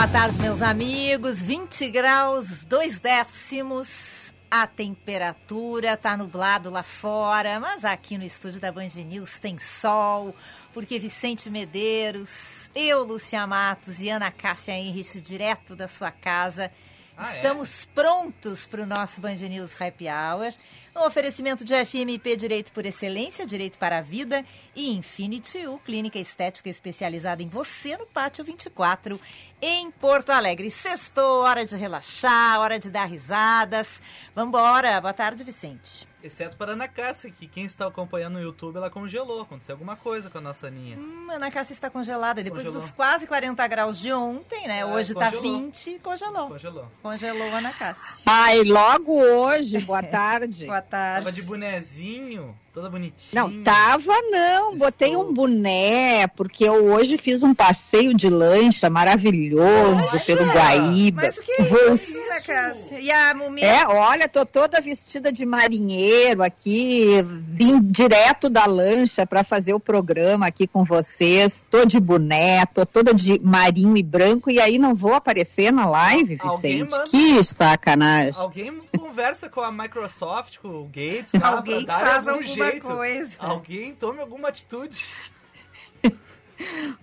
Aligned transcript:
Boa 0.00 0.08
tarde, 0.08 0.38
meus 0.40 0.62
amigos. 0.62 1.42
20 1.42 1.90
graus, 1.90 2.64
dois 2.64 2.98
décimos. 2.98 4.32
A 4.50 4.66
temperatura 4.66 5.94
tá 5.94 6.16
nublado 6.16 6.70
lá 6.70 6.82
fora, 6.82 7.60
mas 7.60 7.84
aqui 7.84 8.16
no 8.16 8.24
estúdio 8.24 8.58
da 8.62 8.72
Band 8.72 8.88
News 9.06 9.38
tem 9.38 9.58
sol, 9.58 10.34
porque 10.72 10.98
Vicente 10.98 11.50
Medeiros, 11.50 12.70
eu, 12.74 13.04
Lúcia 13.04 13.46
Matos 13.46 14.00
e 14.00 14.08
Ana 14.08 14.30
Cássia 14.30 14.72
Henrich, 14.72 15.20
direto 15.20 15.76
da 15.76 15.86
sua 15.86 16.10
casa, 16.10 16.72
Ah, 17.22 17.34
é? 17.34 17.36
estamos 17.36 17.84
prontos 17.84 18.66
para 18.66 18.82
o 18.82 18.86
nosso 18.86 19.20
Band 19.20 19.34
News 19.34 19.78
Happy 19.78 20.06
Hour. 20.08 20.54
Um 20.96 21.00
oferecimento 21.00 21.66
de 21.66 21.74
FMP 21.74 22.34
Direito 22.34 22.72
por 22.72 22.86
Excelência, 22.86 23.46
Direito 23.46 23.78
para 23.78 23.98
a 23.98 24.00
Vida 24.00 24.42
e 24.74 24.92
Infinity 24.94 25.66
U, 25.66 25.78
clínica 25.78 26.18
estética 26.18 26.70
especializada 26.70 27.42
em 27.42 27.48
você 27.48 27.94
no 27.98 28.06
Pátio 28.06 28.42
24, 28.42 29.20
em 29.60 29.90
Porto 29.90 30.30
Alegre. 30.30 30.70
Sextou, 30.70 31.42
hora 31.42 31.66
de 31.66 31.76
relaxar, 31.76 32.58
hora 32.58 32.78
de 32.78 32.88
dar 32.88 33.04
risadas. 33.04 34.00
Vambora. 34.34 34.98
Boa 34.98 35.12
tarde, 35.12 35.44
Vicente. 35.44 36.09
Exceto 36.22 36.56
para 36.56 36.72
a 36.72 36.74
Ana 36.74 36.86
Cássia, 36.86 37.30
que 37.30 37.46
quem 37.46 37.64
está 37.64 37.86
acompanhando 37.86 38.34
no 38.34 38.42
YouTube, 38.42 38.76
ela 38.76 38.90
congelou. 38.90 39.40
Aconteceu 39.42 39.74
alguma 39.74 39.96
coisa 39.96 40.28
com 40.28 40.38
a 40.38 40.40
nossa 40.40 40.66
Aninha. 40.66 40.98
Hum, 40.98 41.28
Ana 41.30 41.50
Cássia 41.50 41.72
está 41.72 41.88
congelada. 41.88 42.42
Depois 42.42 42.64
Congelou. 42.64 42.82
dos 42.82 42.92
quase 42.92 43.26
40 43.26 43.66
graus 43.68 43.98
de 43.98 44.12
ontem, 44.12 44.68
né? 44.68 44.80
É, 44.80 44.84
Hoje 44.84 45.14
tá 45.14 45.30
congelou. 45.30 45.42
20, 45.60 45.98
congelou. 46.00 46.48
Congelou. 46.48 46.88
Congelou 47.02 47.54
Ana 47.54 47.72
Cássia. 47.72 48.24
Ai, 48.26 48.62
logo 48.64 49.12
hoje, 49.12 49.78
boa 49.80 50.02
tarde. 50.02 50.66
Boa 50.66 50.82
tarde. 50.82 51.24
Tava 51.24 51.32
de 51.32 51.42
bonezinho, 51.42 52.56
toda 52.72 52.88
bonitinha. 52.90 53.14
Não, 53.32 53.58
tava 53.62 54.12
não, 54.30 54.76
botei 54.76 55.08
Estou. 55.08 55.28
um 55.28 55.32
boné, 55.34 56.26
porque 56.28 56.64
eu 56.64 56.86
hoje 56.92 57.18
fiz 57.18 57.42
um 57.42 57.54
passeio 57.54 58.14
de 58.14 58.28
lancha 58.28 58.88
maravilhoso 58.90 60.20
pelo 60.26 60.44
Guaíba. 60.46 61.22
Mas 61.22 61.38
o 61.38 61.42
que 61.42 61.52
é 61.52 61.64
Vou- 61.64 61.94
isso, 61.94 62.16
Ana 62.16 62.40
Cássia? 62.40 63.00
E 63.00 63.10
a 63.10 63.34
Mumia? 63.34 63.64
É, 63.66 63.86
olha, 63.86 64.28
tô 64.28 64.44
toda 64.46 64.80
vestida 64.80 65.32
de 65.32 65.44
marinheiro 65.44 66.42
aqui, 66.42 67.22
vim 67.24 67.80
direto 67.80 68.48
da 68.48 68.66
lancha 68.66 69.26
para 69.26 69.42
fazer 69.42 69.74
o 69.74 69.80
programa 69.80 70.46
aqui 70.46 70.66
com 70.66 70.84
vocês. 70.84 71.64
Tô 71.70 71.84
de 71.84 71.98
boné, 72.00 72.64
tô 72.66 72.84
toda 72.86 73.12
de 73.12 73.38
marinho 73.40 73.96
e 73.96 74.02
branco 74.02 74.50
e 74.50 74.60
aí 74.60 74.78
não 74.78 74.94
vou 74.94 75.14
aparecer 75.14 75.72
na 75.72 75.86
live, 75.86 76.36
Vicente. 76.36 76.90
manda- 76.90 77.04
Que 77.04 77.42
sacanagem. 77.42 78.40
Alguém 78.40 78.80
conversa 78.96 79.48
com 79.48 79.60
a 79.60 79.72
Microsoft, 79.72 80.58
com 80.58 80.68
o 80.68 80.84
Gates, 80.84 81.32
lá, 81.40 81.48
Alguém 81.56 81.84
faz 81.86 82.28
algum 82.28 82.42
jeito. 82.66 82.86
coisa. 82.86 83.32
Alguém 83.38 83.94
tome 83.94 84.20
alguma 84.20 84.48
atitude. 84.48 85.06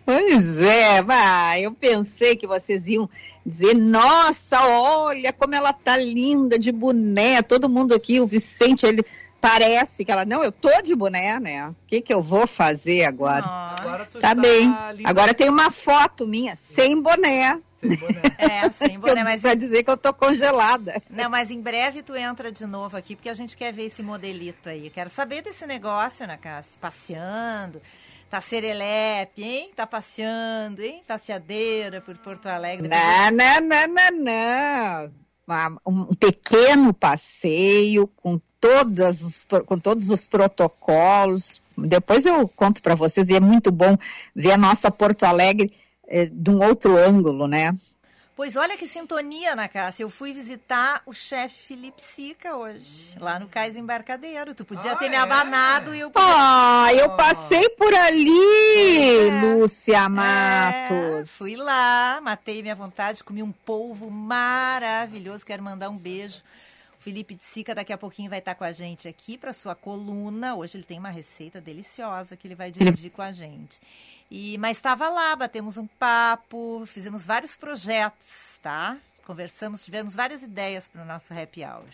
Pois 0.05 0.61
é, 0.61 1.01
vai, 1.01 1.65
eu 1.65 1.71
pensei 1.73 2.35
que 2.35 2.45
vocês 2.45 2.87
iam 2.87 3.09
dizer, 3.43 3.73
nossa, 3.75 4.63
olha 4.67 5.33
como 5.33 5.55
ela 5.55 5.73
tá 5.73 5.97
linda 5.97 6.59
de 6.59 6.71
boné, 6.71 7.41
todo 7.41 7.67
mundo 7.67 7.95
aqui, 7.95 8.19
o 8.19 8.27
Vicente, 8.27 8.85
ele 8.85 9.03
parece 9.41 10.05
que 10.05 10.11
ela, 10.11 10.25
não, 10.25 10.43
eu 10.43 10.51
tô 10.51 10.69
de 10.83 10.95
boné, 10.95 11.39
né? 11.39 11.69
O 11.69 11.75
que 11.87 12.01
que 12.01 12.13
eu 12.13 12.21
vou 12.21 12.45
fazer 12.45 13.05
agora? 13.05 13.45
Nossa. 13.45 13.75
Agora 13.81 14.05
tu 14.05 14.19
Tá 14.19 14.31
está 14.31 14.35
bem. 14.35 14.65
linda 14.93 15.09
Agora 15.09 15.33
tem 15.33 15.49
uma 15.49 15.71
foto 15.71 16.27
minha, 16.27 16.55
sem 16.55 17.01
boné, 17.01 17.59
sem 17.79 17.95
boné. 17.97 18.21
É, 18.37 18.69
sem 18.71 18.97
boné, 18.99 19.23
mas 19.23 19.41
pra 19.41 19.53
dizer 19.55 19.83
que 19.83 19.89
eu 19.91 19.97
tô 19.97 20.13
congelada. 20.13 21.01
Não, 21.09 21.29
mas 21.29 21.51
em 21.51 21.61
breve 21.61 22.01
tu 22.03 22.15
entra 22.15 22.51
de 22.51 22.65
novo 22.65 22.95
aqui, 22.97 23.15
porque 23.15 23.29
a 23.29 23.33
gente 23.33 23.55
quer 23.57 23.71
ver 23.73 23.85
esse 23.85 24.01
modelito 24.03 24.69
aí. 24.69 24.89
Quero 24.89 25.09
saber 25.09 25.41
desse 25.41 25.65
negócio, 25.67 26.23
Ana 26.23 26.37
Cássia, 26.37 26.77
passeando. 26.79 27.81
Tá 28.29 28.41
serelepe, 28.41 29.41
hein? 29.43 29.71
Tá 29.75 29.87
passeando, 29.87 30.81
hein? 30.81 31.01
Passeadeira 31.07 32.01
por 32.01 32.17
Porto 32.17 32.47
Alegre. 32.47 32.87
Não, 32.89 33.31
não, 33.31 33.61
não, 33.61 33.87
não, 33.87 34.11
não. 34.23 35.13
Uma- 35.47 35.81
Um 35.85 36.05
pequeno 36.15 36.93
passeio 36.93 38.05
com, 38.17 38.37
todas 38.59 39.21
os, 39.21 39.45
com 39.65 39.77
todos 39.79 40.09
os 40.09 40.27
protocolos. 40.27 41.61
Depois 41.77 42.25
eu 42.25 42.47
conto 42.49 42.81
para 42.81 42.95
vocês, 42.95 43.29
e 43.29 43.35
é 43.35 43.39
muito 43.39 43.71
bom 43.71 43.95
ver 44.35 44.51
a 44.51 44.57
nossa 44.57 44.91
Porto 44.91 45.23
Alegre 45.23 45.71
eh, 46.07 46.29
de 46.31 46.49
um 46.51 46.63
outro 46.63 46.97
ângulo, 46.97 47.47
né? 47.47 47.71
Pois 48.35 48.55
olha 48.55 48.77
que 48.77 48.87
sintonia, 48.87 49.53
Ana 49.53 49.67
Cássia. 49.67 50.03
Eu 50.03 50.11
fui 50.11 50.31
visitar 50.31 51.01
o 51.07 51.13
chefe 51.13 51.55
Felipe 51.69 52.03
Sica 52.03 52.55
hoje, 52.55 53.15
lá 53.19 53.39
no 53.39 53.47
Cais 53.47 53.75
Embarcadeiro. 53.75 54.53
Tu 54.53 54.63
podia 54.63 54.91
Ah, 54.91 54.95
ter 54.95 55.09
me 55.09 55.15
é? 55.15 55.19
abanado 55.19 55.95
e 55.95 55.99
eu 56.01 56.11
podia... 56.11 56.27
Ah, 56.31 56.93
eu 56.93 57.09
passei 57.15 57.67
por 57.69 57.91
ali, 57.91 58.29
É. 59.29 59.41
Lúcia 59.41 60.03
É, 60.05 60.07
Matos. 60.07 61.31
fui 61.31 61.55
lá, 61.55 62.19
matei 62.21 62.61
minha 62.61 62.75
vontade, 62.75 63.23
comi 63.23 63.41
um 63.41 63.51
polvo 63.51 64.11
maravilhoso. 64.11 65.43
Quero 65.43 65.63
mandar 65.63 65.89
um 65.89 65.97
beijo. 65.97 66.43
Felipe 67.07 67.35
de 67.35 67.43
Sica 67.45 67.73
daqui 67.73 67.93
a 67.93 67.97
pouquinho 67.97 68.29
vai 68.29 68.39
estar 68.39 68.53
com 68.53 68.65
a 68.65 68.73
gente 68.73 69.07
aqui 69.07 69.37
para 69.37 69.53
sua 69.53 69.73
coluna. 69.73 70.55
Hoje 70.55 70.75
ele 70.75 70.83
tem 70.83 70.99
uma 70.99 71.09
receita 71.09 71.61
deliciosa 71.61 72.35
que 72.35 72.45
ele 72.45 72.53
vai 72.53 72.69
dirigir 72.69 73.11
com 73.11 73.21
a 73.21 73.31
gente. 73.31 73.79
E 74.29 74.57
mas 74.57 74.75
estava 74.75 75.07
lá, 75.07 75.33
batemos 75.33 75.77
um 75.77 75.87
papo, 75.87 76.83
fizemos 76.85 77.25
vários 77.25 77.55
projetos, 77.55 78.59
tá? 78.61 78.97
Conversamos, 79.25 79.85
tivemos 79.85 80.15
várias 80.15 80.43
ideias 80.43 80.89
para 80.89 81.01
o 81.01 81.05
nosso 81.05 81.33
happy 81.33 81.63
hour. 81.63 81.85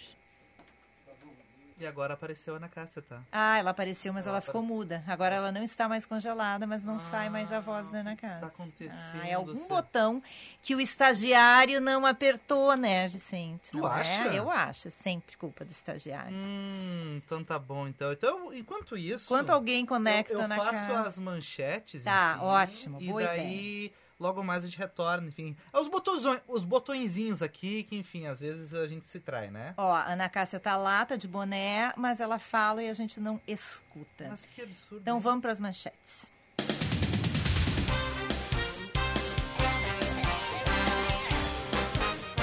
E 1.84 1.86
agora 1.86 2.14
apareceu 2.14 2.54
a 2.54 2.58
Ana 2.58 2.70
Cássia, 2.70 3.02
tá? 3.02 3.22
Ah, 3.30 3.58
ela 3.58 3.72
apareceu, 3.72 4.14
mas 4.14 4.26
Ela 4.26 4.36
ela 4.38 4.42
ficou 4.42 4.64
muda. 4.64 5.04
Agora 5.06 5.36
ela 5.36 5.52
não 5.52 5.62
está 5.62 5.90
mais 5.90 6.06
congelada, 6.06 6.66
mas 6.66 6.82
não 6.82 6.98
sai 6.98 7.30
mais 7.30 7.52
a 7.52 7.60
voz 7.60 7.86
da 7.92 7.98
Ana 8.00 8.14
o 8.14 8.16
que 8.16 8.22
Cássia. 8.22 8.36
está 8.36 8.48
acontecendo, 8.48 9.22
Ah, 9.22 9.28
é 9.28 9.34
algum 9.34 9.54
Cê? 9.58 9.68
botão 9.68 10.24
que 10.62 10.76
o 10.76 10.80
estagiário 10.80 11.82
não 11.82 12.06
apertou, 12.06 12.78
né, 12.78 13.10
Vicente? 13.10 13.72
Tu 13.72 13.78
não 13.80 13.86
acha? 13.86 14.30
É? 14.34 14.40
Eu 14.40 14.50
acho, 14.50 14.88
é 14.88 14.92
sempre 14.92 15.36
culpa 15.36 15.66
do 15.66 15.72
estagiário. 15.72 16.34
Hum, 16.34 17.20
então 17.22 17.44
tá 17.44 17.60
bom. 17.60 17.86
Então, 17.86 18.14
então 18.14 18.54
enquanto 18.54 18.96
isso... 18.96 19.28
Quanto 19.28 19.50
alguém 19.50 19.86
conecta 19.86 20.32
eu, 20.34 20.40
eu 20.40 20.48
na 20.48 20.56
faço 20.56 20.88
casa. 20.88 21.02
as 21.10 21.18
manchetes. 21.18 22.06
Tá, 22.06 22.36
enfim, 22.38 22.46
ótimo, 22.46 23.02
E 23.02 23.08
boa 23.10 23.24
daí, 23.24 23.94
logo 24.24 24.42
mais 24.42 24.64
a 24.64 24.68
gente 24.68 24.80
retorna, 24.80 25.28
enfim. 25.28 25.54
É 25.74 25.78
os, 25.78 25.90
botões, 25.90 26.24
os 26.48 26.64
botõezinhos 26.64 27.42
aqui, 27.42 27.84
que 27.84 27.98
enfim, 27.98 28.26
às 28.26 28.40
vezes 28.40 28.74
a 28.74 28.88
gente 28.88 29.06
se 29.06 29.20
trai, 29.20 29.52
né? 29.52 29.74
Ó, 29.76 29.94
a 29.94 30.06
Ana 30.06 30.30
Cássia 30.30 30.62
tá 30.62 30.78
lá, 30.78 31.06
tá 31.06 31.18
de 31.18 31.28
boné, 31.28 31.92
mas 31.98 32.22
ela 32.22 32.40
fala 32.40 32.82
e 32.82 32.90
a 32.90 32.94
gente 32.94 33.20
não 33.20 33.42
escuta. 33.46 34.30
Mas 34.30 34.46
que 34.46 34.62
absurdo. 34.62 35.02
Então 35.02 35.18
né? 35.18 35.22
vamos 35.22 35.42
para 35.42 35.52
as 35.52 35.60
manchetes. 35.60 36.32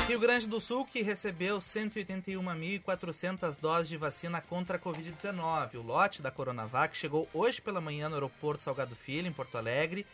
Rio 0.07 0.19
Grande 0.19 0.47
do 0.49 0.61
Sul, 0.61 0.85
que 0.85 1.03
recebeu 1.03 1.61
181.400 1.61 3.61
doses 3.61 3.89
de 3.89 3.97
vacina 3.97 4.41
contra 4.41 4.77
a 4.77 4.81
Covid-19. 4.81 5.77
O 5.77 5.83
lote 5.83 6.21
da 6.21 6.33
Coronavac 6.33 6.97
chegou 6.97 7.29
hoje 7.33 7.63
pela 7.63 7.81
manhã 7.81 8.09
no 8.09 8.17
aeroporto 8.17 8.61
Salgado 8.61 8.97
Filho, 8.97 9.29
em 9.29 9.33
Porto 9.33 9.57
Alegre. 9.57 10.05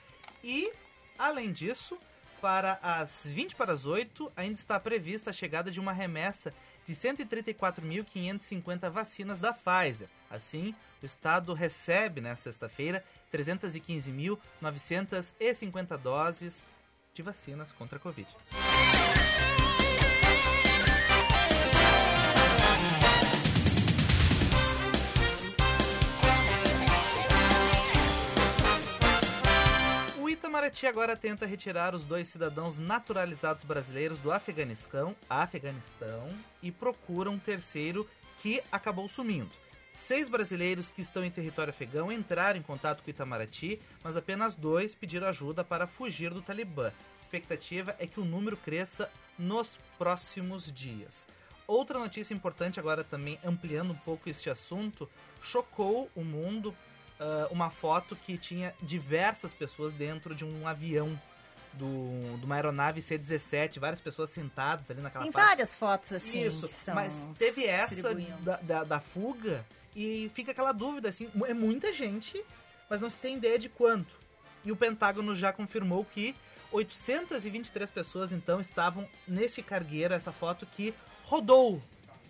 E, 0.45 0.71
além 1.19 1.53
disso, 1.53 1.99
para 2.41 2.79
as 2.83 3.27
20 3.27 3.55
para 3.57 3.73
as 3.73 3.87
8, 3.87 4.31
ainda 4.37 4.59
está 4.59 4.79
prevista 4.79 5.31
a 5.31 5.33
chegada 5.33 5.71
de 5.71 5.81
uma 5.81 5.93
remessa 5.93 6.53
de 6.87 6.95
134.550 6.95 8.91
vacinas 8.91 9.41
da 9.41 9.53
Pfizer. 9.53 10.09
Assim, 10.31 10.73
o 11.03 11.07
Estado 11.07 11.53
recebe, 11.55 12.21
nesta 12.21 12.45
sexta-feira, 12.45 13.03
315.950 13.33 15.99
doses 15.99 16.65
de 17.13 17.23
vacinas 17.23 17.73
contra 17.73 17.99
a 17.99 18.01
Covid. 18.01 18.29
Itamaraty 30.47 30.87
agora 30.87 31.17
tenta 31.17 31.45
retirar 31.45 31.93
os 31.93 32.05
dois 32.05 32.29
cidadãos 32.29 32.79
naturalizados 32.79 33.65
brasileiros 33.65 34.21
do 34.21 34.31
Afeganistão, 34.31 35.17
Afeganistão 35.29 36.29
e 36.63 36.71
procura 36.71 37.29
um 37.29 37.37
terceiro 37.37 38.09
que 38.39 38.63
acabou 38.71 39.09
sumindo. 39.09 39.51
Seis 39.93 40.29
brasileiros 40.29 40.89
que 40.89 41.03
estão 41.03 41.25
em 41.25 41.33
território 41.33 41.73
afegão 41.73 42.13
entraram 42.13 42.61
em 42.61 42.63
contato 42.63 43.03
com 43.03 43.11
Itamaraty, 43.11 43.81
mas 44.05 44.17
apenas 44.17 44.55
dois 44.55 44.95
pediram 44.95 45.27
ajuda 45.27 45.65
para 45.65 45.89
fugir 45.89 46.33
do 46.33 46.41
Talibã. 46.41 46.93
A 46.93 47.23
expectativa 47.23 47.97
é 47.99 48.07
que 48.07 48.21
o 48.21 48.25
número 48.25 48.57
cresça 48.57 49.11
nos 49.37 49.77
próximos 49.99 50.73
dias. 50.73 51.27
Outra 51.67 51.99
notícia 51.99 52.33
importante, 52.33 52.79
agora 52.79 53.03
também 53.03 53.37
ampliando 53.45 53.91
um 53.91 53.99
pouco 53.99 54.31
este 54.31 54.49
assunto, 54.49 55.11
chocou 55.43 56.09
o 56.15 56.23
mundo 56.23 56.73
uh, 57.21 57.53
uma 57.53 57.71
foto 57.71 58.17
que 58.17 58.37
tinha 58.39 58.75
diversas 58.83 59.53
pessoas 59.53 59.93
dentro 59.95 60.35
de 60.35 60.45
um 60.45 60.67
avião 60.67 61.19
do, 61.73 62.39
de 62.39 62.45
uma 62.45 62.55
aeronave 62.55 63.03
C-17, 63.03 63.79
várias 63.79 64.01
pessoas 64.01 64.31
sentadas 64.31 64.91
ali 64.91 65.01
naquela 65.01 65.25
Tem 65.25 65.33
parte. 65.33 65.47
várias 65.47 65.77
fotos 65.77 66.13
assim. 66.13 66.47
Isso, 66.47 66.69
mas 66.95 67.27
teve 67.39 67.67
essa 67.67 68.15
da, 68.41 68.57
da, 68.57 68.85
da 68.85 69.01
fuga 69.01 69.65
e 69.95 70.31
fica 70.35 70.53
aquela 70.53 70.73
dúvida, 70.73 71.09
assim, 71.09 71.31
é 71.47 71.55
muita 71.55 71.93
gente, 71.93 72.43
mas 72.89 73.01
não 73.01 73.09
se 73.09 73.17
tem 73.17 73.37
ideia 73.37 73.59
de 73.59 73.69
quanto. 73.69 74.15
E 74.65 74.73
o 74.73 74.77
Pentágono 74.77 75.35
já 75.35 75.53
confirmou 75.53 76.05
que 76.05 76.35
823 76.73 77.91
pessoas, 77.91 78.33
então, 78.33 78.61
estavam 78.61 79.09
neste 79.27 79.62
cargueiro, 79.62 80.12
essa 80.12 80.33
foto 80.33 80.67
que 80.67 80.93
rodou 81.25 81.83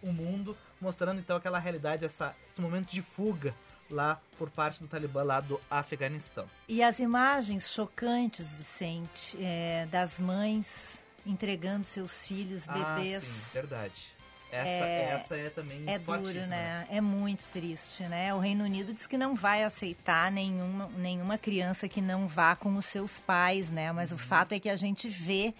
o 0.02 0.12
mundo, 0.12 0.56
mostrando, 0.80 1.18
então, 1.18 1.36
aquela 1.36 1.58
realidade, 1.58 2.04
essa, 2.04 2.36
esse 2.52 2.60
momento 2.60 2.90
de 2.90 3.02
fuga 3.02 3.54
lá 3.90 4.20
por 4.38 4.50
parte 4.50 4.80
do 4.82 4.88
Talibã 4.88 5.22
lá 5.22 5.40
do 5.40 5.60
Afeganistão. 5.70 6.46
E 6.68 6.82
as 6.82 6.98
imagens 6.98 7.68
chocantes, 7.70 8.54
Vicente, 8.54 9.36
é, 9.40 9.86
das 9.90 10.18
mães 10.18 11.02
entregando 11.24 11.84
seus 11.84 12.26
filhos, 12.26 12.66
bebês. 12.66 13.22
Ah, 13.24 13.26
sim, 13.26 13.50
verdade. 13.52 14.16
Essa 14.50 14.68
É- 14.68 15.10
essa 15.20 15.36
é 15.36 15.50
também 15.50 15.82
É 15.88 15.98
duro, 15.98 16.22
né? 16.46 16.86
É 16.88 17.00
muito 17.00 17.48
triste, 17.48 18.04
né? 18.04 18.32
O 18.32 18.38
Reino 18.38 18.64
Unido 18.64 18.94
diz 18.94 19.04
que 19.06 19.18
não 19.18 19.34
vai 19.34 19.64
aceitar 19.64 20.30
nenhuma, 20.30 20.88
nenhuma 20.96 21.36
criança 21.36 21.88
que 21.88 22.00
não 22.00 22.28
vá 22.28 22.54
com 22.54 22.74
os 22.76 22.86
seus 22.86 23.18
pais, 23.18 23.68
né? 23.70 23.90
Mas 23.90 24.10
Uhum. 24.12 24.16
o 24.16 24.20
fato 24.20 24.52
é 24.52 24.60
que 24.60 24.68
a 24.68 24.76
gente 24.76 25.08
vê 25.08 25.52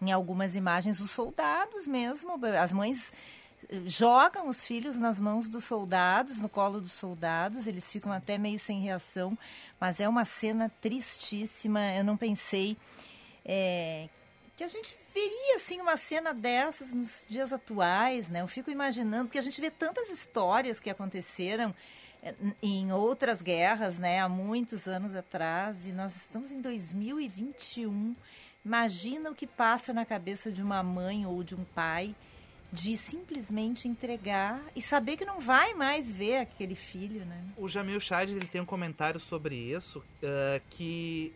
em 0.00 0.12
algumas 0.12 0.54
imagens 0.54 1.00
os 1.00 1.10
soldados 1.10 1.86
mesmo, 1.86 2.38
as 2.62 2.70
mães 2.70 3.10
jogam 3.86 4.48
os 4.48 4.64
filhos 4.66 4.98
nas 4.98 5.18
mãos 5.20 5.48
dos 5.48 5.64
soldados, 5.64 6.40
no 6.40 6.48
colo 6.48 6.80
dos 6.80 6.92
soldados, 6.92 7.66
eles 7.66 7.90
ficam 7.90 8.12
até 8.12 8.36
meio 8.38 8.58
sem 8.58 8.80
reação, 8.80 9.36
mas 9.80 10.00
é 10.00 10.08
uma 10.08 10.24
cena 10.24 10.70
tristíssima. 10.80 11.80
Eu 11.94 12.04
não 12.04 12.16
pensei 12.16 12.76
é, 13.44 14.08
que 14.56 14.64
a 14.64 14.68
gente 14.68 14.96
veria 15.14 15.56
assim 15.56 15.80
uma 15.80 15.96
cena 15.96 16.32
dessas 16.32 16.92
nos 16.92 17.24
dias 17.28 17.52
atuais, 17.52 18.28
né? 18.28 18.40
Eu 18.40 18.48
fico 18.48 18.70
imaginando 18.70 19.26
porque 19.26 19.38
a 19.38 19.42
gente 19.42 19.60
vê 19.60 19.70
tantas 19.70 20.08
histórias 20.10 20.80
que 20.80 20.90
aconteceram 20.90 21.74
n- 22.22 22.56
em 22.62 22.92
outras 22.92 23.42
guerras, 23.42 23.98
né? 23.98 24.20
Há 24.20 24.28
muitos 24.28 24.86
anos 24.86 25.14
atrás 25.14 25.86
e 25.86 25.92
nós 25.92 26.16
estamos 26.16 26.50
em 26.52 26.60
2021. 26.60 28.14
Imagina 28.64 29.30
o 29.30 29.34
que 29.34 29.46
passa 29.46 29.92
na 29.92 30.04
cabeça 30.06 30.50
de 30.50 30.62
uma 30.62 30.82
mãe 30.82 31.26
ou 31.26 31.42
de 31.44 31.54
um 31.54 31.64
pai 31.64 32.14
de 32.74 32.96
simplesmente 32.96 33.86
entregar 33.86 34.60
e 34.74 34.82
saber 34.82 35.16
que 35.16 35.24
não 35.24 35.38
vai 35.38 35.74
mais 35.74 36.12
ver 36.12 36.38
aquele 36.38 36.74
filho, 36.74 37.24
né? 37.24 37.44
O 37.56 37.68
Jamil 37.68 38.00
Chad 38.00 38.30
ele 38.30 38.46
tem 38.46 38.60
um 38.60 38.66
comentário 38.66 39.20
sobre 39.20 39.54
isso 39.54 40.02
ah, 40.22 40.60
que 40.70 41.32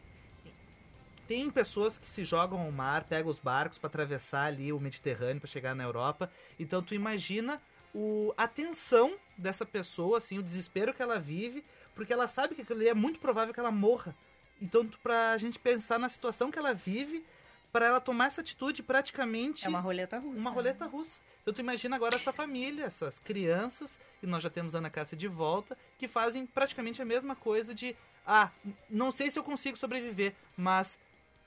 tem 1.28 1.48
pessoas 1.50 1.96
que 1.96 2.08
se 2.08 2.24
jogam 2.24 2.58
ao 2.60 2.72
mar, 2.72 3.04
pegam 3.04 3.30
os 3.30 3.38
barcos 3.38 3.78
para 3.78 3.86
atravessar 3.88 4.46
ali 4.46 4.72
o 4.72 4.80
Mediterrâneo 4.80 5.40
para 5.40 5.48
chegar 5.48 5.74
na 5.76 5.84
Europa. 5.84 6.28
Então 6.58 6.82
tu 6.82 6.94
imagina 6.94 7.60
o, 7.94 8.34
a 8.36 8.48
tensão 8.48 9.16
dessa 9.36 9.64
pessoa, 9.64 10.18
assim, 10.18 10.38
o 10.38 10.42
desespero 10.42 10.92
que 10.92 11.02
ela 11.02 11.20
vive, 11.20 11.64
porque 11.94 12.12
ela 12.12 12.26
sabe 12.26 12.54
que 12.54 12.62
aquilo 12.62 12.80
ali 12.80 12.88
é 12.88 12.94
muito 12.94 13.20
provável 13.20 13.54
que 13.54 13.60
ela 13.60 13.70
morra. 13.70 14.16
Então 14.60 14.84
tu, 14.84 14.98
pra 15.00 15.36
gente 15.38 15.58
pensar 15.58 15.98
na 16.00 16.08
situação 16.08 16.50
que 16.50 16.58
ela 16.58 16.72
vive, 16.74 17.24
para 17.70 17.86
ela 17.86 18.00
tomar 18.00 18.26
essa 18.26 18.40
atitude 18.40 18.82
praticamente 18.82 19.66
É 19.66 19.68
uma 19.68 19.80
roleta 19.80 20.18
russa. 20.18 20.40
uma 20.40 20.50
né? 20.50 20.56
roleta 20.56 20.86
russa. 20.86 21.20
Então 21.48 21.54
tu 21.54 21.60
imagina 21.62 21.96
agora 21.96 22.14
essa 22.14 22.30
família, 22.30 22.84
essas 22.84 23.18
crianças, 23.18 23.98
e 24.22 24.26
nós 24.26 24.42
já 24.42 24.50
temos 24.50 24.74
a 24.74 24.78
Ana 24.78 24.90
Cássia 24.90 25.16
de 25.16 25.26
volta, 25.26 25.78
que 25.98 26.06
fazem 26.06 26.44
praticamente 26.44 27.00
a 27.00 27.06
mesma 27.06 27.34
coisa 27.34 27.74
de 27.74 27.96
ah, 28.26 28.50
não 28.90 29.10
sei 29.10 29.30
se 29.30 29.38
eu 29.38 29.42
consigo 29.42 29.74
sobreviver, 29.74 30.34
mas 30.54 30.98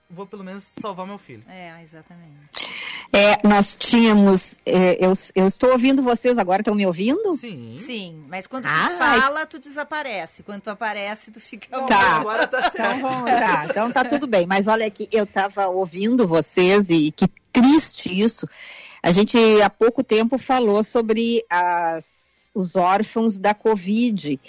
vou 0.10 0.26
pelo 0.26 0.44
menos 0.44 0.72
salvar 0.82 1.06
meu 1.06 1.20
filho. 1.20 1.44
É, 1.48 1.80
exatamente. 1.84 2.34
É, 3.14 3.48
nós 3.48 3.76
tínhamos. 3.78 4.58
é, 4.66 4.94
eu, 5.06 5.14
eu 5.36 5.46
estou 5.46 5.72
ouvindo 5.72 6.02
vocês 6.02 6.40
agora, 6.40 6.62
estão 6.62 6.74
me 6.74 6.88
ouvindo? 6.88 7.38
Sim. 7.38 7.78
Sim, 7.78 8.26
mas 8.28 8.48
quando 8.48 8.64
tu 8.64 8.70
Ai. 8.72 8.98
fala, 8.98 9.46
tu 9.46 9.60
desaparece. 9.60 10.42
Quando 10.42 10.62
tu 10.64 10.72
aparece, 10.72 11.30
tu 11.30 11.40
fica. 11.40 11.68
Tá. 11.86 12.18
Agora 12.22 12.48
tá 12.48 12.58
Então, 12.60 12.72
certo. 12.72 13.02
vamos- 13.04 13.30
tá, 13.30 13.66
então 13.70 13.92
tá 13.92 14.04
tudo 14.04 14.26
bem. 14.26 14.48
Mas 14.48 14.68
olha 14.68 14.88
aqui, 14.88 15.08
eu 15.12 15.26
estava 15.26 15.68
ouvindo 15.68 16.28
vocês 16.28 16.90
e 16.90 17.12
que 17.12 17.28
triste 17.54 18.20
isso. 18.20 18.48
A 19.04 19.12
gente 19.12 19.38
há 19.62 19.70
pouco 19.70 20.04
tempo 20.04 20.38
falou 20.38 20.84
sobre 20.84 21.44
as- 21.50 22.50
os 22.54 22.76
órfãos 22.76 23.38
da 23.38 23.54
Covid. 23.54 24.40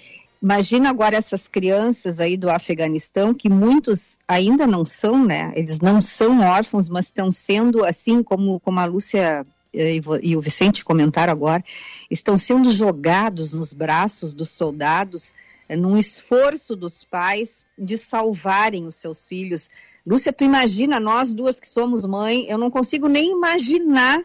Imagina 0.43 0.91
agora 0.91 1.17
essas 1.17 1.47
crianças 1.47 2.19
aí 2.19 2.37
do 2.37 2.51
Afeganistão, 2.51 3.33
que 3.33 3.49
muitos 3.49 4.19
ainda 4.27 4.67
não 4.67 4.85
são, 4.85 5.25
né? 5.25 5.53
Eles 5.55 5.81
não 5.81 6.01
são 6.01 6.41
órfãos, 6.41 6.89
mas 6.89 7.07
estão 7.07 7.31
sendo, 7.31 7.85
assim 7.85 8.23
como, 8.23 8.59
como 8.61 8.81
a 8.81 8.85
Lúcia 8.85 9.47
eh, 9.75 10.01
e 10.23 10.37
o 10.37 10.41
Vicente 10.41 10.85
comentaram 10.85 11.33
agora, 11.33 11.65
estão 12.11 12.37
sendo 12.37 12.71
jogados 12.71 13.53
nos 13.53 13.73
braços 13.73 14.35
dos 14.35 14.51
soldados 14.51 15.33
eh, 15.69 15.77
num 15.77 15.97
esforço 15.97 16.75
dos 16.77 17.05
pais 17.05 17.65
de 17.79 17.97
salvarem 17.97 18.85
os 18.87 18.97
seus 18.97 19.27
filhos. 19.27 19.71
Lúcia, 20.05 20.33
tu 20.33 20.43
imagina 20.45 20.99
nós 20.99 21.33
duas 21.33 21.61
que 21.61 21.69
somos 21.69 22.05
mãe, 22.05 22.45
eu 22.49 22.59
não 22.59 22.69
consigo 22.71 23.09
nem 23.09 23.31
imaginar 23.31 24.21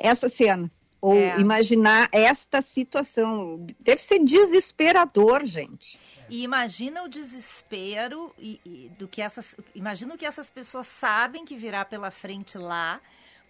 essa 0.00 0.28
cena 0.28 0.70
ou 1.00 1.14
É. 1.14 1.38
imaginar 1.40 2.08
esta 2.12 2.60
situação. 2.60 3.66
Deve 3.80 4.02
ser 4.02 4.18
desesperador, 4.22 5.44
gente. 5.44 5.98
E 6.28 6.42
imagina 6.44 7.02
o 7.02 7.08
desespero 7.08 8.32
e, 8.38 8.60
e 8.64 8.90
do 8.98 9.08
que 9.08 9.20
essas. 9.22 9.56
Imagina 9.74 10.14
o 10.14 10.18
que 10.18 10.26
essas 10.26 10.50
pessoas 10.50 10.86
sabem 10.86 11.44
que 11.44 11.56
virá 11.56 11.84
pela 11.84 12.10
frente 12.10 12.56
lá 12.58 13.00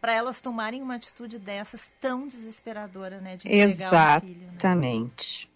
para 0.00 0.14
elas 0.14 0.40
tomarem 0.40 0.80
uma 0.80 0.94
atitude 0.94 1.38
dessas 1.38 1.90
tão 2.00 2.26
desesperadora, 2.26 3.20
né? 3.20 3.36
De 3.36 3.46
o 3.46 3.50
filho. 3.50 3.58
Né? 3.58 3.64
Exatamente. 3.64 5.50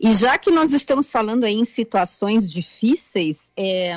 E 0.00 0.12
já 0.12 0.38
que 0.38 0.50
nós 0.50 0.72
estamos 0.72 1.10
falando 1.10 1.44
aí 1.44 1.54
em 1.54 1.64
situações 1.64 2.48
difíceis, 2.48 3.50
é, 3.56 3.96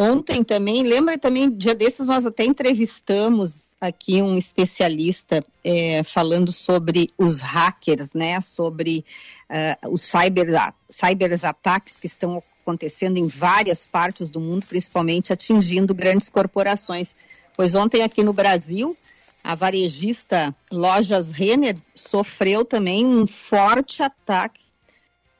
ontem 0.00 0.44
também, 0.44 0.84
lembra 0.84 1.18
também, 1.18 1.50
dia 1.50 1.74
desses 1.74 2.06
nós 2.06 2.24
até 2.24 2.44
entrevistamos 2.44 3.74
aqui 3.80 4.22
um 4.22 4.38
especialista 4.38 5.44
é, 5.64 6.04
falando 6.04 6.52
sobre 6.52 7.10
os 7.18 7.40
hackers, 7.40 8.14
né, 8.14 8.40
sobre 8.40 9.04
ah, 9.50 9.76
os 9.90 10.02
cyber, 10.02 10.46
cyberataques 10.88 11.98
que 11.98 12.06
estão 12.06 12.40
acontecendo 12.62 13.16
em 13.16 13.26
várias 13.26 13.86
partes 13.86 14.30
do 14.30 14.38
mundo, 14.38 14.68
principalmente 14.68 15.32
atingindo 15.32 15.92
grandes 15.92 16.30
corporações. 16.30 17.16
Pois 17.56 17.74
ontem 17.74 18.02
aqui 18.02 18.22
no 18.22 18.32
Brasil, 18.32 18.96
a 19.42 19.56
varejista 19.56 20.54
Lojas 20.70 21.32
Renner 21.32 21.76
sofreu 21.92 22.64
também 22.64 23.04
um 23.04 23.26
forte 23.26 24.00
ataque 24.00 24.62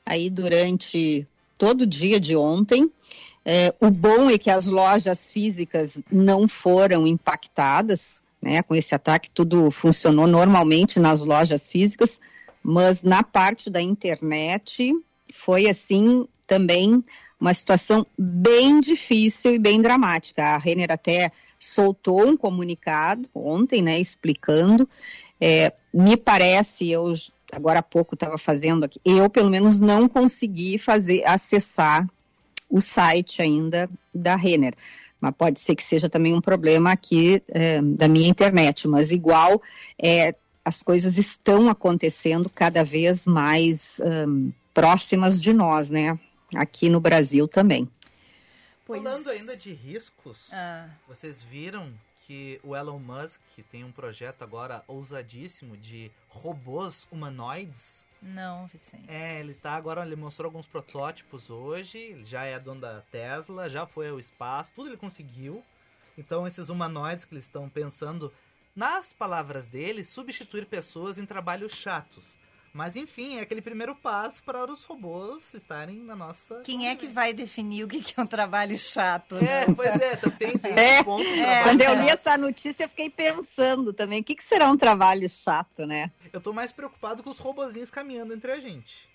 aí 0.04 0.28
durante 0.28 1.28
todo 1.56 1.82
o 1.82 1.86
dia 1.86 2.18
de 2.18 2.34
ontem. 2.34 2.90
É, 3.50 3.74
o 3.80 3.90
bom 3.90 4.28
é 4.28 4.36
que 4.36 4.50
as 4.50 4.66
lojas 4.66 5.32
físicas 5.32 6.02
não 6.12 6.46
foram 6.46 7.06
impactadas 7.06 8.22
né, 8.42 8.62
com 8.62 8.74
esse 8.74 8.94
ataque, 8.94 9.30
tudo 9.30 9.70
funcionou 9.70 10.26
normalmente 10.26 11.00
nas 11.00 11.20
lojas 11.20 11.72
físicas, 11.72 12.20
mas 12.62 13.02
na 13.02 13.22
parte 13.22 13.70
da 13.70 13.80
internet 13.80 14.92
foi 15.32 15.66
assim 15.66 16.28
também 16.46 17.02
uma 17.40 17.54
situação 17.54 18.06
bem 18.18 18.82
difícil 18.82 19.54
e 19.54 19.58
bem 19.58 19.80
dramática. 19.80 20.44
A 20.44 20.58
Renner 20.58 20.92
até 20.92 21.32
soltou 21.58 22.28
um 22.28 22.36
comunicado 22.36 23.30
ontem, 23.34 23.80
né, 23.80 23.98
explicando. 23.98 24.86
É, 25.40 25.72
me 25.90 26.18
parece, 26.18 26.90
eu 26.90 27.14
agora 27.50 27.78
há 27.78 27.82
pouco 27.82 28.14
estava 28.14 28.36
fazendo 28.36 28.84
aqui, 28.84 29.00
eu 29.06 29.30
pelo 29.30 29.48
menos 29.48 29.80
não 29.80 30.06
consegui 30.06 30.76
fazer 30.76 31.24
acessar 31.24 32.06
o 32.68 32.80
site 32.80 33.42
ainda 33.42 33.88
da 34.14 34.36
Renner. 34.36 34.74
Mas 35.20 35.34
pode 35.36 35.58
ser 35.58 35.74
que 35.74 35.82
seja 35.82 36.08
também 36.08 36.34
um 36.34 36.40
problema 36.40 36.92
aqui 36.92 37.42
é, 37.48 37.82
da 37.82 38.06
minha 38.06 38.28
internet, 38.28 38.86
mas 38.86 39.10
igual 39.10 39.60
é, 40.00 40.34
as 40.64 40.82
coisas 40.82 41.18
estão 41.18 41.68
acontecendo 41.68 42.48
cada 42.48 42.84
vez 42.84 43.26
mais 43.26 44.00
um, 44.00 44.52
próximas 44.72 45.40
de 45.40 45.52
nós, 45.52 45.90
né? 45.90 46.18
Aqui 46.54 46.88
no 46.88 47.00
Brasil 47.00 47.48
também. 47.48 47.88
Pois- 48.86 49.02
Falando 49.02 49.28
ainda 49.30 49.56
de 49.56 49.72
riscos, 49.72 50.46
Ah, 50.52 50.88
vocês 51.08 51.42
viram 51.42 51.92
que 52.26 52.60
o 52.62 52.76
Elon 52.76 52.98
Musk 52.98 53.40
tem 53.72 53.82
um 53.84 53.90
projeto 53.90 54.42
agora 54.42 54.84
ousadíssimo 54.86 55.76
de 55.76 56.10
robôs 56.28 57.06
humanoides? 57.10 58.06
Não, 58.20 58.66
Vicente. 58.66 59.04
É, 59.08 59.40
ele 59.40 59.54
tá 59.54 59.72
agora, 59.72 60.04
ele 60.04 60.16
mostrou 60.16 60.46
alguns 60.46 60.66
protótipos 60.66 61.50
hoje, 61.50 61.98
ele 61.98 62.24
já 62.24 62.44
é 62.44 62.58
dono 62.58 62.80
da 62.80 63.00
Tesla, 63.02 63.68
já 63.70 63.86
foi 63.86 64.08
ao 64.08 64.18
espaço, 64.18 64.72
tudo 64.74 64.88
ele 64.88 64.96
conseguiu. 64.96 65.64
Então 66.16 66.46
esses 66.46 66.68
humanoides 66.68 67.24
que 67.24 67.34
eles 67.34 67.44
estão 67.44 67.68
pensando, 67.68 68.32
nas 68.74 69.12
palavras 69.12 69.66
dele, 69.66 70.04
substituir 70.04 70.66
pessoas 70.66 71.18
em 71.18 71.26
trabalhos 71.26 71.74
chatos. 71.74 72.36
Mas 72.72 72.96
enfim, 72.96 73.38
é 73.38 73.40
aquele 73.40 73.60
primeiro 73.62 73.94
passo 73.94 74.42
para 74.42 74.64
os 74.70 74.84
robôs 74.84 75.54
estarem 75.54 75.96
na 75.98 76.14
nossa. 76.14 76.60
Quem 76.64 76.88
é 76.88 76.94
que 76.94 77.06
vai 77.08 77.32
definir 77.32 77.84
o 77.84 77.88
que 77.88 78.00
que 78.02 78.14
é 78.18 78.22
um 78.22 78.26
trabalho 78.26 78.76
chato? 78.78 79.34
né? 79.36 79.62
É, 79.62 79.74
pois 79.74 80.00
é, 80.00 80.16
tem, 80.16 80.56
tem 80.58 80.72
É, 80.76 80.94
esse 80.94 81.04
ponto. 81.04 81.22
é. 81.26 81.62
Quando 81.64 81.80
eu 81.80 81.94
li 81.94 82.08
essa 82.08 82.36
notícia, 82.36 82.84
eu 82.84 82.88
fiquei 82.88 83.10
pensando 83.10 83.92
também, 83.92 84.20
o 84.20 84.24
que, 84.24 84.34
que 84.34 84.44
será 84.44 84.70
um 84.70 84.76
trabalho 84.76 85.28
chato, 85.28 85.86
né? 85.86 86.10
Eu 86.32 86.40
tô 86.40 86.52
mais 86.52 86.70
preocupado 86.72 87.22
com 87.22 87.30
os 87.30 87.38
robozinhos 87.38 87.90
caminhando 87.90 88.34
entre 88.34 88.52
a 88.52 88.60
gente. 88.60 89.07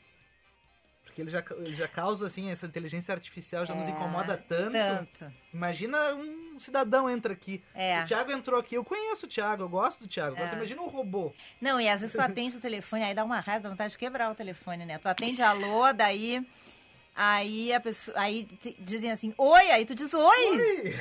Porque 1.13 1.21
ele 1.21 1.29
já, 1.29 1.43
já 1.67 1.87
causa, 1.87 2.25
assim, 2.25 2.49
essa 2.49 2.65
inteligência 2.65 3.13
artificial 3.13 3.67
já 3.67 3.75
nos 3.75 3.87
É, 3.87 3.91
incomoda 3.91 4.35
tanto. 4.35 4.71
Tanto. 4.71 5.31
Imagina 5.53 6.15
um 6.15 6.59
cidadão 6.59 7.07
entra 7.07 7.33
aqui. 7.33 7.63
É. 7.75 8.01
O 8.01 8.05
Thiago 8.07 8.31
entrou 8.31 8.59
aqui, 8.59 8.73
eu 8.73 8.83
conheço 8.83 9.27
o 9.27 9.29
Thiago, 9.29 9.61
eu 9.61 9.69
gosto 9.69 9.99
do 9.99 10.07
Thiago. 10.07 10.35
É. 10.35 10.53
imagina 10.55 10.81
um 10.81 10.87
robô. 10.87 11.31
Não, 11.61 11.79
e 11.79 11.87
às 11.87 12.01
vezes 12.01 12.15
tu 12.15 12.19
atende 12.21 12.57
o 12.57 12.59
telefone, 12.59 13.03
aí 13.03 13.13
dá 13.13 13.23
uma 13.23 13.39
raiva, 13.39 13.61
dá 13.61 13.69
vontade 13.69 13.91
de 13.91 13.97
quebrar 13.99 14.31
o 14.31 14.35
telefone, 14.35 14.87
né? 14.87 14.97
Tu 14.97 15.07
atende 15.07 15.41
alô, 15.43 15.93
daí. 15.93 16.43
Aí 17.15 17.71
a 17.71 17.79
pessoa. 17.79 18.17
Aí 18.19 18.47
dizem 18.79 19.11
assim, 19.11 19.33
oi, 19.37 19.71
aí 19.71 19.85
tu 19.85 19.93
diz 19.93 20.11
oi! 20.13 20.95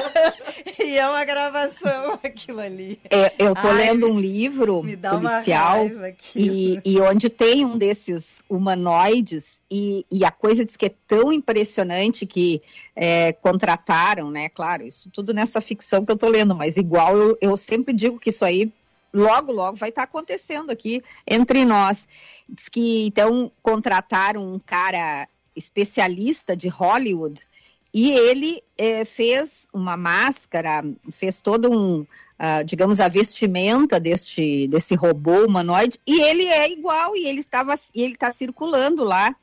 e 0.80 0.96
é 0.96 1.06
uma 1.06 1.24
gravação 1.24 2.18
aquilo 2.24 2.60
ali. 2.60 2.98
É, 3.10 3.34
eu 3.38 3.54
tô 3.54 3.68
Ai, 3.68 3.76
lendo 3.76 4.10
um 4.10 4.18
livro 4.18 4.82
policial 4.82 5.86
e, 6.34 6.80
e 6.84 7.00
onde 7.00 7.28
tem 7.28 7.66
um 7.66 7.76
desses 7.76 8.40
humanoides 8.48 9.60
e, 9.70 10.06
e 10.10 10.24
a 10.24 10.30
coisa 10.30 10.64
diz 10.64 10.76
que 10.76 10.86
é 10.86 10.94
tão 11.06 11.30
impressionante 11.30 12.24
que 12.24 12.62
é, 12.96 13.34
contrataram, 13.34 14.30
né? 14.30 14.48
Claro, 14.48 14.86
isso 14.86 15.10
tudo 15.10 15.34
nessa 15.34 15.60
ficção 15.60 16.04
que 16.04 16.10
eu 16.10 16.16
tô 16.16 16.28
lendo, 16.28 16.54
mas 16.54 16.78
igual 16.78 17.14
eu, 17.14 17.38
eu 17.42 17.56
sempre 17.58 17.92
digo 17.92 18.18
que 18.18 18.30
isso 18.30 18.44
aí 18.44 18.72
logo, 19.12 19.52
logo 19.52 19.76
vai 19.76 19.90
estar 19.90 20.04
acontecendo 20.04 20.70
aqui 20.70 21.02
entre 21.26 21.66
nós. 21.66 22.08
Diz 22.48 22.70
que 22.70 23.06
então 23.06 23.52
contrataram 23.62 24.54
um 24.54 24.58
cara 24.58 25.28
especialista 25.58 26.56
de 26.56 26.68
Hollywood 26.68 27.46
e 27.92 28.10
ele 28.12 28.62
eh, 28.76 29.04
fez 29.04 29.66
uma 29.72 29.96
máscara, 29.96 30.84
fez 31.10 31.40
todo 31.40 31.70
um, 31.70 32.06
ah, 32.38 32.62
digamos, 32.62 33.00
a 33.00 33.08
vestimenta 33.08 33.98
deste, 33.98 34.68
desse 34.68 34.94
robô 34.94 35.46
humanoide, 35.46 35.98
e 36.06 36.20
ele 36.22 36.44
é 36.44 36.70
igual, 36.70 37.16
e 37.16 37.26
ele 37.26 37.40
estava, 37.40 37.74
e 37.94 38.02
ele 38.02 38.14
está 38.14 38.30
circulando 38.30 39.04
lá, 39.04 39.34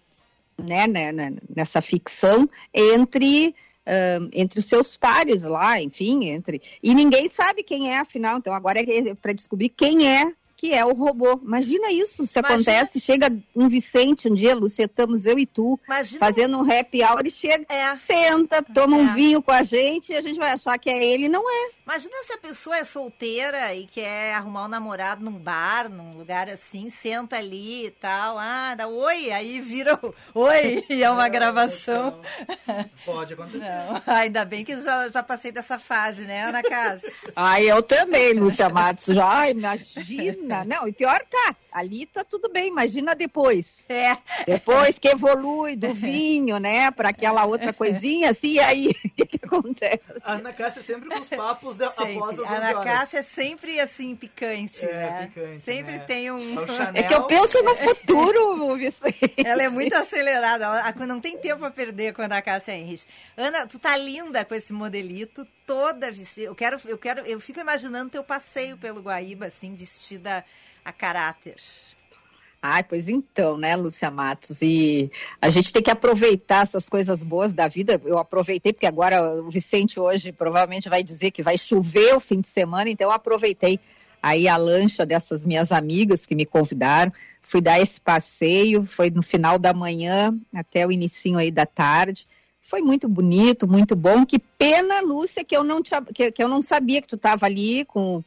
né, 0.57 0.87
né, 0.87 1.11
né, 1.11 1.33
nessa 1.53 1.81
ficção, 1.81 2.49
entre, 2.73 3.55
ah, 3.85 4.19
entre 4.31 4.59
os 4.59 4.65
seus 4.65 4.95
pares 4.95 5.43
lá, 5.43 5.81
enfim, 5.81 6.29
entre. 6.29 6.61
E 6.81 6.93
ninguém 6.93 7.27
sabe 7.27 7.63
quem 7.63 7.91
é, 7.91 7.99
afinal, 7.99 8.37
então 8.37 8.53
agora 8.53 8.79
é 8.79 9.15
para 9.15 9.33
descobrir 9.33 9.69
quem 9.69 10.07
é 10.07 10.31
que 10.57 10.73
é 10.73 10.85
o 10.85 10.93
robô. 10.93 11.39
Imagina 11.43 11.91
isso, 11.91 12.25
se 12.25 12.39
Imagina- 12.39 12.55
acontece, 12.71 12.99
chega 12.99 13.35
um 13.55 13.67
Vicente 13.67 14.29
um 14.29 14.33
dia, 14.33 14.55
Lúcia, 14.55 14.85
estamos 14.85 15.25
eu 15.25 15.37
e 15.37 15.45
tu, 15.45 15.79
Imagina. 15.85 16.19
fazendo 16.19 16.57
um 16.57 16.61
happy 16.71 17.03
hour 17.03 17.25
e 17.25 17.31
chega, 17.31 17.65
É. 17.69 17.95
senta, 17.95 18.61
toma 18.61 18.95
um 18.97 19.09
É. 19.09 19.13
vinho 19.13 19.41
com 19.41 19.51
a 19.51 19.63
gente 19.63 20.13
e 20.13 20.15
a 20.15 20.21
gente 20.21 20.39
vai 20.39 20.51
achar 20.51 20.77
que 20.79 20.89
é 20.89 21.03
ele, 21.03 21.27
não 21.27 21.43
é. 21.49 21.69
Imagina 21.85 22.15
se 22.23 22.33
a 22.33 22.37
pessoa 22.37 22.77
é 22.77 22.83
solteira 22.83 23.75
e 23.75 23.85
quer 23.85 24.33
arrumar 24.33 24.65
um 24.65 24.67
namorado 24.67 25.23
num 25.23 25.37
bar, 25.37 25.87
num 25.87 26.17
lugar 26.17 26.49
assim, 26.49 26.89
senta 26.89 27.35
ali 27.37 27.85
e 27.87 27.91
tal, 27.91 28.37
ah, 28.39 28.73
dá 28.75 28.87
oi, 28.87 29.31
aí 29.31 29.61
vira 29.61 29.99
o 30.01 30.13
oi, 30.39 30.83
e 30.89 31.03
é 31.03 31.09
uma 31.11 31.29
gravação. 31.29 32.19
Pode 33.05 33.33
acontecer. 33.33 33.59
Não, 33.59 34.01
ainda 34.15 34.43
bem 34.45 34.63
que 34.65 34.75
já, 34.77 35.09
já 35.09 35.21
passei 35.21 35.51
dessa 35.51 35.77
fase, 35.77 36.21
né, 36.23 36.45
Ana 36.45 36.63
Casa? 36.63 37.01
Ai, 37.35 37.69
eu 37.69 37.83
também, 37.83 38.33
Lúcia 38.33 38.69
Matos. 38.69 39.05
Já, 39.05 39.25
ai, 39.25 39.53
imagina. 40.45 40.65
Não, 40.65 40.87
e 40.87 40.93
pior 40.93 41.19
tá, 41.29 41.55
ali 41.75 42.05
tá 42.05 42.23
tudo 42.23 42.49
bem, 42.49 42.69
imagina 42.69 43.13
depois. 43.13 43.85
É, 43.89 44.15
Depois 44.47 44.97
que 44.97 45.09
evolui 45.09 45.75
do 45.75 45.93
vinho, 45.93 46.57
né, 46.57 46.89
para 46.89 47.09
aquela 47.09 47.45
outra 47.45 47.71
coisinha, 47.73 48.29
assim, 48.31 48.53
e 48.53 48.59
aí, 48.61 48.87
o 49.05 49.09
que, 49.09 49.25
que 49.25 49.39
acontece? 49.45 50.01
A 50.23 50.33
Ana 50.35 50.53
Cássia 50.53 50.81
sempre 50.81 51.09
com 51.09 51.19
os 51.19 51.27
papos 51.27 51.75
de, 51.75 51.83
após 51.83 52.07
sempre. 52.07 52.23
as 52.23 52.39
11 52.39 52.43
A 52.45 52.57
Ana 52.57 52.79
horas. 52.79 52.83
Cássia 52.93 53.19
é 53.19 53.23
sempre 53.23 53.79
assim, 53.81 54.15
picante, 54.15 54.85
É, 54.85 54.93
né? 54.93 55.27
picante, 55.33 55.65
sempre 55.65 55.91
né? 55.97 55.99
tem 55.99 56.31
um... 56.31 56.59
É 56.59 56.61
o 56.61 56.65
É 56.95 57.03
que 57.03 57.13
eu 57.13 57.23
penso 57.25 57.61
no 57.63 57.75
futuro, 57.75 58.75
Vicente. 58.77 59.33
Ela 59.43 59.63
é 59.63 59.69
muito 59.69 59.93
acelerada, 59.95 60.63
ela 60.65 61.05
não 61.05 61.19
tem 61.19 61.37
tempo 61.37 61.65
a 61.65 61.71
perder 61.71 62.13
quando 62.13 62.31
a 62.31 62.41
Cássia 62.41 62.73
Henrich. 62.73 63.05
Ana, 63.35 63.67
tu 63.67 63.77
tá 63.77 63.97
linda 63.97 64.45
com 64.45 64.55
esse 64.55 64.71
modelito, 64.71 65.45
toda 65.65 66.09
vestida. 66.11 66.47
Eu 66.47 66.55
quero, 66.55 66.79
eu 66.85 66.97
quero, 66.97 67.21
eu 67.25 67.39
fico 67.39 67.59
imaginando 67.59 68.11
teu 68.11 68.23
passeio 68.23 68.77
pelo 68.77 69.01
Guaíba, 69.01 69.47
assim, 69.47 69.75
vestida 69.75 70.45
a 70.85 70.93
caráter. 70.93 71.55
Ai, 72.61 72.83
pois 72.83 73.09
então, 73.09 73.57
né, 73.57 73.75
Lúcia 73.75 74.09
Matos? 74.09 74.61
E 74.61 75.11
a 75.41 75.49
gente 75.49 75.71
tem 75.71 75.83
que 75.83 75.91
aproveitar 75.91 76.63
essas 76.63 76.89
coisas 76.89 77.21
boas 77.21 77.53
da 77.53 77.67
vida. 77.67 78.01
Eu 78.03 78.17
aproveitei, 78.17 78.73
porque 78.73 78.87
agora 78.87 79.21
o 79.41 79.49
Vicente 79.51 79.99
hoje 79.99 80.31
provavelmente 80.31 80.89
vai 80.89 81.03
dizer 81.03 81.29
que 81.29 81.43
vai 81.43 81.57
chover 81.57 82.15
o 82.15 82.19
fim 82.19 82.41
de 82.41 82.47
semana, 82.47 82.89
então 82.89 83.07
eu 83.07 83.11
aproveitei 83.11 83.79
aí 84.21 84.47
a 84.47 84.57
lancha 84.57 85.05
dessas 85.05 85.45
minhas 85.45 85.71
amigas 85.71 86.25
que 86.25 86.33
me 86.33 86.45
convidaram. 86.45 87.11
Fui 87.43 87.61
dar 87.61 87.79
esse 87.79 88.01
passeio, 88.01 88.83
foi 88.83 89.11
no 89.11 89.21
final 89.21 89.59
da 89.59 89.71
manhã 89.71 90.35
até 90.51 90.87
o 90.87 90.91
inicinho 90.91 91.37
aí 91.37 91.51
da 91.51 91.67
tarde. 91.67 92.25
Foi 92.59 92.81
muito 92.81 93.07
bonito, 93.07 93.67
muito 93.67 93.95
bom. 93.95 94.25
Que 94.25 94.39
pena, 94.39 95.01
Lúcia, 95.01 95.43
que 95.43 95.55
eu 95.55 95.63
não, 95.63 95.83
te, 95.83 95.91
que, 96.15 96.31
que 96.31 96.43
eu 96.43 96.47
não 96.47 96.63
sabia 96.63 96.99
que 96.99 97.07
tu 97.07 97.15
estava 97.15 97.45
ali 97.45 97.85
com 97.85 98.23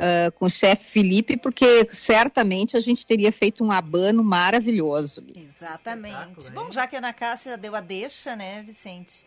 ah, 0.00 0.30
com 0.32 0.46
o 0.46 0.50
chefe 0.50 0.84
Felipe, 0.90 1.36
porque 1.36 1.86
certamente 1.92 2.76
a 2.76 2.80
gente 2.80 3.06
teria 3.06 3.30
feito 3.30 3.62
um 3.64 3.70
abano 3.70 4.24
maravilhoso. 4.24 5.24
Exatamente. 5.34 6.50
Bom, 6.50 6.70
já 6.72 6.86
que 6.86 6.96
a 6.96 6.98
Ana 6.98 7.12
Cássia 7.12 7.56
deu 7.56 7.74
a 7.76 7.80
deixa, 7.80 8.34
né, 8.34 8.62
Vicente? 8.62 9.24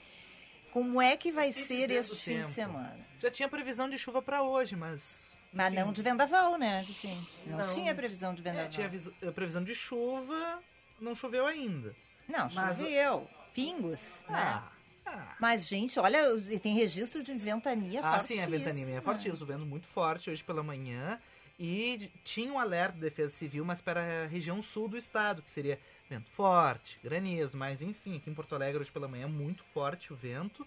Como 0.71 1.01
é 1.01 1.15
que 1.15 1.31
vai 1.31 1.51
ser 1.51 1.91
este 1.91 2.15
fim 2.15 2.43
de 2.43 2.51
semana? 2.51 2.97
Já 3.21 3.29
tinha 3.29 3.47
previsão 3.47 3.87
de 3.87 3.97
chuva 3.97 4.21
pra 4.21 4.41
hoje, 4.41 4.75
mas. 4.75 5.31
Mas 5.53 5.71
enfim. 5.71 5.83
não 5.83 5.91
de 5.93 6.01
vendaval, 6.01 6.57
né, 6.57 6.83
Vicente? 6.87 7.29
Não, 7.45 7.59
Não. 7.59 7.65
tinha 7.67 7.93
previsão 7.93 8.33
de 8.33 8.41
É, 8.41 8.43
vendaval. 8.43 8.69
tinha 8.71 8.89
vis- 8.89 9.11
eh, 9.21 9.29
previsão 9.31 9.63
de 9.63 9.75
chuva, 9.75 10.59
não 10.99 11.13
choveu 11.13 11.45
ainda. 11.45 11.95
Não, 12.27 12.49
Mas- 12.53 12.75
choveu. 12.77 13.29
Pingos, 13.53 14.01
né? 14.27 14.63
Ah, 15.05 15.11
ah. 15.31 15.35
Mas, 15.39 15.67
gente, 15.67 15.99
olha, 15.99 16.19
tem 16.61 16.73
registro 16.75 17.21
de 17.23 17.33
ventania 17.33 18.01
Ah, 18.01 18.19
sim, 18.21 18.39
a 18.39 18.43
fortíssima. 18.43 18.47
ventania 18.49 18.97
é 18.97 19.01
fortíssima, 19.01 19.45
vendo 19.45 19.65
muito 19.65 19.87
forte 19.87 20.29
hoje 20.29 20.43
pela 20.43 20.63
manhã. 20.63 21.19
E 21.59 22.09
tinha 22.23 22.51
um 22.51 22.57
alerta 22.57 22.95
de 22.95 23.01
defesa 23.01 23.33
civil, 23.35 23.63
mas 23.63 23.79
para 23.79 24.23
a 24.23 24.27
região 24.27 24.61
sul 24.61 24.87
do 24.87 24.97
estado, 24.97 25.41
que 25.41 25.49
seria 25.51 25.79
vento 26.09 26.29
forte, 26.31 26.99
granizo, 27.03 27.55
mas 27.57 27.81
enfim, 27.81 28.17
aqui 28.17 28.29
em 28.29 28.33
Porto 28.33 28.55
Alegre 28.55 28.81
hoje 28.81 28.91
pela 28.91 29.07
manhã 29.07 29.27
muito 29.27 29.63
forte 29.73 30.11
o 30.11 30.15
vento. 30.15 30.65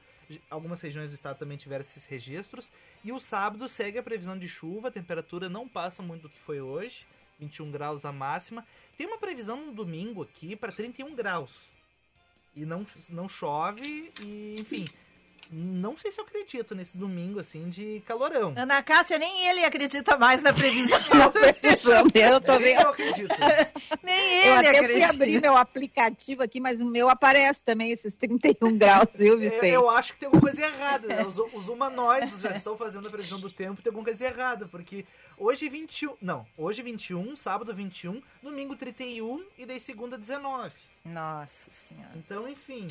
Algumas 0.49 0.81
regiões 0.81 1.11
do 1.11 1.15
estado 1.15 1.39
também 1.39 1.57
tiveram 1.57 1.83
esses 1.83 2.05
registros. 2.05 2.71
E 3.05 3.13
o 3.13 3.19
sábado 3.21 3.69
segue 3.69 3.99
a 3.99 4.03
previsão 4.03 4.39
de 4.39 4.49
chuva, 4.49 4.89
a 4.89 4.91
temperatura 4.91 5.49
não 5.49 5.69
passa 5.69 6.03
muito 6.03 6.23
do 6.23 6.29
que 6.29 6.39
foi 6.41 6.61
hoje, 6.61 7.07
21 7.39 7.71
graus 7.71 8.05
a 8.05 8.13
máxima. 8.13 8.65
Tem 8.97 9.07
uma 9.07 9.19
previsão 9.19 9.67
no 9.67 9.73
domingo 9.73 10.23
aqui 10.23 10.57
para 10.57 10.73
31 10.73 11.15
graus. 11.15 11.69
E 12.57 12.65
não, 12.65 12.87
não 13.11 13.29
chove, 13.29 14.13
e 14.19 14.57
enfim. 14.59 14.85
Não 15.51 15.97
sei 15.97 16.11
se 16.11 16.21
eu 16.21 16.25
acredito 16.25 16.75
nesse 16.75 16.97
domingo, 16.97 17.39
assim, 17.41 17.69
de 17.69 18.03
calorão. 18.07 18.53
Ana 18.57 18.83
Cássia, 18.83 19.19
nem 19.19 19.49
ele 19.49 19.65
acredita 19.65 20.17
mais 20.17 20.43
na 20.43 20.53
previsão. 20.53 20.99
Na 21.15 21.31
previsão 21.31 22.07
dele, 22.09 22.35
eu 22.35 22.41
Nem 22.41 22.59
vendo. 22.59 22.81
eu 22.83 22.89
acredito. 22.89 23.35
nem 24.03 24.47
Eu 24.47 24.57
ele 24.59 24.69
até 24.69 24.89
fui 24.89 25.03
abrir 25.05 25.41
meu 25.41 25.57
aplicativo 25.57 26.43
aqui, 26.43 26.61
mas 26.61 26.81
o 26.81 26.87
meu 26.87 27.09
aparece 27.09 27.63
também 27.65 27.91
esses 27.93 28.15
31 28.15 28.77
graus, 28.79 29.09
viu, 29.15 29.35
Eu, 29.35 29.39
Vicente? 29.39 29.67
eu 29.69 29.91
acho 29.91 30.13
que 30.15 30.19
tem 30.21 30.27
alguma 30.27 30.43
coisa 30.43 30.61
errada. 30.67 31.09
né? 31.09 31.25
Os, 31.25 31.39
os 31.39 31.69
humanoides 31.69 32.41
já 32.41 32.51
estão 32.57 32.77
fazendo 32.77 33.07
a 33.07 33.11
previsão 33.11 33.41
do 33.41 33.51
tempo, 33.51 33.81
tem 33.83 33.91
alguma 33.91 34.05
coisa 34.05 34.25
errada, 34.25 34.67
porque 34.67 35.05
hoje 35.39 35.69
21. 35.69 36.15
Não, 36.21 36.47
hoje 36.57 36.83
21, 36.83 37.37
sábado 37.37 37.73
21, 37.75 38.21
domingo 38.43 38.75
31 38.77 39.45
e 39.59 39.65
daí 39.67 39.81
segunda 39.81 40.19
19. 40.19 40.75
Nossa 41.05 41.71
senhora. 41.71 42.11
Então, 42.17 42.49
enfim. 42.49 42.87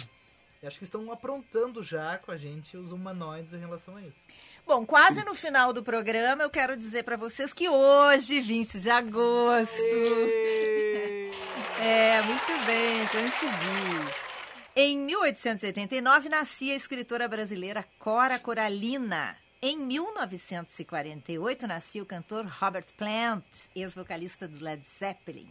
Acho 0.67 0.79
que 0.79 0.83
estão 0.83 1.11
aprontando 1.11 1.83
já 1.83 2.17
com 2.17 2.31
a 2.31 2.37
gente 2.37 2.75
os 2.77 2.91
humanoides 2.91 3.53
em 3.53 3.59
relação 3.59 3.95
a 3.97 4.01
isso. 4.01 4.17
Bom, 4.65 4.85
quase 4.85 5.23
no 5.23 5.35
final 5.35 5.71
do 5.71 5.83
programa, 5.83 6.43
eu 6.43 6.49
quero 6.49 6.75
dizer 6.75 7.03
pra 7.03 7.17
vocês 7.17 7.53
que 7.53 7.69
hoje, 7.69 8.41
20 8.41 8.79
de 8.79 8.89
agosto, 8.89 9.75
É, 11.77 12.21
muito 12.21 12.65
bem, 12.65 13.05
consegui. 13.07 14.25
Em 14.75 14.97
1889, 14.97 16.29
nascia 16.29 16.73
a 16.73 16.75
escritora 16.75 17.27
brasileira 17.27 17.85
Cora 17.99 18.39
Coralina. 18.39 19.35
Em 19.61 19.77
1948, 19.77 21.67
nascia 21.67 22.01
o 22.01 22.05
cantor 22.05 22.45
Robert 22.45 22.87
Plant, 22.97 23.43
ex-vocalista 23.75 24.47
do 24.47 24.63
Led 24.63 24.81
Zeppelin. 24.87 25.49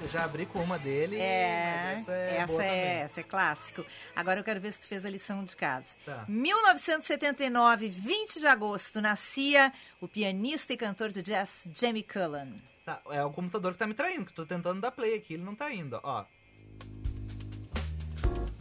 Eu 0.00 0.08
já 0.08 0.24
abri 0.24 0.46
com 0.46 0.60
uma 0.60 0.78
dele, 0.78 1.16
É, 1.18 1.94
mas 1.96 2.02
essa 2.02 2.12
é 2.12 2.36
essa 2.36 2.46
boa 2.46 2.64
é, 2.64 3.00
essa 3.00 3.20
é 3.20 3.22
clássico. 3.24 3.84
Agora 4.14 4.38
eu 4.38 4.44
quero 4.44 4.60
ver 4.60 4.72
se 4.72 4.80
tu 4.80 4.86
fez 4.86 5.04
a 5.04 5.10
lição 5.10 5.44
de 5.44 5.56
casa. 5.56 5.94
Tá. 6.04 6.24
1979, 6.28 7.88
20 7.88 8.38
de 8.38 8.46
agosto, 8.46 9.00
nascia 9.00 9.72
o 10.00 10.06
pianista 10.06 10.72
e 10.72 10.76
cantor 10.76 11.10
de 11.10 11.20
jazz 11.22 11.68
Jamie 11.74 12.04
Cullen. 12.04 12.54
Tá, 12.84 13.00
é 13.10 13.24
o 13.24 13.30
computador 13.30 13.72
que 13.72 13.78
tá 13.78 13.86
me 13.86 13.94
traindo, 13.94 14.24
que 14.26 14.30
eu 14.30 14.36
tô 14.36 14.46
tentando 14.46 14.80
dar 14.80 14.92
play 14.92 15.16
aqui, 15.16 15.34
ele 15.34 15.42
não 15.42 15.54
tá 15.54 15.72
indo, 15.72 15.98
ó. 16.02 16.24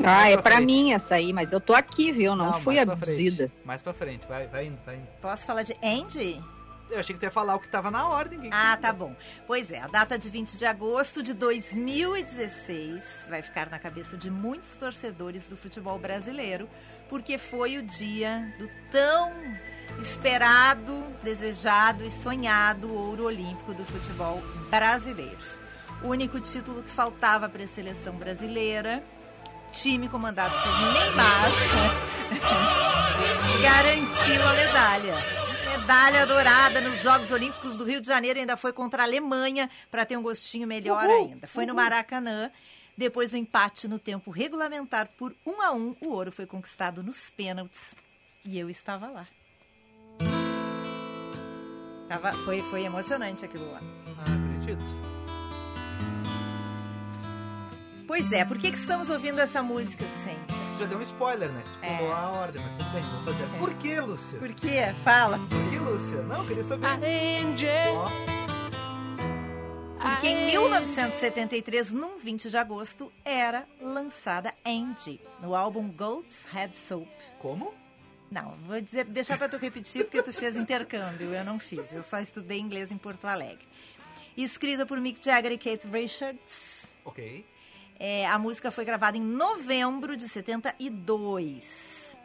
Ah, 0.00 0.02
Mais 0.02 0.34
é 0.34 0.42
pra 0.42 0.56
frente. 0.56 0.66
mim 0.66 0.92
essa 0.92 1.14
aí, 1.16 1.32
mas 1.32 1.52
eu 1.52 1.60
tô 1.60 1.74
aqui, 1.74 2.10
viu? 2.10 2.34
Não, 2.34 2.52
fui 2.54 2.76
mais 2.76 2.88
abduzida. 2.88 3.48
frente. 3.48 3.66
Mais 3.66 3.82
pra 3.82 3.92
frente, 3.92 4.26
vai, 4.26 4.46
vai 4.48 4.66
indo, 4.66 4.78
vai 4.86 4.96
indo. 4.96 5.06
Posso 5.20 5.44
falar 5.44 5.62
de 5.62 5.76
Andy? 5.82 6.42
Eu 6.90 7.00
achei 7.00 7.14
que 7.14 7.20
tu 7.20 7.24
ia 7.24 7.30
falar 7.30 7.54
o 7.56 7.60
que 7.60 7.68
tava 7.68 7.90
na 7.90 8.08
ordem. 8.08 8.50
Ah, 8.52 8.76
tá 8.76 8.92
bom. 8.92 9.16
Pois 9.46 9.72
é, 9.72 9.80
a 9.80 9.86
data 9.86 10.18
de 10.18 10.28
20 10.28 10.56
de 10.56 10.66
agosto 10.66 11.22
de 11.22 11.32
2016 11.32 13.26
vai 13.28 13.42
ficar 13.42 13.70
na 13.70 13.78
cabeça 13.78 14.16
de 14.16 14.30
muitos 14.30 14.76
torcedores 14.76 15.48
do 15.48 15.56
futebol 15.56 15.98
brasileiro, 15.98 16.68
porque 17.08 17.38
foi 17.38 17.78
o 17.78 17.82
dia 17.82 18.54
do 18.58 18.68
tão 18.90 19.32
esperado, 19.98 21.04
desejado 21.22 22.04
e 22.04 22.10
sonhado 22.10 22.92
ouro 22.92 23.24
olímpico 23.24 23.72
do 23.74 23.84
futebol 23.84 24.42
brasileiro. 24.70 25.38
O 26.02 26.08
único 26.08 26.38
título 26.40 26.82
que 26.82 26.90
faltava 26.90 27.48
para 27.48 27.64
a 27.64 27.66
seleção 27.66 28.14
brasileira, 28.14 29.02
time 29.72 30.08
comandado 30.08 30.54
por 30.62 30.92
Neymar, 30.92 31.50
garantiu 33.62 34.48
a 34.48 34.52
medalha. 34.52 35.43
Medalha 35.84 36.26
dourada 36.26 36.80
nos 36.80 37.02
Jogos 37.02 37.30
Olímpicos 37.30 37.76
do 37.76 37.84
Rio 37.84 38.00
de 38.00 38.06
Janeiro 38.06 38.40
ainda 38.40 38.56
foi 38.56 38.72
contra 38.72 39.02
a 39.02 39.04
Alemanha 39.04 39.68
para 39.90 40.06
ter 40.06 40.16
um 40.16 40.22
gostinho 40.22 40.66
melhor 40.66 41.04
ainda. 41.04 41.46
Foi 41.46 41.66
no 41.66 41.74
Maracanã. 41.74 42.50
Depois 42.96 43.32
do 43.32 43.36
empate 43.36 43.86
no 43.86 43.98
tempo 43.98 44.30
regulamentar 44.30 45.10
por 45.18 45.36
um 45.44 45.60
a 45.60 45.72
um, 45.72 45.94
o 46.00 46.08
ouro 46.08 46.32
foi 46.32 46.46
conquistado 46.46 47.02
nos 47.02 47.28
pênaltis 47.28 47.94
e 48.46 48.58
eu 48.58 48.70
estava 48.70 49.08
lá. 49.10 49.28
Tava, 52.08 52.32
foi, 52.32 52.62
foi 52.70 52.84
emocionante 52.84 53.44
aquilo 53.44 53.70
lá. 53.70 53.80
Ah, 54.20 54.54
acredito. 54.56 54.90
Pois 58.06 58.32
é, 58.32 58.42
por 58.42 58.56
que, 58.56 58.70
que 58.72 58.78
estamos 58.78 59.10
ouvindo 59.10 59.38
essa 59.38 59.62
música, 59.62 60.02
Vicente? 60.06 60.63
Já 60.78 60.86
deu 60.86 60.98
um 60.98 61.02
spoiler, 61.02 61.50
né? 61.50 61.62
Tu 61.80 61.86
É. 61.86 61.98
pulou 61.98 62.12
a 62.12 62.30
ordem, 62.30 62.62
mas 62.64 62.76
tudo 62.76 62.90
bem, 62.90 63.02
vamos 63.02 63.24
fazer. 63.24 63.58
Por 63.58 63.74
que, 63.74 64.00
Lúcia? 64.00 64.38
Por 64.38 64.52
quê? 64.54 64.94
Fala. 65.04 65.38
Por 65.38 65.70
que, 65.70 65.78
Lúcia? 65.78 66.22
Não, 66.22 66.42
eu 66.42 66.46
queria 66.48 66.64
saber. 66.64 66.86
Angel. 66.86 67.94
Ó, 67.96 68.04
Porque 70.10 70.26
em 70.28 70.46
1973, 70.46 71.92
num 71.92 72.16
20 72.18 72.50
de 72.50 72.56
agosto, 72.56 73.12
era 73.24 73.66
lançada 73.80 74.52
Angie, 74.66 75.20
no 75.40 75.54
álbum 75.54 75.88
Goat's 75.90 76.44
Head 76.52 76.76
Soap. 76.76 77.08
como? 77.38 77.72
Não, 78.30 78.56
vou 78.66 78.80
dizer, 78.80 79.04
deixar 79.04 79.38
para 79.38 79.48
tu 79.48 79.56
repetir 79.58 80.04
porque 80.04 80.22
tu 80.22 80.32
fez 80.32 80.56
intercâmbio, 80.56 81.32
eu 81.32 81.44
não 81.44 81.58
fiz. 81.58 81.80
Eu 81.92 82.02
só 82.02 82.18
estudei 82.18 82.58
inglês 82.58 82.90
em 82.90 82.98
Porto 82.98 83.26
Alegre. 83.26 83.64
Escrita 84.36 84.84
por 84.84 85.00
Mick 85.00 85.24
Jagger 85.24 85.52
e 85.52 85.58
Kate 85.58 85.86
Richards, 85.86 86.74
Ok. 87.04 87.44
É, 87.98 88.26
a 88.26 88.38
música 88.38 88.70
foi 88.70 88.84
gravada 88.84 89.16
em 89.16 89.20
novembro 89.20 90.16
de 90.16 90.28
72. 90.28 92.16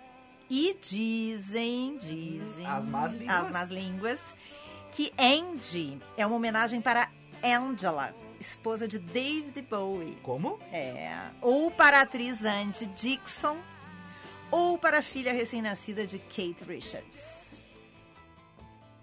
E 0.49 0.75
dizem, 0.81 1.97
dizem 1.97 2.65
As 2.65 2.85
más 2.85 3.13
línguas. 3.13 3.35
as 3.43 3.51
más 3.51 3.69
línguas, 3.69 4.19
que 4.91 5.13
Angie 5.17 6.01
é 6.17 6.25
uma 6.25 6.35
homenagem 6.35 6.81
para 6.81 7.11
Angela, 7.43 8.15
esposa 8.39 8.87
de 8.87 8.97
David 8.97 9.61
Bowie. 9.69 10.17
Como? 10.23 10.59
É, 10.71 11.29
ou 11.41 11.69
para 11.69 11.99
a 11.99 12.01
atriz 12.01 12.43
Angie 12.43 12.87
Dixon, 12.87 13.57
ou 14.49 14.77
para 14.79 14.99
a 14.99 15.01
filha 15.03 15.31
recém-nascida 15.31 16.07
de 16.07 16.17
Kate 16.17 16.63
Richards. 16.67 17.61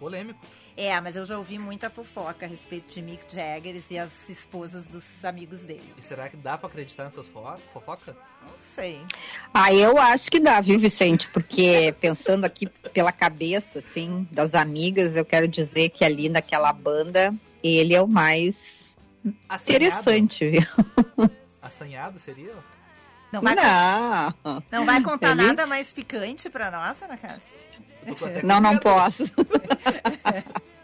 Polêmico. 0.01 0.41
É, 0.77 1.01
mas 1.01 1.17
eu 1.17 1.25
já 1.25 1.39
ouvi 1.39 1.59
muita 1.59 1.89
fofoca 1.89 2.45
a 2.45 2.49
respeito 2.49 2.93
de 2.93 3.01
Mick 3.01 3.25
Jagger 3.35 3.83
e 3.91 3.99
as 3.99 4.29
esposas 4.29 4.87
dos 4.87 5.05
amigos 5.25 5.63
dele. 5.63 5.95
E 5.97 6.03
será 6.03 6.29
que 6.29 6.37
dá 6.37 6.59
pra 6.59 6.69
acreditar 6.69 7.05
nessas 7.05 7.27
fo 7.29 7.43
fofoca? 7.73 8.15
Não 8.43 8.53
sei. 8.59 9.01
Ah, 9.55 9.73
eu 9.73 9.97
acho 9.97 10.31
que 10.31 10.39
dá, 10.39 10.61
viu, 10.61 10.79
Vicente? 10.79 11.31
Porque 11.31 11.95
pensando 12.01 12.45
aqui 12.45 12.67
pela 12.93 13.11
cabeça, 13.11 13.79
assim, 13.79 14.29
das 14.31 14.55
amigas, 14.55 15.17
eu 15.17 15.25
quero 15.25 15.49
dizer 15.49 15.89
que 15.89 16.05
ali 16.05 16.29
naquela 16.29 16.73
banda, 16.75 17.35
ele 17.65 17.95
é 17.95 18.03
o 18.03 18.07
mais 18.07 18.99
Assanhado? 19.49 19.63
interessante, 19.73 20.51
viu? 20.51 20.63
Assanhado 21.63 22.19
seria? 22.19 22.53
Não 23.33 23.41
vai, 23.41 23.55
Não, 23.55 24.63
não 24.71 24.87
vai 24.87 25.03
contar 25.03 25.33
Ele- 25.33 25.43
nada 25.43 25.67
mais 25.67 25.91
picante 25.93 26.51
pra 26.51 26.71
nós, 26.71 27.01
Ana 27.01 27.17
Cássia? 27.17 27.67
Não, 28.45 28.61
não 28.61 28.79
posso. 28.79 29.33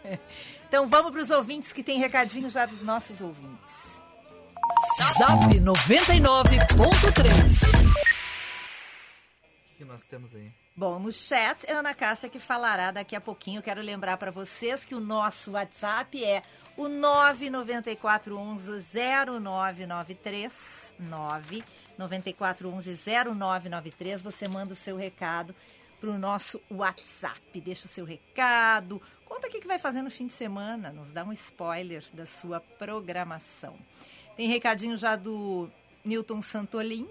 Então 0.67 0.87
vamos 0.87 1.11
para 1.11 1.21
os 1.21 1.29
ouvintes 1.29 1.71
que 1.71 1.83
tem 1.83 1.99
recadinho 1.99 2.49
já 2.49 2.65
dos 2.65 2.81
nossos 2.81 3.21
ouvintes. 3.21 4.01
Zap 5.17 5.59
99.3. 5.59 7.93
O 9.71 9.75
que 9.77 9.85
nós 9.85 10.03
temos 10.05 10.33
aí? 10.33 10.51
Bom, 10.75 10.97
no 10.97 11.11
chat, 11.11 11.63
é 11.67 11.73
a 11.73 11.79
Ana 11.79 11.93
Cássia 11.93 12.27
que 12.27 12.39
falará 12.39 12.89
daqui 12.89 13.15
a 13.15 13.21
pouquinho. 13.21 13.61
Quero 13.61 13.81
lembrar 13.81 14.17
para 14.17 14.31
vocês 14.31 14.83
que 14.83 14.95
o 14.95 14.99
nosso 14.99 15.51
WhatsApp 15.51 16.25
é 16.25 16.41
o 16.75 16.87
99411 16.87 18.83
0993 19.39 20.95
99411 20.97 23.35
0993. 23.35 24.23
Você 24.23 24.47
manda 24.47 24.73
o 24.73 24.75
seu 24.75 24.97
recado 24.97 25.53
para 26.03 26.11
o 26.11 26.17
nosso 26.17 26.59
WhatsApp. 26.69 27.61
Deixa 27.61 27.85
o 27.85 27.87
seu 27.87 28.03
recado. 28.03 29.01
Conta 29.23 29.47
o 29.47 29.49
que 29.49 29.65
vai 29.65 29.79
fazer 29.79 30.01
no 30.01 30.11
fim 30.11 30.27
de 30.27 30.33
semana. 30.33 30.91
Nos 30.91 31.11
dá 31.11 31.23
um 31.23 31.31
spoiler 31.31 32.03
da 32.11 32.25
sua 32.25 32.59
programação. 32.59 33.73
Tem 34.35 34.49
recadinho 34.49 34.97
já 34.97 35.15
do 35.15 35.69
Newton 36.03 36.41
Santolin 36.41 37.07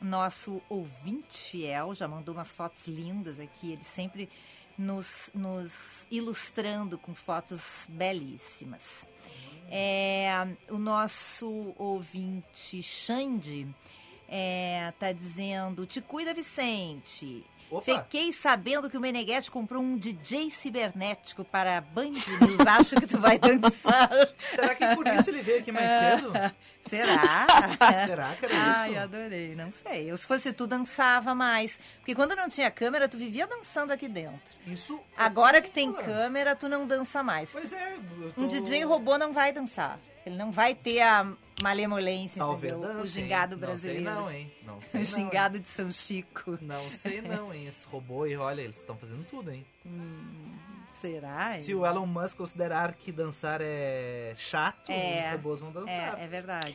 nosso 0.00 0.62
ouvinte 0.68 1.36
fiel, 1.50 1.94
já 1.94 2.08
mandou 2.08 2.34
umas 2.34 2.54
fotos 2.54 2.86
lindas 2.86 3.38
aqui, 3.38 3.72
ele 3.72 3.84
sempre 3.84 4.30
nos, 4.78 5.30
nos 5.34 6.06
ilustrando 6.10 6.96
com 6.96 7.14
fotos 7.14 7.84
belíssimas. 7.86 9.04
É, 9.70 10.30
o 10.70 10.78
nosso 10.78 11.74
ouvinte 11.76 12.82
Xande 12.82 13.68
está 14.88 15.12
dizendo: 15.12 15.84
Te 15.84 16.00
cuida, 16.00 16.32
Vicente. 16.32 17.44
Opa. 17.70 17.82
Fiquei 18.02 18.32
sabendo 18.32 18.90
que 18.90 18.96
o 18.96 19.00
Meneghetti 19.00 19.50
comprou 19.50 19.80
um 19.82 19.96
DJ 19.96 20.50
cibernético 20.50 21.44
para 21.44 21.78
a 21.78 21.80
Band 21.80 22.10
News. 22.10 22.66
Acho 22.66 22.96
que 22.96 23.06
tu 23.06 23.18
vai 23.18 23.38
dançar. 23.38 24.10
Será 24.54 24.74
que 24.74 24.94
por 24.96 25.06
isso 25.06 25.30
ele 25.30 25.40
veio 25.40 25.58
aqui 25.60 25.70
mais 25.70 25.88
cedo? 26.20 26.32
Será? 26.88 27.46
Será 28.06 28.34
que 28.34 28.44
era 28.46 28.54
Ai, 28.56 28.90
isso? 28.90 28.98
adorei. 29.00 29.54
Não 29.54 29.70
sei. 29.70 30.10
Eu, 30.10 30.16
se 30.16 30.26
fosse 30.26 30.52
tu, 30.52 30.66
dançava 30.66 31.34
mais. 31.34 31.78
Porque 31.98 32.14
quando 32.14 32.34
não 32.34 32.48
tinha 32.48 32.70
câmera, 32.70 33.08
tu 33.08 33.16
vivia 33.16 33.46
dançando 33.46 33.92
aqui 33.92 34.08
dentro. 34.08 34.40
Isso. 34.66 34.98
Agora 35.16 35.60
que 35.62 35.70
tem 35.70 35.92
câmera, 35.92 36.56
tu 36.56 36.68
não 36.68 36.86
dança 36.86 37.22
mais. 37.22 37.52
Pois 37.52 37.72
é. 37.72 37.96
tô- 38.34 38.40
Um 38.42 38.46
DJ 38.48 38.84
robô 38.84 39.16
não 39.16 39.32
vai 39.32 39.52
dançar. 39.52 39.98
Ele 40.26 40.36
não 40.36 40.50
vai 40.50 40.74
ter 40.74 41.00
a 41.00 41.26
malemolência, 41.62 42.38
Talvez 42.38 42.72
entendeu? 42.72 42.94
não. 42.94 43.02
o 43.02 43.06
gingado 43.06 43.56
Não 43.56 43.60
brasileiro. 43.60 44.04
sei 44.04 44.14
não, 44.14 44.30
hein? 44.30 44.52
Não 44.66 44.80
sei 44.82 45.00
O 45.00 45.04
não, 45.04 45.10
gingado 45.10 45.58
de 45.60 45.68
São 45.68 45.90
Chico. 45.92 46.58
Não 46.60 46.90
sei 46.90 47.20
não, 47.20 47.52
hein? 47.54 47.66
Esse 47.66 47.86
robô 47.86 48.24
aí, 48.24 48.36
olha, 48.36 48.62
eles 48.62 48.76
estão 48.76 48.96
fazendo 48.96 49.24
tudo, 49.28 49.50
hein? 49.50 49.64
Será? 51.00 51.56
hein? 51.56 51.64
Se 51.64 51.74
o 51.74 51.86
Elon 51.86 52.06
Musk 52.06 52.36
considerar 52.36 52.92
que 52.94 53.10
dançar 53.10 53.60
é 53.62 54.34
chato, 54.36 54.90
É, 54.90 55.26
os 55.28 55.32
robôs 55.32 55.60
vão 55.60 55.72
dançar. 55.72 56.18
É, 56.20 56.24
é 56.24 56.28
verdade. 56.28 56.74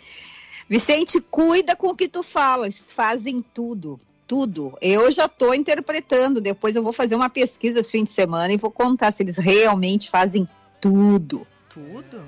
Vicente, 0.68 1.22
cuida 1.22 1.76
com 1.76 1.90
o 1.90 1.96
que 1.96 2.08
tu 2.08 2.24
fala, 2.24 2.66
eles 2.66 2.92
fazem 2.92 3.44
tudo. 3.54 4.00
Tudo. 4.28 4.76
Eu 4.82 5.12
já 5.12 5.26
estou 5.26 5.54
interpretando. 5.54 6.42
Depois 6.42 6.76
eu 6.76 6.82
vou 6.82 6.92
fazer 6.92 7.14
uma 7.16 7.30
pesquisa 7.30 7.80
esse 7.80 7.92
fim 7.92 8.04
de 8.04 8.10
semana 8.10 8.52
e 8.52 8.58
vou 8.58 8.72
contar 8.72 9.12
se 9.12 9.22
eles 9.22 9.38
realmente 9.38 10.10
fazem 10.10 10.50
tudo. 10.82 11.46
Tudo? 11.70 12.26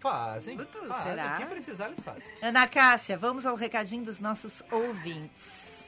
Fazem. 0.00 0.56
Tudo, 0.56 0.88
fazem. 0.88 1.04
será? 1.10 1.34
O 1.34 1.38
que 1.38 1.46
precisar, 1.46 1.86
eles 1.88 2.00
fazem. 2.04 2.22
Ana 2.42 2.66
Cássia, 2.66 3.16
vamos 3.16 3.44
ao 3.46 3.56
recadinho 3.56 4.04
dos 4.04 4.20
nossos 4.20 4.62
ouvintes. 4.70 5.78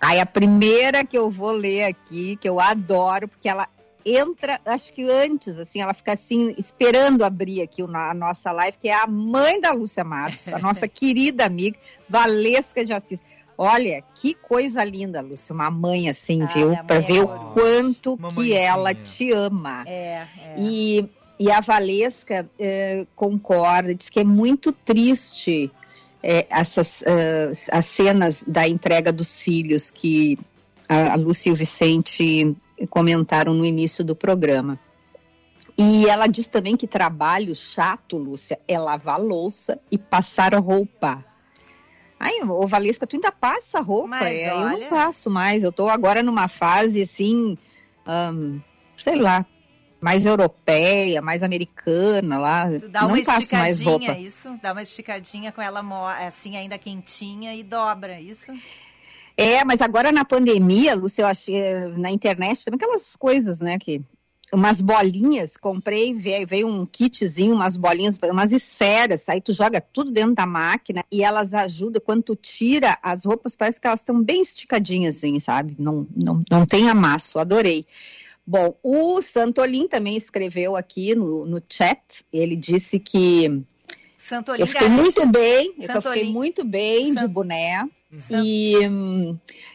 Aí 0.00 0.20
a 0.20 0.26
primeira 0.26 1.04
que 1.04 1.16
eu 1.16 1.30
vou 1.30 1.52
ler 1.52 1.84
aqui, 1.84 2.36
que 2.36 2.48
eu 2.48 2.60
adoro, 2.60 3.26
porque 3.28 3.48
ela 3.48 3.68
entra, 4.04 4.60
acho 4.66 4.92
que 4.92 5.08
antes, 5.10 5.58
assim, 5.58 5.80
ela 5.80 5.94
fica 5.94 6.12
assim, 6.12 6.54
esperando 6.58 7.24
abrir 7.24 7.62
aqui 7.62 7.82
o- 7.82 7.96
a 7.96 8.12
nossa 8.12 8.52
live, 8.52 8.76
que 8.78 8.88
é 8.90 8.94
a 8.94 9.06
mãe 9.06 9.58
da 9.60 9.72
Lúcia 9.72 10.04
Matos, 10.04 10.48
a 10.52 10.58
nossa 10.58 10.86
querida 10.88 11.46
amiga 11.46 11.78
Valesca 12.08 12.84
de 12.84 12.92
Assis. 12.92 13.22
Olha, 13.56 14.02
que 14.16 14.34
coisa 14.34 14.84
linda, 14.84 15.22
Lúcia, 15.22 15.54
uma 15.54 15.70
mãe 15.70 16.10
assim, 16.10 16.42
Ah, 16.42 16.46
viu? 16.46 16.76
Para 16.86 17.00
ver 17.00 17.20
o 17.22 17.32
adora. 17.32 17.52
quanto 17.54 18.16
que 18.16 18.22
Mamãezinha. 18.22 18.58
ela 18.60 18.94
te 18.94 19.32
ama. 19.32 19.84
É, 19.86 20.26
é. 20.38 20.54
E, 20.58 21.08
e 21.38 21.50
a 21.50 21.60
Valesca 21.60 22.48
eh, 22.58 23.06
concorda, 23.16 23.94
diz 23.94 24.08
que 24.08 24.20
é 24.20 24.24
muito 24.24 24.72
triste 24.72 25.70
eh, 26.22 26.46
essas 26.48 27.02
eh, 27.02 27.52
as 27.72 27.86
cenas 27.86 28.44
da 28.46 28.66
entrega 28.68 29.12
dos 29.12 29.40
filhos 29.40 29.90
que 29.90 30.38
a, 30.88 31.12
a 31.12 31.16
Lúcia 31.16 31.50
e 31.50 31.52
o 31.52 31.56
Vicente 31.56 32.56
comentaram 32.90 33.54
no 33.54 33.64
início 33.64 34.04
do 34.04 34.14
programa. 34.14 34.78
E 35.76 36.08
ela 36.08 36.28
diz 36.28 36.46
também 36.46 36.76
que 36.76 36.86
trabalho 36.86 37.54
chato, 37.54 38.16
Lúcia, 38.16 38.58
é 38.68 38.78
lavar 38.78 39.20
louça 39.20 39.80
e 39.90 39.98
passar 39.98 40.54
roupa. 40.54 41.24
Ai, 42.18 42.40
ô 42.42 42.64
Valesca, 42.66 43.06
tu 43.08 43.16
ainda 43.16 43.32
passa 43.32 43.80
roupa? 43.80 44.06
Mas 44.08 44.36
É, 44.38 44.50
eu 44.50 44.56
olha- 44.56 44.78
não 44.78 44.88
passo 44.88 45.28
mais. 45.28 45.64
Eu 45.64 45.72
tô 45.72 45.88
agora 45.88 46.22
numa 46.22 46.46
fase 46.46 47.02
assim, 47.02 47.58
ahn, 48.06 48.60
sei 48.96 49.16
lá, 49.16 49.44
mais 50.04 50.26
europeia, 50.26 51.22
mais 51.22 51.42
americana 51.42 52.38
lá. 52.38 52.68
Tu 52.78 52.90
dá 52.90 53.00
não 53.00 53.08
uma 53.08 53.24
passo 53.24 53.54
mais 53.54 53.80
roupa. 53.80 54.12
isso? 54.12 54.58
Dá 54.62 54.72
uma 54.72 54.82
esticadinha 54.82 55.50
com 55.50 55.62
ela 55.62 55.80
assim, 56.26 56.58
ainda 56.58 56.76
quentinha 56.76 57.54
e 57.54 57.62
dobra, 57.62 58.20
isso? 58.20 58.52
É, 59.34 59.64
mas 59.64 59.80
agora 59.80 60.12
na 60.12 60.22
pandemia, 60.22 60.94
Lúcia, 60.94 61.22
eu 61.22 61.26
achei 61.26 61.58
na 61.96 62.10
internet 62.10 62.62
também 62.62 62.76
aquelas 62.76 63.16
coisas, 63.16 63.60
né, 63.60 63.78
que 63.78 64.02
umas 64.52 64.82
bolinhas, 64.82 65.56
comprei, 65.56 66.12
veio, 66.12 66.46
veio 66.46 66.68
um 66.68 66.84
kitzinho, 66.84 67.54
umas 67.54 67.78
bolinhas, 67.78 68.18
umas 68.30 68.52
esferas, 68.52 69.26
aí 69.30 69.40
tu 69.40 69.54
joga 69.54 69.80
tudo 69.80 70.12
dentro 70.12 70.34
da 70.34 70.44
máquina 70.44 71.02
e 71.10 71.24
elas 71.24 71.54
ajudam, 71.54 72.02
quando 72.04 72.22
tu 72.22 72.36
tira 72.36 72.98
as 73.02 73.24
roupas, 73.24 73.56
parece 73.56 73.80
que 73.80 73.86
elas 73.86 74.00
estão 74.00 74.22
bem 74.22 74.42
esticadinhas, 74.42 75.16
assim, 75.16 75.40
sabe? 75.40 75.74
Não, 75.78 76.06
não, 76.14 76.38
não 76.50 76.66
tem 76.66 76.90
amasso, 76.90 77.38
adorei. 77.38 77.86
Bom, 78.46 78.74
o 78.82 79.22
Santolin 79.22 79.88
também 79.88 80.16
escreveu 80.16 80.76
aqui 80.76 81.14
no, 81.14 81.46
no 81.46 81.62
chat, 81.68 82.24
ele 82.32 82.54
disse 82.54 82.98
que 82.98 83.62
Santolim 84.16 84.60
eu 84.60 84.66
fiquei 84.66 84.88
muito 84.88 85.26
bem, 85.26 85.74
eu 85.78 85.86
Santolin. 85.86 86.18
fiquei 86.18 86.32
muito 86.32 86.64
bem 86.64 87.14
de 87.14 87.26
boné. 87.28 87.88
Sant- 88.20 88.44
E, 88.44 88.74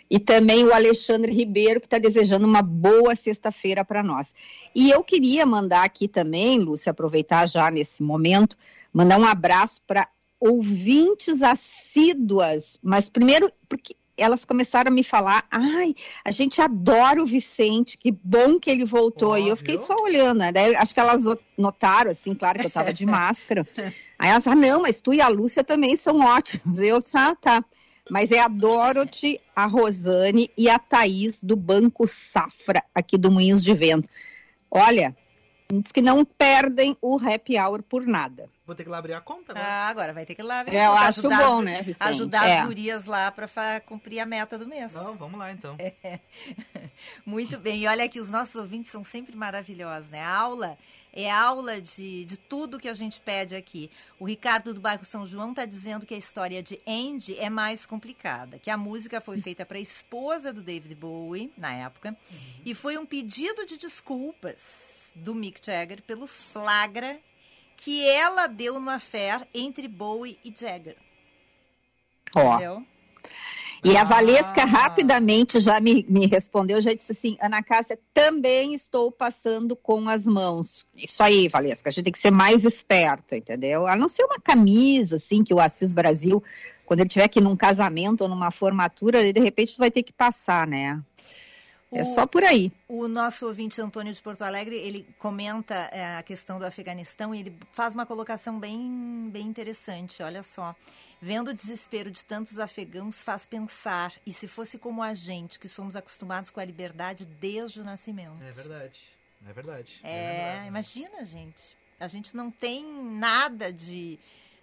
e 0.10 0.18
também 0.20 0.64
o 0.64 0.74
Alexandre 0.74 1.32
Ribeiro, 1.34 1.80
que 1.82 1.88
está 1.88 1.98
desejando 1.98 2.48
uma 2.48 2.62
boa 2.62 3.14
sexta-feira 3.16 3.84
para 3.84 4.02
nós. 4.02 4.34
E 4.74 4.90
eu 4.90 5.04
queria 5.04 5.46
mandar 5.46 5.84
aqui 5.84 6.08
também, 6.08 6.58
Lúcia, 6.58 6.92
aproveitar 6.92 7.48
já 7.48 7.70
nesse 7.70 8.02
momento, 8.02 8.56
mandar 8.94 9.20
um 9.20 9.26
abraço 9.26 9.82
para 9.86 10.08
ouvintes 10.40 11.42
assíduas, 11.42 12.80
mas 12.82 13.10
primeiro 13.10 13.52
porque 13.68 13.94
elas 14.20 14.46
começaram 14.46 14.92
a 14.92 14.94
me 14.94 15.04
falar, 15.04 15.46
ai, 15.50 15.96
a 16.24 16.32
gente 16.32 16.62
adora 16.62 17.22
o 17.22 17.26
Vicente, 17.26 17.98
que 17.98 18.12
bom 18.12 18.60
que 18.60 18.70
ele 18.70 18.86
voltou. 18.86 19.32
Ó, 19.32 19.38
e 19.38 19.48
eu 19.48 19.56
fiquei 19.56 19.78
só 19.78 19.96
olhando, 19.96 20.40
né? 20.40 20.52
Daí 20.52 20.76
acho 20.76 20.94
que 20.94 21.00
elas 21.00 21.24
notaram, 21.58 22.12
assim, 22.12 22.34
claro 22.34 22.60
que 22.60 22.66
eu 22.66 22.70
estava 22.70 22.94
de 22.94 23.06
máscara. 23.08 23.66
Aí 24.18 24.30
elas, 24.30 24.48
ah, 24.48 24.56
não, 24.56 24.82
mas 24.82 25.02
tu 25.02 25.14
e 25.14 25.22
a 25.22 25.28
Lúcia 25.28 25.64
também 25.64 25.96
são 25.96 26.20
ótimos. 26.20 26.80
Eu 26.80 27.00
ah, 27.14 27.36
tá. 27.36 27.64
Mas 28.10 28.32
é 28.32 28.40
a 28.40 28.48
Dorothy, 28.48 29.40
a 29.56 29.66
Rosane 29.66 30.50
e 30.58 30.70
a 30.70 30.80
Thaís 30.80 31.44
do 31.44 31.56
Banco 31.56 32.08
Safra, 32.08 32.84
aqui 32.94 33.18
do 33.18 33.30
Moinhos 33.30 33.64
de 33.64 33.74
Vento. 33.74 34.10
Olha, 34.72 35.16
diz 35.72 35.92
que 35.92 36.02
não 36.02 36.26
perdem 36.26 36.98
o 37.02 37.18
happy 37.20 37.60
hour 37.60 37.84
por 37.84 38.06
nada. 38.08 38.50
Vou 38.66 38.76
ter 38.76 38.84
que 38.84 38.90
lá 38.90 38.98
abrir 38.98 39.14
a 39.14 39.22
conta 39.22 39.52
agora. 39.52 39.66
Ah, 39.68 39.88
agora 39.88 40.14
vai 40.14 40.26
ter 40.26 40.36
que 40.36 40.44
lá 40.44 40.64
ver. 40.64 40.76
É, 40.76 40.86
eu 40.88 40.92
pra 40.92 41.02
acho 41.02 41.20
ajudar 41.20 41.40
as 41.40 41.46
bom, 41.48 41.56
gu- 41.58 41.62
né, 41.64 41.82
Vicente? 41.82 42.08
Ajudar 42.10 42.48
É. 42.48 42.60
as 42.60 42.66
gurias 42.66 43.06
lá 43.06 43.32
para 43.32 43.48
cumprir 43.82 44.20
a 44.20 44.26
meta 44.26 44.58
do 44.58 44.68
mês. 44.68 44.94
Não, 44.94 45.16
vamos 45.16 45.40
lá 45.40 45.52
então. 45.52 45.76
Muito 47.26 47.58
bem. 47.60 47.80
E 47.84 47.88
olha 47.88 48.04
aqui, 48.06 48.20
os 48.20 48.30
nossos 48.30 48.56
ouvintes 48.56 48.92
são 48.92 49.04
sempre 49.04 49.36
maravilhosos, 49.36 50.10
né? 50.10 50.22
A 50.22 50.36
aula 50.38 50.78
é 51.14 51.30
aula 51.30 51.82
de, 51.82 52.26
de 52.26 52.38
tudo 52.38 52.80
que 52.80 52.88
a 52.88 52.94
gente 52.94 53.20
pede 53.20 53.56
aqui. 53.56 53.90
O 54.20 54.26
Ricardo 54.26 54.74
do 54.74 54.80
bairro 54.80 55.06
São 55.06 55.26
João 55.26 55.52
está 55.52 55.66
dizendo 55.66 56.06
que 56.06 56.14
a 56.14 56.18
história 56.18 56.62
de 56.62 56.80
Andy 56.88 57.38
é 57.38 57.50
mais 57.50 57.86
complicada, 57.86 58.60
que 58.60 58.70
a 58.70 58.78
música 58.78 59.20
foi 59.20 59.42
feita 59.42 59.66
para 59.66 59.78
a 59.78 59.82
esposa 59.82 60.54
do 60.54 60.62
David 60.62 60.96
Bowie, 60.96 61.52
na 61.58 61.74
época, 61.74 62.18
e 62.66 62.74
foi 62.74 62.98
um 62.98 63.06
pedido 63.06 63.66
de 63.66 63.78
desculpas 63.78 65.12
do 65.16 65.34
Mick 65.34 65.60
Jagger 65.66 66.02
pelo 66.04 66.28
flagra 66.28 67.20
que 67.78 68.08
ela 68.08 68.48
deu 68.48 68.80
no 68.80 68.90
affair 68.90 69.48
entre 69.54 69.88
Bowie 69.88 70.38
e 70.44 70.54
Jagger. 70.56 70.98
Ó. 72.36 72.56
Entendeu? 72.56 72.86
E 73.84 73.96
a 73.96 74.02
Ah. 74.02 74.04
Valesca 74.04 74.66
rapidamente 74.66 75.60
já 75.60 75.80
me, 75.80 76.06
me 76.10 76.26
respondeu, 76.28 76.82
já 76.82 76.94
disse 76.94 77.12
assim, 77.12 77.38
Ana 77.42 77.64
Cássia, 77.64 77.98
também 78.14 78.74
estou 78.74 79.12
passando 79.12 79.76
com 79.76 80.10
as 80.10 80.26
mãos. 80.26 80.86
Isso 80.96 81.24
aí, 81.24 81.48
Valesca, 81.48 81.90
a 81.90 81.92
gente 81.92 82.04
tem 82.04 82.14
que 82.14 82.20
ser 82.20 82.32
mais 82.32 82.66
esperta, 82.66 83.38
entendeu? 83.38 83.88
A 83.88 83.96
não 83.96 84.08
ser 84.08 84.24
uma 84.24 84.40
camisa, 84.40 85.16
assim, 85.18 85.44
que 85.44 85.54
o 85.54 85.60
Assis 85.60 85.94
Brasil, 85.94 86.44
quando 86.86 87.02
ele 87.02 87.10
tiver 87.10 87.26
aqui 87.26 87.40
num 87.40 87.56
casamento 87.56 88.22
ou 88.22 88.30
numa 88.30 88.52
formatura, 88.52 89.20
ele, 89.20 89.34
de 89.34 89.40
repente 89.40 89.78
vai 89.78 89.92
ter 89.92 90.04
que 90.04 90.12
passar, 90.14 90.68
né? 90.68 91.02
É 91.92 92.04
O- 92.04 92.06
só 92.06 92.28
por 92.28 92.44
aí. 92.44 92.72
O 92.88 93.08
nosso 93.08 93.48
ouvinte 93.48 93.82
Antônio 93.82 94.14
de 94.14 94.22
Porto 94.22 94.44
Alegre, 94.44 94.76
ele 94.76 95.08
comenta 95.18 95.74
é, 95.92 96.18
a 96.18 96.24
questão 96.24 96.60
do 96.60 96.66
Afeganistão 96.66 97.34
e 97.34 97.40
ele 97.40 97.58
faz 97.72 97.96
uma 97.96 98.06
colocação 98.06 98.60
bem, 98.60 99.28
bem 99.32 99.48
interessante, 99.48 100.22
olha 100.22 100.44
só. 100.44 100.76
Vendo 101.22 101.50
o 101.50 101.54
desespero 101.54 102.12
de 102.12 102.24
tantos 102.24 102.60
afegãos 102.60 103.24
faz 103.24 103.46
pensar, 103.46 104.14
e 104.26 104.32
se 104.32 104.48
fosse 104.48 104.78
como 104.78 105.02
a 105.02 105.14
gente, 105.16 105.58
que 105.60 105.68
somos 105.68 105.96
acostumados 105.96 106.52
com 106.52 106.60
a 106.60 106.66
liberdade 106.66 107.26
desde 107.26 107.82
o 107.82 107.84
nascimento. 107.84 108.42
É 108.42 108.52
verdade. 108.52 109.00
É 109.48 109.54
verdade. 109.54 110.00
É, 110.04 110.36
verdade. 110.38 110.68
imagina, 110.68 111.26
gente. 111.26 111.78
A 112.00 112.08
gente 112.08 112.36
não 112.38 112.50
tem 112.52 112.86
nada 113.04 113.74
de, 113.74 114.18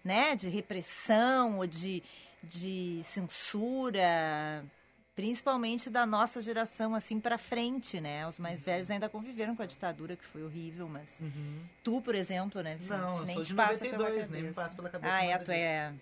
né, 0.05 0.35
de 0.37 0.49
repressão 0.49 1.59
ou 1.59 1.67
de, 1.67 2.03
de 2.43 3.01
censura, 3.03 4.65
principalmente 5.17 5.89
da 5.89 6.05
nossa 6.05 6.43
geração 6.43 6.95
assim 6.95 7.19
para 7.19 7.39
frente, 7.39 8.01
né? 8.01 8.27
Os 8.29 8.39
mais 8.39 8.63
velhos 8.63 8.91
ainda 8.91 9.09
conviveram 9.09 9.57
com 9.57 9.63
a 9.63 9.67
ditadura 9.67 10.15
que 10.15 10.25
foi 10.25 10.45
horrível, 10.45 10.87
mas 10.89 11.19
tu, 11.83 12.03
por 12.03 12.15
exemplo, 12.15 12.63
né, 12.63 12.75
Vicente, 12.77 12.91
Não, 13.01 13.19
eu 13.19 13.25
nem 13.25 13.35
sou 13.37 13.45
te 13.45 13.49
de 13.49 13.55
passa 13.55 13.79
pela 13.79 13.93
92, 13.97 14.15
cabeça. 14.15 14.33
nem 14.33 14.43
me 14.43 14.53
passa 14.53 14.77
pela 14.77 14.91
cabeça 14.91 15.15
Ah, 15.15 15.25
é, 15.25 15.39
tu 15.39 15.51
é 15.51 15.93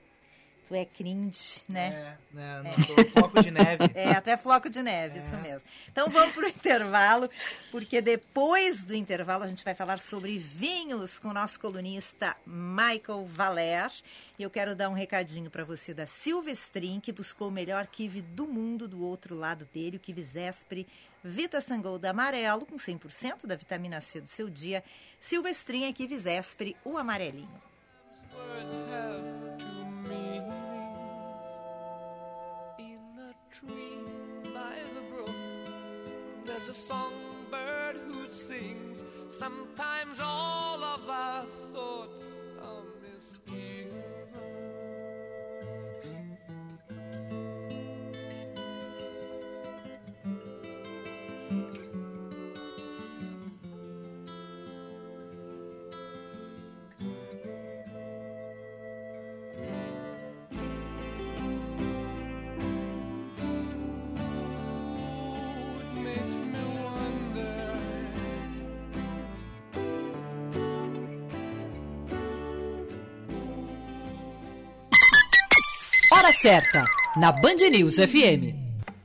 Tu 0.67 0.75
é 0.75 0.85
cringe, 0.85 1.63
né? 1.69 2.17
É, 2.33 2.37
né? 2.37 2.63
Não 2.97 3.05
foco 3.05 3.43
de 3.43 3.51
neve. 3.51 3.85
É, 3.95 4.13
até 4.13 4.37
floco 4.37 4.69
de 4.69 4.83
neve, 4.83 5.19
isso 5.19 5.37
mesmo. 5.39 5.63
Então 5.91 6.09
vamos 6.09 6.35
para 6.35 6.47
o 6.47 6.49
intervalo, 6.49 7.31
porque 7.71 8.01
depois 8.01 8.83
do 8.83 8.95
intervalo 8.95 9.45
a 9.45 9.47
gente 9.47 9.65
vai 9.65 9.75
falar 9.75 9.99
sobre 9.99 10.39
vinhos 10.39 11.19
com 11.19 11.29
o 11.29 11.35
nosso 11.35 11.61
colunista 11.61 12.37
Michael 12.47 13.27
Valer. 13.27 13.91
E 14.39 14.43
eu 14.43 14.51
quero 14.51 14.75
dar 14.75 14.89
um 14.89 14.95
recadinho 14.95 15.51
para 15.51 15.65
você 15.65 15.93
da 15.93 16.07
Silvestrin, 16.07 16.99
que 17.01 17.13
buscou 17.13 17.49
o 17.49 17.53
melhor 17.53 17.87
kiwi 17.87 18.23
do 18.23 18.47
mundo 18.47 18.89
do 18.89 19.03
outro 19.03 19.35
lado 19.35 19.69
dele, 19.73 19.97
o 19.99 20.01
kiwi 20.01 20.23
Zespri 20.23 20.87
Vita 21.23 21.59
Sangolda 21.61 22.11
amarelo, 22.11 22.67
com 22.67 22.77
100% 22.77 23.47
da 23.47 23.57
vitamina 23.57 23.99
C 24.01 24.21
do 24.21 24.29
seu 24.29 24.51
dia. 24.51 24.85
Silvestrin 25.19 25.85
é 25.85 25.93
kiwi 25.93 26.19
Zespri, 26.19 26.77
o 26.85 26.99
amarelinho. 26.99 27.63
There's 36.67 36.79
a 36.79 36.81
songbird 36.81 37.97
who 38.07 38.29
sings. 38.29 39.03
Sometimes 39.31 40.21
all 40.21 40.83
of 40.83 41.09
our 41.09 41.45
thoughts 41.75 42.25
are 42.63 42.85
misgiven. 43.03 44.04
Certa, 76.35 76.83
na 77.17 77.31
Band 77.33 77.57
News 77.71 77.97
FM. 77.97 78.55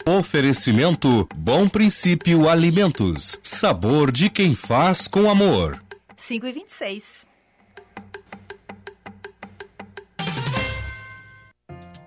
Oferecimento 0.05 1.27
Bom 1.35 1.69
Princípio 1.69 2.49
Alimentos. 2.49 3.39
Sabor 3.43 4.11
de 4.11 4.29
quem 4.29 4.55
faz 4.55 5.07
com 5.07 5.29
amor. 5.29 5.81
5 6.15 6.47
e 6.47 6.51
26. 6.51 7.27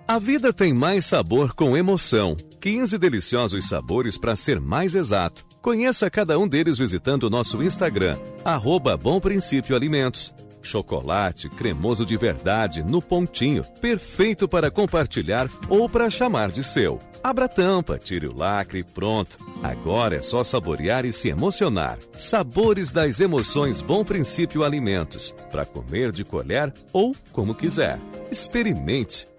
A 0.05 0.19
vida 0.19 0.51
tem 0.51 0.73
mais 0.73 1.05
sabor 1.05 1.53
com 1.53 1.77
emoção. 1.77 2.35
15 2.59 2.97
deliciosos 2.97 3.67
sabores 3.67 4.17
para 4.17 4.35
ser 4.35 4.59
mais 4.59 4.95
exato. 4.95 5.45
Conheça 5.61 6.09
cada 6.09 6.37
um 6.37 6.47
deles 6.47 6.77
visitando 6.77 7.23
o 7.23 7.29
nosso 7.29 7.63
Instagram, 7.63 8.17
arroba 8.43 8.97
Bom 8.97 9.19
Princípio 9.19 9.75
Alimentos. 9.75 10.33
Chocolate 10.63 11.49
cremoso 11.49 12.05
de 12.05 12.15
verdade 12.17 12.81
no 12.81 13.01
pontinho, 13.01 13.63
perfeito 13.81 14.47
para 14.47 14.71
compartilhar 14.71 15.49
ou 15.69 15.89
para 15.89 16.09
chamar 16.09 16.51
de 16.51 16.63
seu. 16.63 16.99
Abra 17.21 17.45
a 17.45 17.49
tampa, 17.49 17.99
tire 17.99 18.27
o 18.27 18.35
lacre 18.35 18.79
e 18.79 18.83
pronto. 18.83 19.37
Agora 19.61 20.15
é 20.15 20.21
só 20.21 20.43
saborear 20.43 21.05
e 21.05 21.11
se 21.11 21.29
emocionar. 21.29 21.99
Sabores 22.17 22.91
das 22.91 23.19
emoções 23.19 23.81
Bom 23.81 24.03
Princípio 24.03 24.63
Alimentos, 24.63 25.35
para 25.51 25.65
comer 25.65 26.11
de 26.11 26.23
colher 26.23 26.73
ou 26.91 27.13
como 27.31 27.53
quiser. 27.53 27.99
Experimente. 28.31 29.32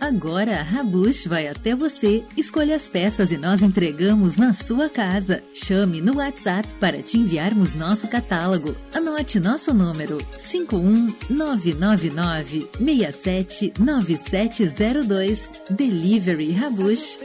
Agora 0.00 0.60
a 0.60 0.62
Rabush 0.62 1.26
vai 1.26 1.48
até 1.48 1.74
você, 1.74 2.22
escolha 2.36 2.76
as 2.76 2.88
peças 2.88 3.32
e 3.32 3.38
nós 3.38 3.62
entregamos 3.62 4.36
na 4.36 4.52
sua 4.52 4.88
casa. 4.88 5.42
Chame 5.54 6.00
no 6.00 6.16
WhatsApp 6.16 6.68
para 6.78 7.02
te 7.02 7.18
enviarmos 7.18 7.74
nosso 7.74 8.06
catálogo. 8.08 8.76
Anote 8.92 9.40
nosso 9.40 9.72
número 9.72 10.18
51999 10.50 12.68
679702. 12.78 15.48
Delivery 15.70 16.52
Rabush. 16.52 17.18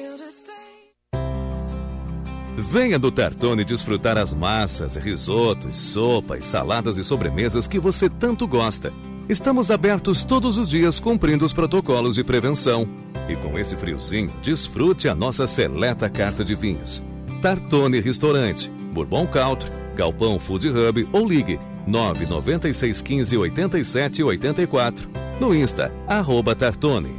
Venha 2.57 2.99
do 2.99 3.09
Tartone 3.09 3.63
desfrutar 3.63 4.17
as 4.17 4.33
massas, 4.33 4.97
risotos, 4.97 5.77
sopas, 5.77 6.43
saladas 6.43 6.97
e 6.97 7.03
sobremesas 7.03 7.67
que 7.67 7.79
você 7.79 8.09
tanto 8.09 8.45
gosta. 8.45 8.91
Estamos 9.29 9.69
abertos 9.69 10.23
todos 10.23 10.57
os 10.57 10.71
dias 10.71 10.99
cumprindo 10.99 11.45
os 11.45 11.53
protocolos 11.53 12.15
de 12.15 12.23
prevenção. 12.23 12.89
E 13.29 13.35
com 13.35 13.59
esse 13.59 13.77
friozinho, 13.77 14.33
desfrute 14.41 15.07
a 15.07 15.13
nossa 15.13 15.45
seleta 15.45 16.09
carta 16.09 16.43
de 16.43 16.55
vinhos. 16.55 17.03
Tartone 17.39 17.99
Restaurante, 17.99 18.71
Bourbon 18.91 19.27
Country, 19.27 19.69
Galpão 19.95 20.39
Food 20.39 20.69
Hub 20.69 21.07
ou 21.13 21.27
ligue 21.27 21.59
99615 21.85 23.37
8784. 23.37 25.07
No 25.39 25.53
Insta, 25.53 25.93
arroba 26.07 26.55
Tartone. 26.55 27.15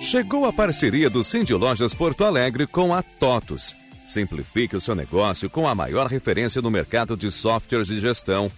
Chegou 0.00 0.46
a 0.46 0.52
parceria 0.52 1.10
do 1.10 1.24
Cindy 1.24 1.52
Lojas 1.52 1.92
Porto 1.92 2.24
Alegre 2.24 2.68
com 2.68 2.94
a 2.94 3.02
TOTUS. 3.02 3.74
Simplifique 4.10 4.74
o 4.74 4.80
seu 4.80 4.96
negócio 4.96 5.48
com 5.48 5.68
a 5.68 5.74
maior 5.74 6.08
referência 6.08 6.60
no 6.60 6.68
mercado 6.68 7.16
de 7.16 7.30
softwares 7.30 7.86
de 7.86 8.00
gestão. 8.00 8.50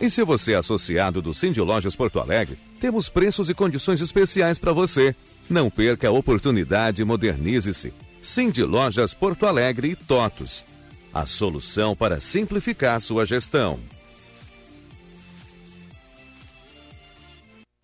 E 0.00 0.08
se 0.08 0.22
você 0.22 0.52
é 0.52 0.56
associado 0.56 1.20
do 1.20 1.34
Cindy 1.34 1.60
Lojas 1.60 1.96
Porto 1.96 2.20
Alegre, 2.20 2.56
temos 2.80 3.08
preços 3.08 3.50
e 3.50 3.54
condições 3.54 4.00
especiais 4.00 4.56
para 4.56 4.72
você. 4.72 5.12
Não 5.48 5.68
perca 5.68 6.06
a 6.06 6.12
oportunidade 6.12 7.02
e 7.02 7.04
modernize-se. 7.04 7.92
Cindy 8.22 8.62
Lojas 8.62 9.12
Porto 9.12 9.46
Alegre 9.46 9.90
e 9.90 9.96
TOTUS. 9.96 10.64
A 11.12 11.26
solução 11.26 11.96
para 11.96 12.20
simplificar 12.20 13.00
sua 13.00 13.26
gestão. 13.26 13.80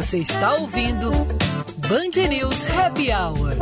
Você 0.00 0.16
está 0.16 0.54
ouvindo 0.54 1.10
Band 1.10 2.26
News 2.26 2.64
Happy 2.64 3.12
Hour. 3.12 3.52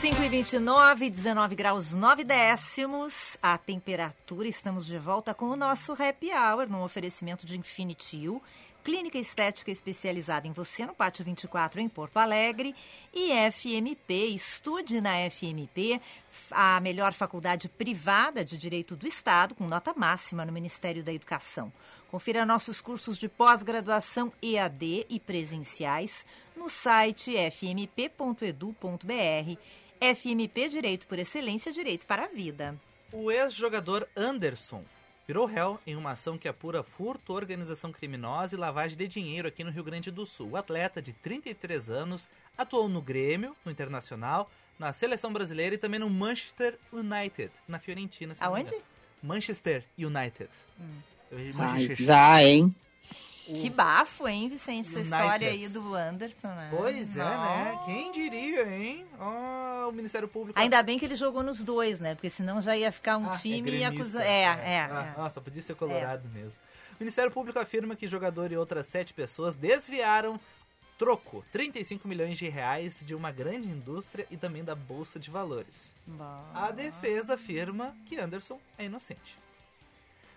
Cinco 0.00 0.22
e 0.22 0.28
29, 0.30 1.10
19 1.10 1.54
graus 1.54 1.92
9 1.92 2.24
décimos. 2.24 3.36
A 3.42 3.58
temperatura, 3.58 4.48
estamos 4.48 4.86
de 4.86 4.96
volta 4.96 5.34
com 5.34 5.50
o 5.50 5.56
nosso 5.56 5.92
Happy 5.92 6.30
Hour, 6.32 6.70
no 6.70 6.82
oferecimento 6.82 7.44
de 7.44 7.58
Infinity 7.58 8.26
U, 8.30 8.40
clínica 8.82 9.18
estética 9.18 9.70
especializada 9.70 10.46
em 10.46 10.52
você, 10.52 10.84
no 10.84 10.94
Pátio 10.94 11.24
24, 11.24 11.80
em 11.80 11.88
Porto 11.88 12.16
Alegre, 12.16 12.74
e 13.14 13.30
FMP, 13.50 14.26
estude 14.26 15.00
na 15.00 15.30
FMP, 15.30 16.00
a 16.50 16.80
melhor 16.80 17.12
faculdade 17.12 17.68
privada 17.68 18.44
de 18.44 18.58
Direito 18.58 18.96
do 18.96 19.06
Estado, 19.06 19.54
com 19.54 19.66
nota 19.66 19.94
máxima 19.94 20.44
no 20.44 20.52
Ministério 20.52 21.02
da 21.02 21.12
Educação. 21.12 21.72
Confira 22.10 22.44
nossos 22.44 22.80
cursos 22.80 23.18
de 23.18 23.28
pós-graduação 23.28 24.32
EAD 24.42 25.06
e 25.08 25.20
presenciais 25.20 26.26
no 26.56 26.68
site 26.68 27.34
fmp.edu.br 27.36 28.82
FMP 30.00 30.68
Direito 30.68 31.06
por 31.06 31.18
Excelência, 31.18 31.70
Direito 31.70 32.06
para 32.06 32.24
a 32.24 32.28
Vida. 32.28 32.76
O 33.12 33.30
ex-jogador 33.30 34.08
Anderson 34.16 34.84
virou 35.26 35.46
réu 35.46 35.78
em 35.86 35.96
uma 35.96 36.12
ação 36.12 36.36
que 36.36 36.48
apura 36.48 36.82
furto, 36.82 37.32
organização 37.32 37.92
criminosa 37.92 38.54
e 38.54 38.58
lavagem 38.58 38.96
de 38.96 39.06
dinheiro 39.08 39.48
aqui 39.48 39.62
no 39.64 39.70
Rio 39.70 39.84
Grande 39.84 40.10
do 40.10 40.26
Sul. 40.26 40.50
O 40.50 40.56
atleta 40.56 41.00
de 41.00 41.12
33 41.12 41.90
anos 41.90 42.28
atuou 42.58 42.88
no 42.88 43.00
Grêmio, 43.00 43.56
no 43.64 43.70
Internacional, 43.72 44.50
na 44.78 44.92
seleção 44.92 45.32
brasileira 45.32 45.74
e 45.74 45.78
também 45.78 46.00
no 46.00 46.10
Manchester 46.10 46.78
United, 46.92 47.50
na 47.68 47.78
Fiorentina. 47.78 48.34
Aonde? 48.40 48.74
Manchester 49.22 49.84
United. 49.96 50.50
Eu- 51.30 51.38
Mas 51.54 51.72
Manchester. 51.74 52.06
já, 52.06 52.42
hein? 53.48 53.54
Que 53.54 53.70
bafo, 53.70 54.26
hein, 54.28 54.48
Vicente? 54.48 54.88
Essa 54.88 54.98
United. 55.00 55.14
história 55.14 55.48
aí 55.48 55.68
do 55.68 55.94
Anderson, 55.94 56.48
né? 56.48 56.68
Pois 56.76 57.16
é, 57.16 57.20
né? 57.24 57.80
Quem 57.84 58.12
diria, 58.12 58.68
hein? 58.68 59.06
Ó, 59.18 59.88
o 59.88 59.92
Ministério 59.92 60.28
Público. 60.28 60.58
Ainda 60.58 60.82
bem 60.82 60.98
que 60.98 61.04
ele 61.04 61.16
jogou 61.16 61.42
nos 61.42 61.62
dois, 61.62 62.00
né? 62.00 62.14
Porque 62.14 62.30
senão 62.30 62.60
já 62.60 62.76
ia 62.76 62.90
ficar 62.92 63.16
um 63.16 63.28
Ah, 63.28 63.30
time 63.30 63.70
é 63.70 63.78
e 63.78 63.84
acusar. 63.84 64.22
É, 64.22 64.42
é, 64.42 64.80
Ah, 64.90 65.12
é. 65.14 65.18
Nossa, 65.18 65.40
podia 65.40 65.62
ser 65.62 65.74
colorado 65.74 66.28
mesmo. 66.30 66.58
O 66.92 67.02
Ministério 67.02 67.30
Público 67.30 67.58
afirma 67.58 67.96
que 67.96 68.06
jogador 68.08 68.52
e 68.52 68.56
outras 68.56 68.86
sete 68.86 69.12
pessoas 69.12 69.56
desviaram 69.56 70.38
troco 70.98 71.44
35 71.50 72.06
milhões 72.06 72.38
de 72.38 72.48
reais 72.48 73.00
de 73.04 73.12
uma 73.14 73.32
grande 73.32 73.66
indústria 73.66 74.24
e 74.30 74.36
também 74.36 74.62
da 74.62 74.74
Bolsa 74.74 75.18
de 75.18 75.30
Valores. 75.30 75.90
A 76.54 76.70
defesa 76.70 77.34
afirma 77.34 77.96
que 78.06 78.18
Anderson 78.18 78.60
é 78.78 78.84
inocente. 78.84 79.36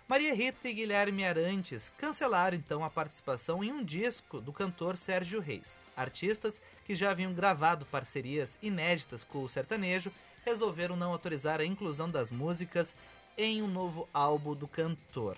Maria 0.08 0.32
Rita 0.32 0.68
e 0.68 0.72
Guilherme 0.72 1.24
Arantes 1.24 1.90
cancelaram 1.98 2.56
então 2.56 2.84
a 2.84 2.88
participação 2.88 3.64
em 3.64 3.72
um 3.72 3.82
disco 3.82 4.40
do 4.40 4.52
cantor 4.52 4.96
Sérgio 4.96 5.40
Reis. 5.40 5.76
Artistas 5.96 6.62
que 6.84 6.94
já 6.94 7.10
haviam 7.10 7.34
gravado 7.34 7.84
parcerias 7.86 8.56
inéditas 8.62 9.24
com 9.24 9.42
o 9.42 9.48
sertanejo 9.48 10.12
resolveram 10.44 10.94
não 10.94 11.10
autorizar 11.10 11.60
a 11.60 11.64
inclusão 11.64 12.08
das 12.08 12.30
músicas 12.30 12.94
em 13.36 13.60
um 13.60 13.66
novo 13.66 14.08
álbum 14.14 14.54
do 14.54 14.68
cantor. 14.68 15.36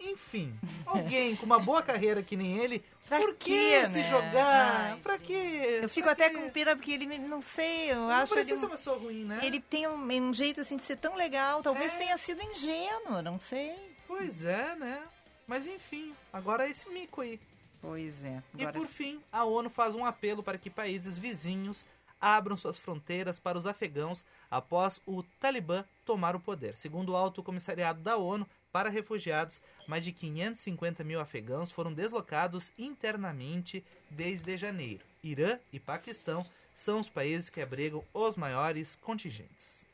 Enfim, 0.00 0.58
alguém 0.86 1.36
com 1.36 1.44
uma 1.44 1.58
boa 1.58 1.82
carreira 1.82 2.22
que 2.22 2.34
nem 2.36 2.56
ele, 2.58 2.82
Pra 3.06 3.18
por 3.18 3.34
que 3.34 3.50
quê, 3.50 3.86
se 3.88 3.98
né? 3.98 4.08
jogar? 4.10 4.92
Ai, 4.92 4.96
pra 5.00 5.18
quê? 5.18 5.80
Eu 5.82 5.88
fico 5.88 6.04
Pra 6.04 6.12
até 6.12 6.30
quê? 6.30 6.36
com 6.36 6.50
pena 6.50 6.74
porque 6.74 6.92
ele, 6.92 7.18
não 7.18 7.40
sei, 7.42 7.92
eu 7.92 7.96
Não 7.96 8.10
acho 8.10 8.32
precisa 8.32 8.52
ele... 8.52 8.60
ser 8.60 8.66
uma 8.66 8.76
pessoa 8.76 8.98
ruim, 8.98 9.24
né? 9.24 9.40
Ele 9.42 9.60
tem 9.60 9.86
um, 9.86 9.94
um 10.28 10.32
jeito 10.32 10.60
assim 10.60 10.76
de 10.76 10.82
ser 10.82 10.96
tão 10.96 11.14
legal, 11.16 11.62
talvez 11.62 11.92
É. 11.94 11.96
tenha 11.98 12.16
sido 12.18 12.42
ingênuo, 12.42 13.20
não 13.22 13.38
sei. 13.38 13.74
Pois 14.08 14.44
é, 14.44 14.74
né? 14.76 15.02
Mas 15.46 15.66
enfim, 15.66 16.14
agora 16.32 16.66
é 16.66 16.70
esse 16.70 16.88
mico 16.88 17.20
aí. 17.20 17.38
Pois 17.82 18.24
é. 18.24 18.42
E 18.58 18.66
por 18.68 18.86
fim, 18.86 19.20
a 19.32 19.44
ONU 19.44 19.68
faz 19.70 19.94
um 19.94 20.04
apelo 20.04 20.42
para 20.42 20.56
que 20.58 20.70
países 20.70 21.18
vizinhos 21.18 21.84
abram 22.20 22.56
suas 22.56 22.76
fronteiras 22.78 23.38
para 23.38 23.56
os 23.56 23.64
afegãos 23.66 24.22
após 24.50 25.00
o 25.06 25.22
Talibã 25.40 25.84
tomar 26.04 26.36
o 26.36 26.40
poder. 26.40 26.76
Segundo 26.76 27.12
o 27.12 27.16
Alto 27.16 27.42
Comissariado 27.42 28.00
da 28.02 28.16
ONU 28.18 28.46
para 28.72 28.90
Refugiados, 28.90 29.60
mais 29.86 30.04
de 30.04 30.12
550 30.12 31.02
mil 31.04 31.20
afegãos 31.20 31.70
foram 31.70 31.92
deslocados 31.92 32.70
internamente 32.78 33.84
desde 34.08 34.56
janeiro. 34.56 35.04
Irã 35.22 35.58
e 35.72 35.78
Paquistão 35.78 36.44
são 36.74 37.00
os 37.00 37.08
países 37.08 37.50
que 37.50 37.60
abrigam 37.60 38.02
os 38.14 38.36
maiores 38.36 38.96
contingentes. 38.96 39.84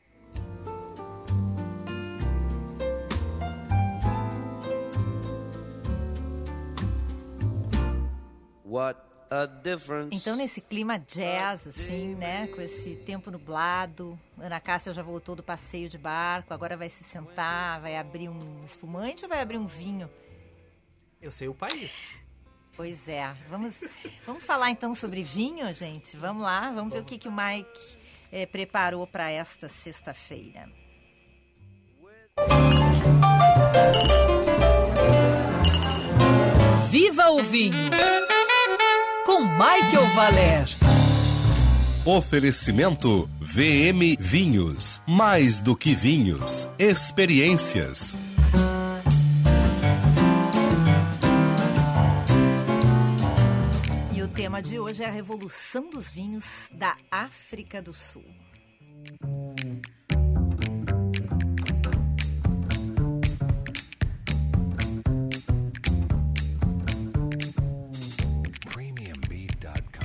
What. 8.64 9.15
Então, 10.12 10.36
nesse 10.36 10.60
clima 10.60 10.98
jazz, 10.98 11.66
assim, 11.66 12.14
né? 12.14 12.46
Com 12.48 12.60
esse 12.60 12.94
tempo 12.96 13.30
nublado. 13.30 14.18
Ana 14.38 14.60
Cássia 14.60 14.92
já 14.92 15.02
voltou 15.02 15.34
do 15.34 15.42
passeio 15.42 15.88
de 15.88 15.98
barco, 15.98 16.54
agora 16.54 16.76
vai 16.76 16.88
se 16.88 17.02
sentar, 17.02 17.80
vai 17.80 17.96
abrir 17.96 18.28
um 18.28 18.64
espumante 18.64 19.24
ou 19.24 19.28
vai 19.28 19.40
abrir 19.40 19.58
um 19.58 19.66
vinho? 19.66 20.08
Eu 21.20 21.32
sei 21.32 21.48
o 21.48 21.54
país. 21.54 21.92
Pois 22.76 23.08
é. 23.08 23.34
Vamos, 23.48 23.82
vamos 24.26 24.44
falar 24.44 24.70
então 24.70 24.94
sobre 24.94 25.22
vinho, 25.22 25.72
gente? 25.74 26.16
Vamos 26.16 26.42
lá, 26.42 26.70
vamos 26.72 26.92
ver 26.92 27.00
o 27.00 27.04
que, 27.04 27.18
que 27.18 27.26
o 27.26 27.32
Mike 27.32 27.98
eh, 28.30 28.46
preparou 28.46 29.06
para 29.06 29.30
esta 29.30 29.68
sexta-feira. 29.68 30.68
Viva 36.90 37.30
o 37.30 37.42
vinho! 37.42 37.90
Michael 39.58 40.06
Valer. 40.14 40.68
Oferecimento 42.04 43.26
VM 43.40 44.14
Vinhos. 44.20 45.00
Mais 45.06 45.62
do 45.62 45.74
que 45.74 45.94
vinhos, 45.94 46.68
experiências. 46.78 48.14
E 54.14 54.22
o 54.22 54.28
tema 54.28 54.60
de 54.60 54.78
hoje 54.78 55.02
é 55.02 55.06
a 55.06 55.10
revolução 55.10 55.88
dos 55.88 56.10
vinhos 56.10 56.68
da 56.74 56.94
África 57.10 57.80
do 57.80 57.94
Sul. 57.94 58.35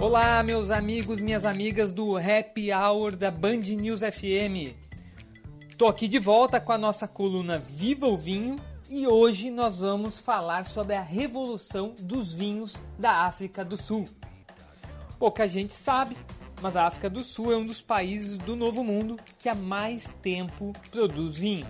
Olá, 0.02 0.42
meus 0.42 0.72
amigos, 0.72 1.22
minhas 1.22 1.46
amigas 1.46 1.94
do 1.94 2.18
Happy 2.18 2.74
Hour 2.74 3.16
da 3.16 3.30
Band 3.30 3.58
News 3.58 4.00
FM. 4.00 4.74
Tô 5.78 5.86
aqui 5.86 6.08
de 6.08 6.18
volta 6.18 6.60
com 6.60 6.72
a 6.72 6.78
nossa 6.78 7.08
coluna 7.08 7.60
Viva 7.60 8.08
o 8.08 8.18
Vinho 8.18 8.60
e 8.90 9.06
hoje 9.06 9.52
nós 9.52 9.78
vamos 9.78 10.18
falar 10.18 10.66
sobre 10.66 10.96
a 10.96 11.04
revolução 11.04 11.94
dos 12.00 12.34
vinhos 12.34 12.74
da 12.98 13.28
África 13.28 13.64
do 13.64 13.78
Sul. 13.78 14.10
Pouca 15.20 15.48
gente 15.48 15.76
sabe, 15.76 16.18
mas 16.60 16.76
a 16.76 16.88
África 16.88 17.08
do 17.08 17.24
Sul 17.24 17.54
é 17.54 17.56
um 17.56 17.64
dos 17.64 17.80
países 17.80 18.38
do 18.38 18.56
Novo 18.56 18.84
Mundo 18.84 19.20
que 19.38 19.48
há 19.48 19.54
mais 19.54 20.12
tempo 20.20 20.74
produz 20.90 21.38
vinho. 21.38 21.68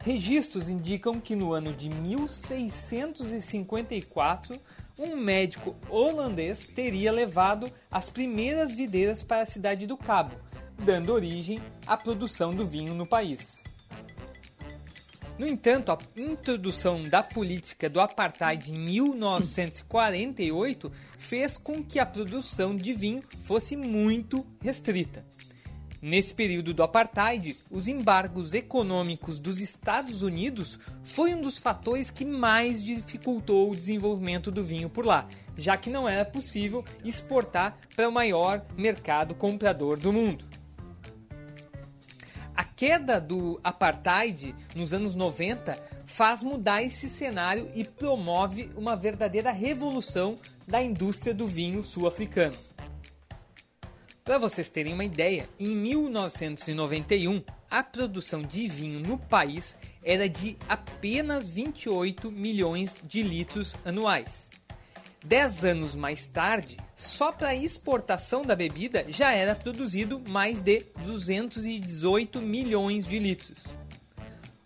Registros 0.00 0.70
indicam 0.70 1.20
que 1.20 1.36
no 1.36 1.52
ano 1.52 1.74
de 1.74 1.90
1654, 1.90 4.58
um 4.98 5.16
médico 5.16 5.74
holandês 5.88 6.66
teria 6.66 7.10
levado 7.10 7.70
as 7.90 8.08
primeiras 8.08 8.72
videiras 8.72 9.22
para 9.22 9.42
a 9.42 9.46
cidade 9.46 9.86
do 9.86 9.96
Cabo, 9.96 10.34
dando 10.78 11.12
origem 11.12 11.58
à 11.86 11.96
produção 11.96 12.52
do 12.52 12.66
vinho 12.66 12.94
no 12.94 13.06
país. 13.06 13.64
No 15.36 15.48
entanto, 15.48 15.90
a 15.90 15.98
introdução 16.16 17.02
da 17.02 17.20
política 17.20 17.90
do 17.90 18.00
apartheid 18.00 18.70
em 18.70 18.78
1948 18.78 20.92
fez 21.18 21.58
com 21.58 21.82
que 21.82 21.98
a 21.98 22.06
produção 22.06 22.76
de 22.76 22.92
vinho 22.92 23.20
fosse 23.42 23.74
muito 23.74 24.46
restrita. 24.60 25.24
Nesse 26.06 26.34
período 26.34 26.74
do 26.74 26.82
apartheid, 26.82 27.56
os 27.70 27.88
embargos 27.88 28.52
econômicos 28.52 29.40
dos 29.40 29.58
Estados 29.58 30.22
Unidos 30.22 30.78
foi 31.02 31.34
um 31.34 31.40
dos 31.40 31.56
fatores 31.56 32.10
que 32.10 32.26
mais 32.26 32.84
dificultou 32.84 33.70
o 33.70 33.74
desenvolvimento 33.74 34.50
do 34.50 34.62
vinho 34.62 34.90
por 34.90 35.06
lá, 35.06 35.26
já 35.56 35.78
que 35.78 35.88
não 35.88 36.06
era 36.06 36.22
possível 36.22 36.84
exportar 37.02 37.78
para 37.96 38.06
o 38.06 38.12
maior 38.12 38.62
mercado 38.76 39.34
comprador 39.34 39.96
do 39.96 40.12
mundo. 40.12 40.44
A 42.54 42.64
queda 42.64 43.18
do 43.18 43.58
apartheid 43.64 44.54
nos 44.76 44.92
anos 44.92 45.14
90 45.14 45.82
faz 46.04 46.42
mudar 46.42 46.82
esse 46.82 47.08
cenário 47.08 47.70
e 47.74 47.82
promove 47.82 48.70
uma 48.76 48.94
verdadeira 48.94 49.50
revolução 49.50 50.36
da 50.68 50.82
indústria 50.82 51.32
do 51.32 51.46
vinho 51.46 51.82
sul-africano. 51.82 52.73
Para 54.24 54.38
vocês 54.38 54.70
terem 54.70 54.94
uma 54.94 55.04
ideia, 55.04 55.46
em 55.60 55.76
1991 55.76 57.44
a 57.70 57.82
produção 57.82 58.40
de 58.40 58.66
vinho 58.66 58.98
no 58.98 59.18
país 59.18 59.76
era 60.02 60.26
de 60.26 60.56
apenas 60.66 61.50
28 61.50 62.32
milhões 62.32 62.96
de 63.04 63.22
litros 63.22 63.76
anuais. 63.84 64.48
Dez 65.22 65.62
anos 65.62 65.94
mais 65.94 66.26
tarde, 66.26 66.78
só 66.96 67.32
para 67.32 67.54
exportação 67.54 68.40
da 68.40 68.56
bebida 68.56 69.04
já 69.08 69.30
era 69.34 69.54
produzido 69.54 70.18
mais 70.26 70.62
de 70.62 70.86
218 71.04 72.40
milhões 72.40 73.06
de 73.06 73.18
litros. 73.18 73.66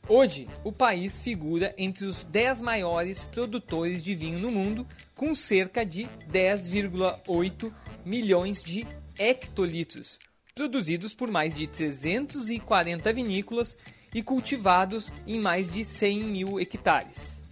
Hoje, 0.08 0.48
o 0.62 0.70
país 0.70 1.18
figura 1.18 1.74
entre 1.76 2.06
os 2.06 2.22
10 2.22 2.60
maiores 2.60 3.24
produtores 3.24 4.04
de 4.04 4.14
vinho 4.14 4.38
no 4.38 4.52
mundo, 4.52 4.86
com 5.16 5.34
cerca 5.34 5.84
de 5.84 6.04
10,8 6.30 7.72
milhões 8.04 8.62
de 8.62 8.86
hectolitros, 9.18 10.18
produzidos 10.54 11.14
por 11.14 11.30
mais 11.30 11.54
de 11.54 11.66
340 11.66 13.12
vinícolas 13.12 13.76
e 14.14 14.22
cultivados 14.22 15.12
em 15.26 15.40
mais 15.40 15.70
de 15.70 15.84
100 15.84 16.24
mil 16.24 16.60
hectares. 16.60 17.42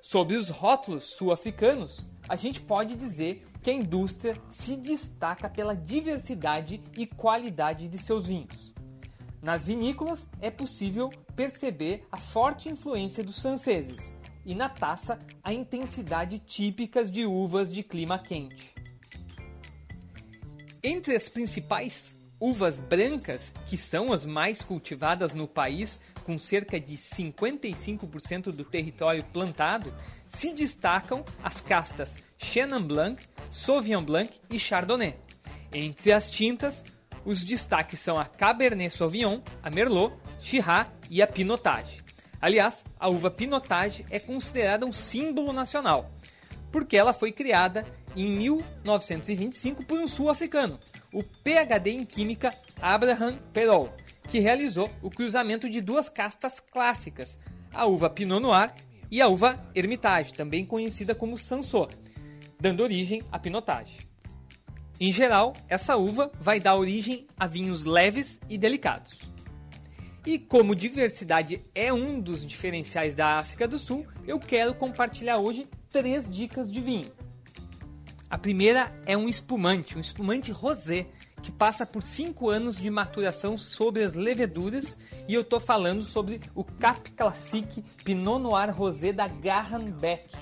Sobre 0.00 0.36
os 0.36 0.48
rótulos 0.48 1.04
sul-africanos, 1.04 2.06
a 2.28 2.36
gente 2.36 2.60
pode 2.60 2.94
dizer 2.94 3.44
que 3.62 3.70
a 3.70 3.74
indústria 3.74 4.36
se 4.50 4.76
destaca 4.76 5.48
pela 5.48 5.74
diversidade 5.74 6.80
e 6.96 7.06
qualidade 7.06 7.88
de 7.88 7.98
seus 7.98 8.26
vinhos. 8.26 8.72
Nas 9.42 9.64
vinícolas 9.64 10.28
é 10.40 10.50
possível 10.50 11.10
perceber 11.36 12.06
a 12.10 12.16
forte 12.16 12.68
influência 12.68 13.22
dos 13.22 13.38
franceses 13.40 14.14
e 14.44 14.54
na 14.54 14.68
taça 14.68 15.18
a 15.42 15.52
intensidade 15.52 16.38
típicas 16.38 17.10
de 17.10 17.26
uvas 17.26 17.70
de 17.72 17.82
clima 17.82 18.18
quente. 18.18 18.77
Entre 20.82 21.16
as 21.16 21.28
principais 21.28 22.18
uvas 22.40 22.78
brancas, 22.78 23.52
que 23.66 23.76
são 23.76 24.12
as 24.12 24.24
mais 24.24 24.62
cultivadas 24.62 25.32
no 25.32 25.48
país, 25.48 26.00
com 26.22 26.38
cerca 26.38 26.78
de 26.78 26.96
55% 26.96 28.52
do 28.52 28.64
território 28.64 29.24
plantado, 29.24 29.92
se 30.26 30.52
destacam 30.52 31.24
as 31.42 31.60
castas 31.60 32.18
Chenin 32.36 32.82
Blanc, 32.82 33.22
Sauvignon 33.50 34.04
Blanc 34.04 34.40
e 34.50 34.58
Chardonnay. 34.58 35.16
Entre 35.72 36.12
as 36.12 36.30
tintas, 36.30 36.84
os 37.24 37.42
destaques 37.44 37.98
são 37.98 38.18
a 38.18 38.24
Cabernet 38.24 38.94
Sauvignon, 38.94 39.40
a 39.62 39.70
Merlot, 39.70 40.14
Shiraz 40.38 40.86
e 41.10 41.20
a 41.20 41.26
Pinotage. 41.26 41.98
Aliás, 42.40 42.84
a 43.00 43.08
uva 43.08 43.30
Pinotage 43.30 44.06
é 44.10 44.20
considerada 44.20 44.86
um 44.86 44.92
símbolo 44.92 45.52
nacional, 45.52 46.12
porque 46.70 46.96
ela 46.96 47.12
foi 47.12 47.32
criada 47.32 47.84
em 48.24 48.30
1925 48.30 49.84
por 49.84 49.98
um 49.98 50.06
sul-africano, 50.06 50.78
o 51.12 51.22
PhD 51.22 51.90
em 51.90 52.04
Química 52.04 52.52
Abraham 52.80 53.38
Perol, 53.52 53.92
que 54.28 54.40
realizou 54.40 54.90
o 55.02 55.08
cruzamento 55.08 55.68
de 55.68 55.80
duas 55.80 56.08
castas 56.08 56.60
clássicas, 56.60 57.38
a 57.72 57.86
uva 57.86 58.10
Pinot 58.10 58.40
Noir 58.40 58.72
e 59.10 59.20
a 59.20 59.28
uva 59.28 59.60
Hermitage, 59.74 60.34
também 60.34 60.66
conhecida 60.66 61.14
como 61.14 61.38
Sansô, 61.38 61.88
dando 62.60 62.82
origem 62.82 63.22
à 63.30 63.38
Pinotage. 63.38 64.08
Em 65.00 65.12
geral, 65.12 65.54
essa 65.68 65.96
uva 65.96 66.30
vai 66.40 66.58
dar 66.58 66.74
origem 66.74 67.26
a 67.38 67.46
vinhos 67.46 67.84
leves 67.84 68.40
e 68.48 68.58
delicados. 68.58 69.18
E 70.26 70.38
como 70.38 70.74
diversidade 70.74 71.64
é 71.72 71.92
um 71.92 72.20
dos 72.20 72.44
diferenciais 72.44 73.14
da 73.14 73.36
África 73.36 73.68
do 73.68 73.78
Sul, 73.78 74.04
eu 74.26 74.40
quero 74.40 74.74
compartilhar 74.74 75.40
hoje 75.40 75.68
três 75.88 76.28
dicas 76.28 76.70
de 76.70 76.80
vinho. 76.80 77.10
A 78.30 78.36
primeira 78.36 78.92
é 79.06 79.16
um 79.16 79.26
espumante, 79.26 79.96
um 79.96 80.00
espumante 80.00 80.52
rosé, 80.52 81.06
que 81.42 81.50
passa 81.50 81.86
por 81.86 82.02
5 82.02 82.50
anos 82.50 82.76
de 82.76 82.90
maturação 82.90 83.56
sobre 83.56 84.04
as 84.04 84.12
leveduras 84.12 84.98
e 85.26 85.32
eu 85.32 85.40
estou 85.40 85.58
falando 85.58 86.02
sobre 86.02 86.40
o 86.54 86.62
Cap 86.62 87.10
Classique 87.12 87.82
Pinot 88.04 88.38
Noir 88.38 88.74
Rosé 88.76 89.12
da 89.12 89.26
Graham 89.26 89.90
Beck. 89.92 90.36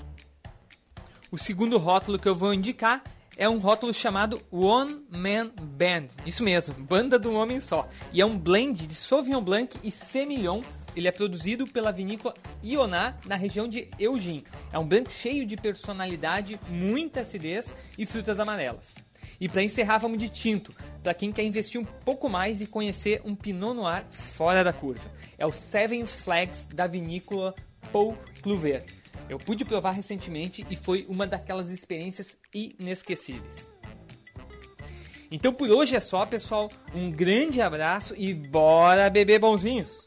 O 1.31 1.37
segundo 1.37 1.77
rótulo 1.77 2.19
que 2.19 2.27
eu 2.27 2.35
vou 2.35 2.53
indicar 2.53 3.03
é 3.37 3.47
um 3.47 3.57
rótulo 3.57 3.93
chamado 3.93 4.41
One 4.51 5.05
Man 5.09 5.51
Band. 5.61 6.07
Isso 6.25 6.43
mesmo, 6.43 6.73
banda 6.73 7.17
de 7.17 7.27
um 7.27 7.35
homem 7.35 7.61
só. 7.61 7.87
E 8.11 8.19
é 8.19 8.25
um 8.25 8.37
blend 8.37 8.85
de 8.85 8.95
Sauvignon 8.95 9.41
Blanc 9.41 9.77
e 9.83 9.91
Semillon. 9.91 10.61
Ele 10.97 11.07
é 11.07 11.11
produzido 11.11 11.67
pela 11.67 11.91
vinícola 11.91 12.33
Ioná, 12.63 13.15
na 13.23 13.35
região 13.35 13.67
de 13.67 13.87
Eugene. 13.99 14.43
É 14.73 14.79
um 14.79 14.87
blend 14.87 15.11
cheio 15.11 15.45
de 15.45 15.55
personalidade, 15.55 16.59
muita 16.67 17.21
acidez 17.21 17.71
e 17.95 18.03
frutas 18.03 18.39
amarelas. 18.39 18.95
E 19.39 19.47
para 19.47 19.61
encerrar, 19.61 19.99
vamos 19.99 20.17
de 20.17 20.27
tinto, 20.27 20.73
para 21.03 21.13
quem 21.13 21.31
quer 21.31 21.43
investir 21.43 21.79
um 21.79 21.83
pouco 21.83 22.27
mais 22.27 22.61
e 22.61 22.65
conhecer 22.65 23.21
um 23.23 23.35
Pinot 23.35 23.75
Noir 23.75 24.05
fora 24.09 24.63
da 24.63 24.73
curva. 24.73 25.07
É 25.37 25.45
o 25.45 25.51
Seven 25.51 26.07
Flags 26.07 26.65
da 26.65 26.87
vinícola 26.87 27.53
Paul 27.91 28.17
Cluver. 28.41 28.83
Eu 29.29 29.37
pude 29.37 29.63
provar 29.63 29.91
recentemente 29.91 30.65
e 30.67 30.75
foi 30.75 31.05
uma 31.07 31.27
daquelas 31.27 31.69
experiências 31.69 32.35
inesquecíveis. 32.51 33.69
Então 35.29 35.53
por 35.53 35.69
hoje 35.69 35.95
é 35.95 35.99
só, 35.99 36.25
pessoal. 36.25 36.71
Um 36.95 37.11
grande 37.11 37.61
abraço 37.61 38.15
e 38.17 38.33
bora 38.33 39.11
beber 39.11 39.37
bonzinhos! 39.37 40.06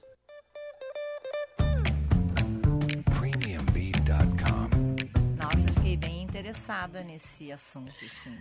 Interessada 6.70 7.02
nesse 7.02 7.52
assunto. 7.52 7.92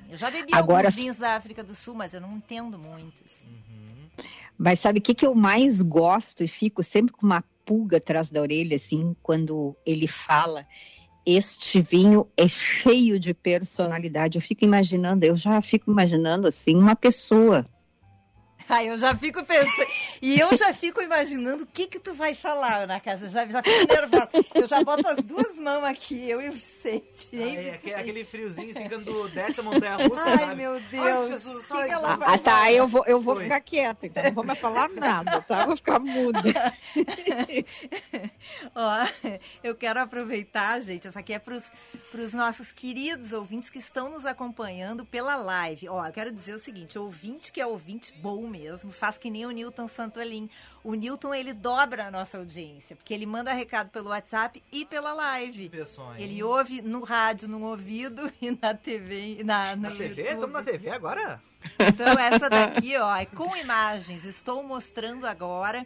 Eu 0.10 0.16
já 0.16 0.30
bebi 0.30 0.54
Agora- 0.54 0.88
alguns 0.88 0.96
vinhos 0.96 1.18
da 1.18 1.36
África 1.36 1.64
do 1.64 1.74
Sul, 1.74 1.96
mas 1.96 2.14
eu 2.14 2.22
não 2.22 2.38
entendo 2.38 2.78
muito. 2.78 3.22
assim. 3.26 3.48
Mas 4.58 4.80
sabe 4.80 5.00
o 5.00 5.02
que, 5.02 5.14
que 5.14 5.26
eu 5.26 5.34
mais 5.34 5.82
gosto 5.82 6.44
e 6.44 6.48
fico 6.48 6.84
sempre 6.84 7.14
com 7.14 7.26
uma 7.26 7.44
pulga 7.66 7.98
atrás 7.98 8.30
da 8.30 8.42
orelha, 8.42 8.76
assim, 8.76 9.16
quando 9.24 9.76
ele 9.86 10.08
fala. 10.08 10.66
Este 11.26 11.82
vinho 11.82 12.28
é 12.36 12.48
cheio 12.48 13.20
de 13.20 13.34
personalidade. 13.34 14.38
Eu 14.38 14.42
fico 14.42 14.64
imaginando, 14.64 15.24
eu 15.26 15.36
já 15.36 15.62
fico 15.62 15.90
imaginando 15.92 16.48
assim, 16.48 16.76
uma 16.76 16.96
pessoa. 16.96 17.66
Aí 18.70 18.88
eu 18.88 18.98
já 18.98 19.16
fico 19.16 19.44
pensando. 19.44 19.88
E 20.22 20.40
eu 20.40 20.56
já 20.56 20.74
fico 20.74 21.02
imaginando 21.02 21.64
o 21.64 21.68
que 21.68 21.88
que 21.88 22.00
tu 22.00 22.14
vai 22.14 22.36
falar 22.36 22.86
na 22.88 23.00
casa. 23.00 23.28
Já, 23.30 23.46
já 23.48 23.64
fico 23.64 23.94
nervosa. 23.94 24.30
Eu 24.54 24.68
já 24.68 24.84
boto 24.84 25.08
as 25.08 25.24
duas 25.24 25.58
mãos 25.58 25.84
aqui, 25.84 26.30
eu 26.30 26.42
e 26.42 26.50
o 26.50 26.54
Vicente. 26.54 27.30
Hein, 27.34 27.58
Aí, 27.58 27.72
Vicente? 27.72 27.94
aquele, 27.96 28.26
friozinho 28.26 28.72
assim, 28.72 28.88
quando 28.88 29.28
desce 29.30 29.60
a 29.60 29.64
montanha 29.64 29.96
russa, 29.96 30.24
Ai, 30.24 30.38
sabe? 30.38 30.56
meu 30.56 30.74
Ai, 30.74 30.84
Deus. 30.92 31.28
Jesus, 31.30 31.66
Que 31.66 31.74
ai, 31.74 31.88
que 31.88 31.94
ela 31.94 32.16
vai 32.16 32.34
Ah, 32.34 32.38
tá, 32.38 32.62
aí 32.64 32.78
eu 32.78 32.88
vou, 32.88 33.04
eu 33.08 33.20
vou 33.22 33.36
Foi. 33.36 33.44
ficar 33.46 33.60
quieta, 33.62 34.06
então 34.06 34.24
não 34.24 34.32
vou 34.34 34.44
mais 34.44 34.60
falar 34.60 34.90
nada, 34.90 35.42
tá? 35.42 35.66
Vou 35.66 35.76
ficar 35.76 36.00
muda. 36.00 36.40
Ó, 38.76 39.08
eu 39.64 39.76
quero 39.76 40.00
aproveitar, 40.00 40.82
gente, 40.82 41.08
essa 41.08 41.20
aqui 41.20 41.34
é 41.34 41.40
para 41.40 41.56
os 41.56 42.34
nossos 42.34 42.72
queridos 42.72 43.34
ouvintes 43.34 43.70
que 43.70 43.80
estão 43.80 44.10
nos 44.10 44.26
acompanhando 44.26 45.06
pela 45.06 45.36
live. 45.36 45.90
Ó, 45.90 46.06
eu 46.06 46.12
quero 46.12 46.32
dizer 46.32 46.54
o 46.54 46.60
seguinte, 46.60 46.98
ouvinte 47.00 47.52
que 47.52 47.62
é 47.62 47.66
ouvinte 47.66 48.14
bom 48.22 48.48
mesmo, 48.48 48.59
faz 48.92 49.18
que 49.18 49.30
nem 49.30 49.46
o 49.46 49.52
Newton 49.52 49.88
Santolim. 49.88 50.50
O 50.84 50.94
Newton, 50.94 51.34
ele 51.34 51.54
dobra 51.54 52.08
a 52.08 52.12
nossa 52.12 52.38
audiência, 52.38 52.96
porque 52.96 53.14
ele 53.14 53.26
manda 53.26 53.54
recado 53.54 53.90
pelo 53.90 54.10
WhatsApp 54.10 54.64
e 54.72 54.86
pela 54.86 55.14
live. 55.14 55.70
Pessoal? 55.70 56.16
Ele 56.18 56.42
ouve 56.44 56.82
no 56.82 57.04
rádio, 57.04 57.48
no 57.48 57.62
ouvido 57.64 58.32
e 58.42 58.52
na 58.52 58.74
TV. 58.74 59.44
Na, 59.44 59.76
Na 59.76 59.92
TV? 59.92 60.24
Estamos 60.24 60.52
na 60.52 60.64
TV 60.64 60.90
agora? 60.90 61.42
Então, 61.80 62.18
essa 62.20 62.50
daqui, 62.50 62.96
ó, 62.98 63.16
é 63.16 63.26
com 63.26 63.56
imagens. 63.56 64.24
Estou 64.24 64.64
mostrando 64.64 65.26
agora 65.28 65.86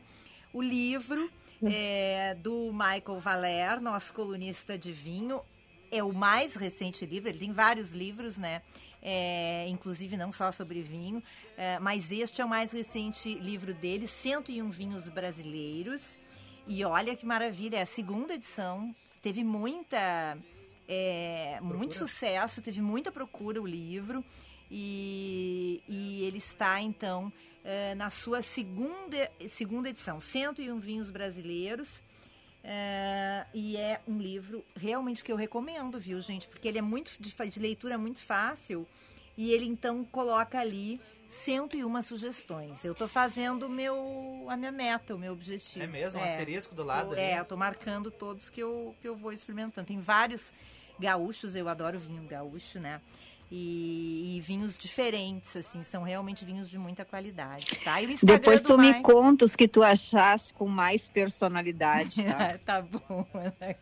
o 0.53 0.61
livro 0.61 1.29
é, 1.65 2.35
do 2.35 2.71
Michael 2.71 3.19
Valer, 3.19 3.81
nosso 3.81 4.13
colunista 4.13 4.77
de 4.77 4.91
vinho. 4.91 5.41
É 5.91 6.03
o 6.03 6.11
mais 6.11 6.55
recente 6.55 7.05
livro, 7.05 7.29
ele 7.29 7.37
tem 7.37 7.51
vários 7.51 7.91
livros, 7.91 8.37
né? 8.37 8.61
É, 9.05 9.67
inclusive 9.67 10.15
não 10.15 10.31
só 10.31 10.49
sobre 10.49 10.81
vinho, 10.81 11.21
é, 11.57 11.77
mas 11.77 12.09
este 12.09 12.41
é 12.41 12.45
o 12.45 12.47
mais 12.47 12.71
recente 12.71 13.33
livro 13.35 13.73
dele, 13.73 14.07
101 14.07 14.69
vinhos 14.69 15.09
brasileiros. 15.09 16.17
E 16.65 16.85
olha 16.85 17.13
que 17.13 17.25
maravilha, 17.25 17.77
é 17.77 17.81
a 17.81 17.85
segunda 17.85 18.33
edição, 18.33 18.95
teve 19.21 19.43
muita 19.43 20.37
é, 20.87 21.59
muito 21.61 21.95
sucesso, 21.95 22.61
teve 22.61 22.81
muita 22.81 23.11
procura 23.11 23.61
o 23.61 23.67
livro 23.67 24.23
e, 24.71 25.83
e 25.87 26.23
ele 26.23 26.37
está 26.37 26.81
então 26.81 27.31
eh, 27.63 27.95
na 27.95 28.09
sua 28.09 28.41
segunda, 28.41 29.31
segunda 29.47 29.89
edição, 29.89 30.19
101 30.19 30.79
vinhos 30.79 31.09
brasileiros. 31.09 32.01
Eh, 32.63 33.45
e 33.53 33.75
é 33.77 33.99
um 34.07 34.17
livro 34.17 34.63
realmente 34.75 35.23
que 35.23 35.31
eu 35.31 35.35
recomendo, 35.35 35.99
viu, 35.99 36.21
gente? 36.21 36.47
Porque 36.47 36.67
ele 36.67 36.77
é 36.77 36.81
muito 36.81 37.11
de, 37.19 37.33
de 37.49 37.59
leitura 37.59 37.97
muito 37.97 38.21
fácil 38.21 38.87
e 39.37 39.51
ele 39.51 39.65
então 39.65 40.05
coloca 40.05 40.59
ali 40.59 41.01
101 41.29 42.01
sugestões. 42.03 42.85
Eu 42.85 42.93
tô 42.93 43.07
fazendo 43.07 43.67
meu, 43.67 44.45
a 44.47 44.55
minha 44.55 44.71
meta, 44.71 45.15
o 45.15 45.19
meu 45.19 45.33
objetivo. 45.33 45.83
É 45.83 45.87
mesmo? 45.87 46.21
Um 46.21 46.23
asterisco 46.23 46.75
do 46.75 46.83
lado 46.83 47.09
Tô-? 47.09 47.15
É, 47.15 47.39
eu 47.39 47.45
tô 47.45 47.57
marcando 47.57 48.11
todos 48.11 48.49
que 48.49 48.61
eu, 48.61 48.95
que 49.01 49.07
eu 49.07 49.15
vou 49.15 49.33
experimentando. 49.33 49.87
Tem 49.87 49.99
vários 49.99 50.51
gaúchos, 50.99 51.55
eu 51.55 51.67
adoro 51.67 51.99
vinho 51.99 52.23
gaúcho, 52.27 52.79
né? 52.79 53.01
E, 53.55 54.35
e 54.37 54.39
vinhos 54.41 54.75
diferentes, 54.75 55.55
assim, 55.55 55.83
são 55.83 56.01
realmente 56.01 56.43
vinhos 56.43 56.67
de 56.67 56.79
muita 56.79 57.05
qualidade, 57.05 57.65
tá? 57.83 58.01
E 58.01 58.07
o 58.07 58.09
Instagram 58.09 58.35
Depois 58.39 58.63
do 58.63 58.67
tu 58.69 58.77
me 58.79 58.87
Mike- 58.87 59.03
conta 59.03 59.45
os 59.45 59.55
que 59.55 59.67
tu 59.67 59.83
achasse 59.83 60.51
com 60.53 60.67
mais 60.67 61.07
personalidade, 61.07 62.23
tá? 62.23 62.57
tá 62.65 62.81
bom, 62.81 63.23
Ana. 63.31 63.75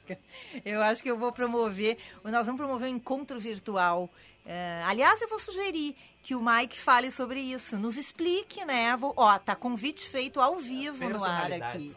Eu 0.65 0.81
acho 0.81 1.01
que 1.01 1.09
eu 1.09 1.17
vou 1.17 1.31
promover. 1.31 1.97
Nós 2.21 2.45
vamos 2.45 2.59
promover 2.59 2.89
um 2.89 2.95
encontro 2.97 3.39
virtual. 3.39 4.09
É, 4.45 4.81
aliás, 4.85 5.21
eu 5.21 5.29
vou 5.29 5.39
sugerir 5.39 5.95
que 6.21 6.35
o 6.35 6.43
Mike 6.43 6.77
fale 6.77 7.09
sobre 7.09 7.39
isso. 7.39 7.77
Nos 7.77 7.95
explique, 7.95 8.65
né? 8.65 8.97
Vou, 8.97 9.13
ó, 9.15 9.39
tá 9.39 9.55
convite 9.55 10.01
feito 10.09 10.41
ao 10.41 10.57
vivo 10.57 11.07
no 11.09 11.23
ar 11.23 11.49
aqui. 11.53 11.93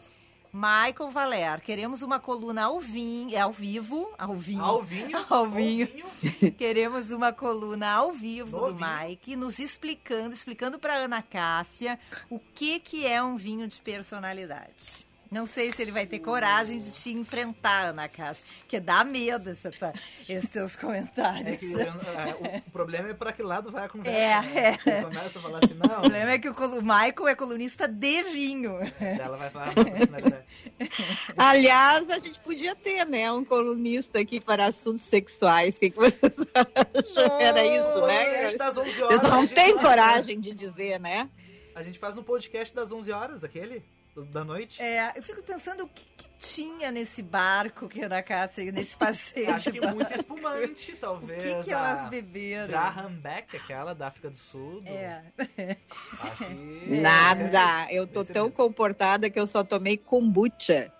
Michael 0.55 1.11
Valer, 1.11 1.59
queremos 1.59 2.01
uma 2.01 2.17
coluna 2.17 2.63
ao 2.63 2.79
vinho, 2.79 3.35
é 3.35 3.41
ao 3.41 3.51
vivo, 3.51 4.09
ao 4.17 4.37
vinho. 4.37 4.63
Ao 4.63 4.81
vinho? 4.81 5.09
Ao 5.29 5.49
vinho. 5.49 5.89
Queremos 6.57 7.11
uma 7.11 7.33
coluna 7.33 7.91
ao 7.91 8.13
vivo 8.13 8.61
No 8.61 8.67
do 8.67 8.75
vinho. 8.75 8.89
Mike, 9.01 9.35
nos 9.35 9.59
explicando, 9.59 10.33
explicando 10.33 10.79
para 10.79 10.95
Ana 10.95 11.21
Cássia 11.21 11.99
o 12.29 12.39
que 12.39 12.79
que 12.79 13.05
é 13.05 13.21
um 13.21 13.35
vinho 13.35 13.67
de 13.67 13.81
personalidade. 13.81 15.04
Não 15.31 15.45
sei 15.45 15.71
se 15.73 15.81
ele 15.81 15.91
vai 15.91 16.05
ter 16.05 16.19
coragem 16.19 16.79
de 16.79 16.91
te 16.91 17.09
enfrentar, 17.11 17.87
Ana 17.89 18.07
Cássia, 18.07 18.43
porque 18.59 18.79
dá 18.79 19.03
medo 19.03 19.49
essa 19.49 19.71
tua- 19.71 19.93
esses 20.29 20.49
teus 20.49 20.75
comentários. 20.75 21.47
É 21.49 21.55
que, 21.57 21.73
é, 21.81 22.57
o 22.67 22.69
problema 22.71 23.09
é 23.09 23.13
pra 23.13 23.33
que 23.33 23.43
lado 23.43 23.71
vai 23.71 23.85
a 23.85 23.89
conversa. 23.89 24.17
É, 24.17 24.41
né? 24.41 24.77
é. 24.85 25.01
Começa 25.01 25.39
a 25.39 25.41
falar 25.41 25.59
assim, 25.63 25.73
não. 25.73 25.97
O 25.97 26.01
problema 26.01 26.31
é 26.31 26.39
que 26.39 26.49
o 26.49 26.53
o 26.55 26.81
Michael 26.81 27.27
é 27.27 27.35
colunista 27.35 27.87
de 27.87 28.23
vinho. 28.23 28.73
Ela 28.99 29.37
vai 29.37 29.49
falar, 29.49 29.67
não, 29.75 29.97
isso 29.97 30.11
não 30.11 30.17
é 30.17 30.21
verdade. 30.21 30.45
Aliás, 31.37 32.09
a 32.09 32.17
gente 32.17 32.39
podia 32.39 32.75
ter, 32.75 33.05
né, 33.05 33.31
um 33.31 33.43
colunista 33.43 34.19
aqui 34.19 34.39
para 34.39 34.65
assuntos 34.67 35.05
sexuais. 35.05 35.75
O 35.75 35.79
que, 35.79 35.89
que 35.89 35.97
vocês 35.97 36.37
acham? 36.55 37.39
Era 37.41 37.63
isso, 37.65 38.05
né? 38.05 38.25
Podcast 38.25 38.57
das 38.57 38.77
11 38.77 39.03
horas. 39.03 39.19
Vocês 39.19 39.31
não 39.31 39.41
gente 39.41 39.53
têm 39.55 39.73
faz- 39.75 39.87
coragem 39.87 40.39
de 40.39 40.53
dizer, 40.55 40.99
né? 40.99 41.29
A 41.75 41.83
gente 41.83 41.99
faz 41.99 42.15
no 42.15 42.23
podcast 42.23 42.73
das 42.73 42.91
11 42.91 43.11
horas, 43.11 43.43
aquele, 43.43 43.83
da 44.23 44.43
noite. 44.43 44.81
É, 44.81 45.11
eu 45.15 45.21
fico 45.23 45.41
pensando 45.43 45.83
o 45.83 45.87
que, 45.87 46.03
que 46.17 46.29
tinha 46.39 46.91
nesse 46.91 47.21
barco 47.21 47.87
que 47.89 48.01
a 48.01 48.05
Ana 48.05 48.21
Cássia, 48.23 48.71
nesse 48.71 48.95
passeio. 48.97 49.51
Acho 49.53 49.71
que 49.71 49.81
muito 49.85 50.13
espumante, 50.13 50.93
talvez. 50.93 51.41
O 51.41 51.57
que, 51.57 51.63
que 51.65 51.71
elas 51.71 52.09
beberam? 52.09 52.67
Graham 52.67 53.11
Beck, 53.13 53.55
aquela 53.57 53.93
da 53.93 54.07
África 54.07 54.29
do 54.29 54.37
Sul. 54.37 54.81
do- 54.81 54.87
É. 54.87 55.23
Que... 56.37 56.99
Nada. 57.01 57.87
Eu 57.91 58.05
tô 58.07 58.21
Esse 58.21 58.33
tão 58.33 58.45
mesmo. 58.45 58.57
comportada 58.57 59.29
que 59.29 59.39
eu 59.39 59.47
só 59.47 59.63
tomei 59.63 59.97
kombucha. 59.97 60.91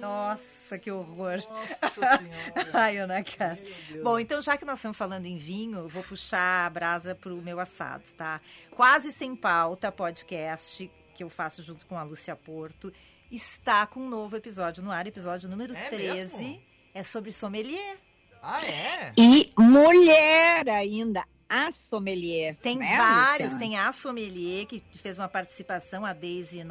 Nossa, 0.00 0.78
que 0.78 0.90
horror. 0.90 1.38
Nossa 1.48 1.88
senhora. 2.18 2.70
Ai, 2.74 2.96
Ana 2.98 3.22
Cássia. 3.22 3.64
Meu 3.64 3.74
Deus. 3.92 4.02
Bom, 4.04 4.18
então 4.18 4.42
já 4.42 4.56
que 4.56 4.64
nós 4.64 4.78
estamos 4.78 4.96
falando 4.96 5.24
em 5.26 5.38
vinho, 5.38 5.78
eu 5.80 5.88
vou 5.88 6.02
puxar 6.02 6.66
a 6.66 6.70
brasa 6.70 7.14
pro 7.14 7.36
meu 7.40 7.58
assado, 7.60 8.04
tá? 8.16 8.40
Quase 8.72 9.12
Sem 9.12 9.34
Pauta, 9.36 9.90
podcast 9.92 10.90
que 11.16 11.24
eu 11.24 11.30
faço 11.30 11.62
junto 11.62 11.86
com 11.86 11.96
a 11.96 12.02
Lúcia 12.02 12.36
Porto, 12.36 12.92
está 13.32 13.86
com 13.86 14.00
um 14.00 14.08
novo 14.08 14.36
episódio 14.36 14.82
no 14.82 14.90
ar, 14.92 15.06
episódio 15.06 15.48
número 15.48 15.74
É 15.74 15.88
13. 15.88 16.36
mesmo? 16.36 16.62
É 16.92 17.02
sobre 17.02 17.32
sommelier. 17.32 17.96
Ah, 18.42 18.60
é? 18.64 19.12
E 19.16 19.50
mulher 19.58 20.68
ainda, 20.68 21.24
a 21.48 21.72
sommelier. 21.72 22.54
Tem 22.56 22.76
né, 22.76 22.96
vários, 22.96 23.52
Luciana? 23.52 23.58
tem 23.58 23.78
a 23.78 23.90
sommelier 23.92 24.66
que 24.66 24.82
fez 24.92 25.16
uma 25.16 25.28
participação, 25.28 26.04
a 26.04 26.12
Daisy 26.12 26.62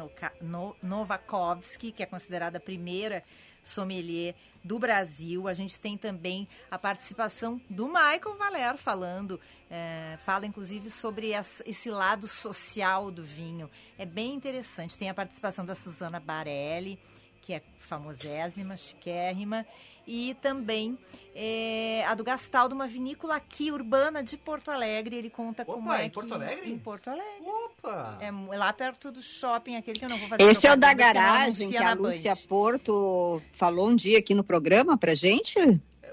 Novakovsky, 0.82 1.90
que 1.90 2.02
é 2.02 2.06
considerada 2.06 2.58
a 2.58 2.60
primeira 2.60 3.22
sommelier 3.66 4.34
do 4.62 4.78
Brasil. 4.78 5.48
A 5.48 5.54
gente 5.54 5.80
tem 5.80 5.98
também 5.98 6.48
a 6.70 6.78
participação 6.78 7.60
do 7.68 7.86
Michael 7.88 8.36
Valer 8.38 8.76
falando, 8.76 9.40
é, 9.70 10.16
fala 10.24 10.46
inclusive 10.46 10.90
sobre 10.90 11.32
esse 11.66 11.90
lado 11.90 12.26
social 12.26 13.10
do 13.10 13.24
vinho. 13.24 13.70
É 13.98 14.06
bem 14.06 14.34
interessante. 14.34 14.96
Tem 14.96 15.10
a 15.10 15.14
participação 15.14 15.64
da 15.64 15.74
Susana 15.74 16.18
Barelli, 16.20 16.98
que 17.42 17.52
é 17.52 17.62
famosésima, 17.78 18.76
chiquérrima, 18.76 19.64
e 20.06 20.34
também 20.40 20.98
é, 21.34 22.04
a 22.06 22.14
do 22.14 22.22
Gastaldo, 22.24 22.74
uma 22.74 22.86
vinícola 22.86 23.36
aqui, 23.36 23.70
urbana 23.72 24.22
de 24.22 24.36
Porto 24.36 24.70
Alegre. 24.70 25.16
Ele 25.16 25.28
conta 25.28 25.62
Opa, 25.64 25.72
como 25.72 25.92
é 25.92 26.04
em 26.04 26.08
que- 26.08 26.14
Porto 26.14 26.32
Alegre? 26.34 26.70
Em 26.70 26.78
Porto 26.78 27.08
Alegre. 27.10 27.42
Opa! 27.44 28.18
É 28.20 28.30
mu- 28.30 28.52
lá 28.56 28.72
perto 28.72 29.10
do 29.10 29.20
shopping, 29.20 29.76
aquele 29.76 29.98
que 29.98 30.04
eu 30.04 30.08
não 30.08 30.16
vou 30.16 30.28
fazer 30.28 30.42
Esse 30.44 30.66
é 30.66 30.72
o 30.72 30.76
da 30.76 30.92
garagem 30.94 31.68
que 31.70 31.76
a 31.76 31.92
Lúcia 31.94 32.34
Band. 32.34 32.42
Porto 32.48 33.42
falou 33.52 33.88
um 33.88 33.96
dia 33.96 34.18
aqui 34.18 34.34
no 34.34 34.42
programa 34.44 34.96
pra 34.96 35.12
gente? 35.14 35.58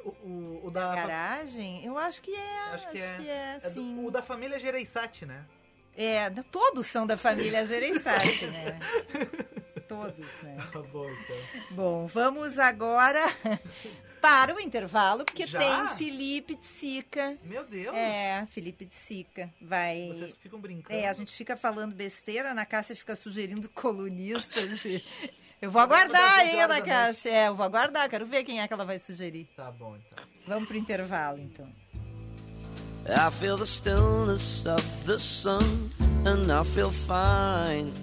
O, 0.04 0.10
o, 0.28 0.62
o 0.66 0.72
da... 0.72 0.94
Garagem? 0.96 1.86
Eu 1.86 1.98
acho 1.98 2.22
que 2.22 2.34
é. 2.36 2.60
Acho 2.74 2.90
que 2.90 2.98
é. 2.98 3.18
é, 3.26 3.60
É 3.64 3.70
do- 3.70 4.06
o 4.06 4.12
da 4.12 4.22
família 4.22 4.60
Gereissati, 4.60 5.26
né? 5.26 5.46
É, 5.96 6.30
todos 6.52 6.88
são 6.88 7.06
da 7.08 7.16
família 7.16 7.66
Gereissati, 7.66 8.48
né? 8.52 8.80
Todos, 10.02 10.28
né? 10.44 10.58
Tá 10.72 10.82
bom, 10.82 11.10
então. 11.10 11.38
Bom, 11.72 12.08
vamos 12.08 12.58
agora 12.60 13.20
para 14.22 14.56
o 14.56 14.60
intervalo, 14.60 15.26
porque 15.26 15.46
Já? 15.46 15.60
tem 15.60 15.88
Felipe 15.98 16.56
de 16.56 16.66
Sica. 16.68 17.38
Meu 17.44 17.66
Deus! 17.66 17.96
É, 17.96 18.46
Felipe 18.50 18.86
de 18.86 18.96
Sica. 18.96 19.50
Vai. 19.62 20.08
Vocês 20.14 20.36
ficam 20.42 20.60
brincando. 20.60 20.98
É, 20.98 21.08
a 21.10 21.14
gente 21.14 21.32
fica 21.34 21.56
falando 21.58 21.94
besteira, 21.94 22.50
a 22.50 22.52
Ana 22.52 22.66
Cássia 22.66 22.96
fica 22.96 23.16
sugerindo 23.16 23.68
colunistas. 23.70 24.84
e- 24.86 25.04
Eu 25.62 25.72
vou 25.72 25.82
aguardar, 25.82 26.40
das 26.40 26.48
hein, 26.48 26.56
11 26.56 26.58
horas 26.62 26.78
Ana. 26.78 26.86
Cássia? 26.86 27.30
É, 27.30 27.48
eu 27.48 27.56
vou 27.56 27.66
aguardar, 27.66 28.10
quero 28.10 28.26
ver 28.26 28.44
quem 28.44 28.60
é 28.60 28.68
que 28.68 28.74
ela 28.74 28.84
vai 28.84 29.00
sugerir. 29.00 29.48
Tá 29.56 29.72
bom, 29.72 29.96
então. 29.96 30.26
Vamos 30.46 30.68
pro 30.68 30.76
intervalo, 30.76 31.40
então. 31.40 31.66
I 33.06 33.32
feel 33.40 33.58
the 33.58 33.66
stillness 33.66 34.66
of 34.66 34.84
the 35.06 35.18
sun 35.18 35.60
and 36.26 36.52
I 36.52 36.66
feel 36.74 36.92
fine. 36.92 37.94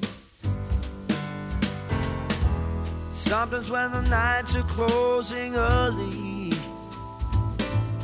Sometimes 3.31 3.71
when 3.71 3.93
the 3.93 4.03
nights 4.11 4.57
are 4.57 4.63
closing 4.65 5.55
early, 5.55 6.51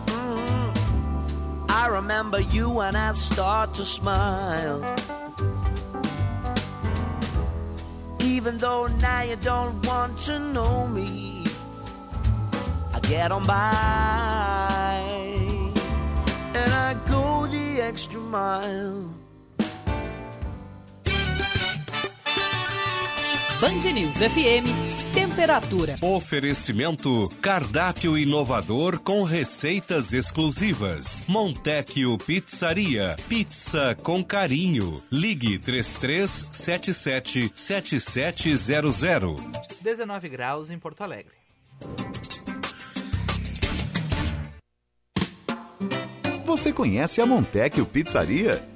mm, 0.07 1.67
I 1.69 1.89
remember 1.89 2.39
you 2.39 2.79
and 2.79 2.97
I 2.97 3.13
start 3.15 3.75
to 3.75 3.85
smile. 3.85 4.87
Even 8.21 8.59
though 8.59 8.87
now 8.87 9.23
you 9.23 9.35
don't 9.35 9.85
want 9.85 10.17
to 10.27 10.39
know 10.39 10.87
me, 10.87 11.45
I 12.95 13.01
get 13.01 13.33
on 13.33 13.45
by 13.49 15.03
and 16.55 16.73
I 16.73 16.95
go 17.11 17.49
the 17.49 17.81
extra 17.81 18.21
mile. 18.21 19.26
Band 23.61 23.91
News 23.91 24.17
FM, 24.17 24.69
temperatura. 25.15 25.95
Oferecimento 26.03 27.27
cardápio 27.41 28.19
inovador 28.19 29.01
com 29.01 29.23
receitas 29.23 30.13
exclusivas. 30.13 31.23
Montecchio 31.27 32.19
Pizzaria, 32.19 33.17
pizza 33.31 33.97
com 34.03 34.23
carinho. 34.23 35.03
Ligue 35.11 35.59
3377 35.59 37.51
7700. 37.55 39.41
19 39.81 40.29
graus 40.29 40.69
em 40.69 40.79
Porto 40.79 41.01
Alegre. 41.01 41.33
Você 46.45 46.75
conhece 46.75 47.23
a 47.23 47.27
Montecchio 47.27 47.87
Pizzaria? 47.87 48.76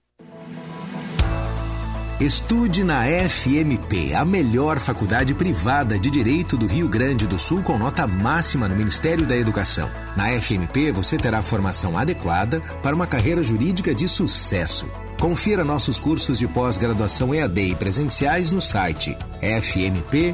Estude 2.21 2.83
na 2.83 3.03
FMP, 3.27 4.13
a 4.13 4.23
melhor 4.23 4.77
faculdade 4.77 5.33
privada 5.33 5.97
de 5.97 6.07
Direito 6.11 6.55
do 6.55 6.67
Rio 6.67 6.87
Grande 6.87 7.25
do 7.25 7.39
Sul 7.39 7.63
com 7.63 7.79
nota 7.79 8.05
máxima 8.05 8.67
no 8.67 8.75
Ministério 8.75 9.25
da 9.25 9.35
Educação. 9.35 9.89
Na 10.15 10.27
FMP 10.39 10.91
você 10.91 11.17
terá 11.17 11.41
formação 11.41 11.97
adequada 11.97 12.61
para 12.83 12.95
uma 12.95 13.07
carreira 13.07 13.41
jurídica 13.43 13.95
de 13.95 14.07
sucesso. 14.07 14.85
Confira 15.19 15.65
nossos 15.65 15.97
cursos 15.97 16.37
de 16.37 16.47
pós-graduação 16.47 17.33
EAD 17.33 17.71
e 17.71 17.75
presenciais 17.75 18.51
no 18.51 18.61
site 18.61 19.17
fmp.edu.br. 19.41 20.31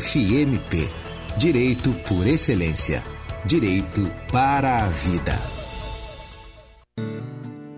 FMP 0.00 0.88
Direito 1.36 1.92
por 2.08 2.26
Excelência. 2.26 3.00
Direito 3.44 4.10
para 4.32 4.78
a 4.78 4.88
Vida. 4.88 5.59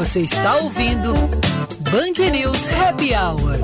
Você 0.00 0.22
está 0.22 0.56
ouvindo 0.56 1.12
Band 1.12 2.30
News 2.32 2.68
Happy 2.68 3.12
Hour. 3.14 3.60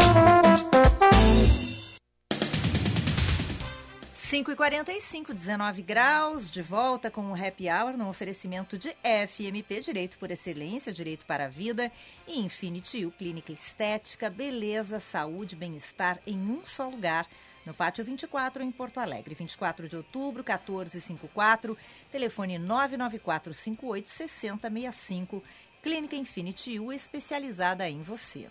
5 4.12 4.50
e 4.50 4.54
45 4.54 5.32
19 5.32 5.80
graus, 5.80 6.50
de 6.50 6.60
volta 6.60 7.10
com 7.10 7.32
o 7.32 7.34
Happy 7.34 7.70
Hour 7.70 7.96
no 7.96 8.10
oferecimento 8.10 8.76
de 8.76 8.94
FMP, 9.26 9.80
Direito 9.80 10.18
por 10.18 10.30
Excelência, 10.30 10.92
Direito 10.92 11.24
para 11.24 11.46
a 11.46 11.48
Vida, 11.48 11.90
e 12.28 12.38
Infinity 12.40 13.06
U, 13.06 13.12
Clínica 13.12 13.50
Estética, 13.50 14.28
Beleza, 14.28 15.00
Saúde, 15.00 15.56
Bem-Estar 15.56 16.18
em 16.26 16.36
um 16.36 16.60
só 16.66 16.86
lugar. 16.86 17.26
No 17.66 17.74
Pátio 17.74 18.04
24, 18.04 18.62
em 18.62 18.70
Porto 18.70 18.98
Alegre, 18.98 19.34
24 19.34 19.88
de 19.88 19.96
outubro, 19.96 20.44
1454, 20.44 21.76
telefone 22.12 22.60
994 22.60 23.52
58 23.52 24.08
6065, 24.08 25.42
Clínica 25.86 26.16
Infinity 26.16 26.80
U, 26.80 26.92
especializada 26.92 27.88
em 27.88 28.02
você. 28.02 28.48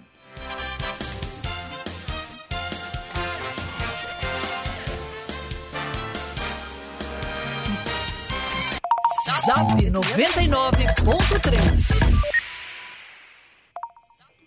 Zap 9.45 9.75
99.3. 9.75 12.44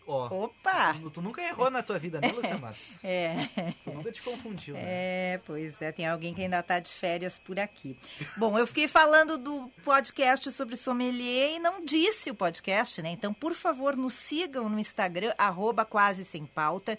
Ó, 0.09 0.45
Opa! 0.45 0.95
Tu, 0.95 1.11
tu 1.11 1.21
nunca 1.21 1.43
errou 1.43 1.71
na 1.71 1.83
tua 1.83 1.99
vida, 1.99 2.19
né, 2.19 2.33
Luciana 2.33 2.57
Matos? 2.59 3.05
É. 3.05 3.35
Tu 3.85 3.91
nunca 3.93 4.11
te 4.11 4.23
confundiu, 4.23 4.75
né? 4.75 4.83
É, 4.83 5.41
pois 5.45 5.83
é, 5.83 5.93
tem 5.93 6.07
alguém 6.07 6.33
que 6.33 6.41
ainda 6.41 6.61
está 6.61 6.81
de 6.81 6.91
férias 6.91 7.39
por 7.39 7.61
aqui. 7.61 7.95
Bom, 8.35 8.59
eu 8.59 8.67
fiquei 8.67 8.89
falando 8.89 9.37
do 9.37 9.71
podcast 9.85 10.51
sobre 10.51 10.77
sommelier 10.77 11.57
e 11.57 11.59
não 11.59 11.85
disse 11.85 12.31
o 12.31 12.35
podcast, 12.35 13.03
né? 13.03 13.11
Então, 13.11 13.35
por 13.35 13.55
favor, 13.55 13.95
nos 13.95 14.15
sigam 14.15 14.71
no 14.71 14.81
Instagram, 14.81 15.35
arroba 15.37 15.85
quase 15.85 16.25
sem 16.25 16.47
pauta. 16.47 16.99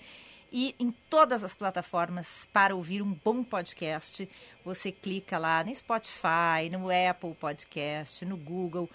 E 0.52 0.76
em 0.80 0.92
todas 1.10 1.44
as 1.44 1.56
plataformas 1.56 2.48
para 2.52 2.76
ouvir 2.76 3.02
um 3.02 3.14
bom 3.24 3.44
podcast, 3.44 4.28
você 4.64 4.92
clica 4.92 5.38
lá 5.38 5.64
no 5.64 5.76
Spotify, 5.76 6.70
no 6.72 6.90
Apple 6.90 7.36
Podcast, 7.36 8.26
no 8.26 8.38
Google, 8.38 8.90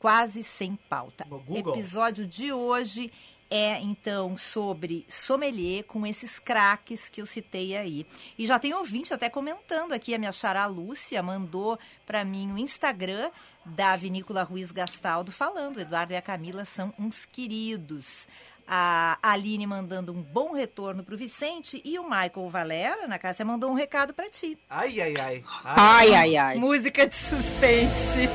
quase 0.00 0.42
sem 0.42 0.76
pauta. 0.88 1.26
Episódio 1.54 2.26
de 2.26 2.52
hoje 2.52 3.12
é 3.50 3.78
então 3.80 4.36
sobre 4.36 5.04
sommelier 5.08 5.84
com 5.84 6.06
esses 6.06 6.38
craques 6.38 7.08
que 7.08 7.20
eu 7.20 7.26
citei 7.26 7.76
aí. 7.76 8.06
E 8.38 8.46
já 8.46 8.58
tem 8.58 8.72
ouvinte 8.72 9.12
até 9.12 9.28
comentando 9.28 9.92
aqui, 9.92 10.14
a 10.14 10.18
minha 10.18 10.32
xará 10.32 10.66
Lúcia 10.66 11.22
mandou 11.22 11.78
para 12.06 12.24
mim 12.24 12.50
o 12.52 12.58
Instagram 12.58 13.30
da 13.64 13.94
Vinícola 13.94 14.42
Ruiz 14.42 14.72
Gastaldo 14.72 15.30
falando, 15.30 15.76
o 15.76 15.80
Eduardo 15.80 16.14
e 16.14 16.16
a 16.16 16.22
Camila 16.22 16.64
são 16.64 16.94
uns 16.98 17.26
queridos. 17.26 18.26
A 18.72 19.18
Aline 19.20 19.66
mandando 19.66 20.12
um 20.12 20.22
bom 20.22 20.52
retorno 20.52 21.02
para 21.02 21.14
o 21.14 21.18
Vicente 21.18 21.82
e 21.84 21.98
o 21.98 22.04
Michael 22.04 22.48
Valera, 22.48 23.08
na 23.08 23.18
Cássia, 23.18 23.44
mandou 23.44 23.68
um 23.68 23.74
recado 23.74 24.14
para 24.14 24.30
ti. 24.30 24.56
Ai, 24.70 25.00
ai, 25.00 25.14
ai. 25.16 25.44
Ai, 25.64 26.14
ai, 26.14 26.36
ai. 26.36 26.56
Música 26.56 27.04
de 27.04 27.14
suspense. 27.16 28.28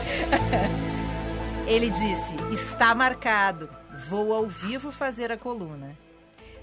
Ele 1.68 1.89
disse: 1.89 2.36
está 2.53 2.93
marcado. 2.93 3.70
Vou 4.07 4.34
ao 4.34 4.47
vivo 4.47 4.91
fazer 4.91 5.32
a 5.32 5.38
coluna. 5.38 5.97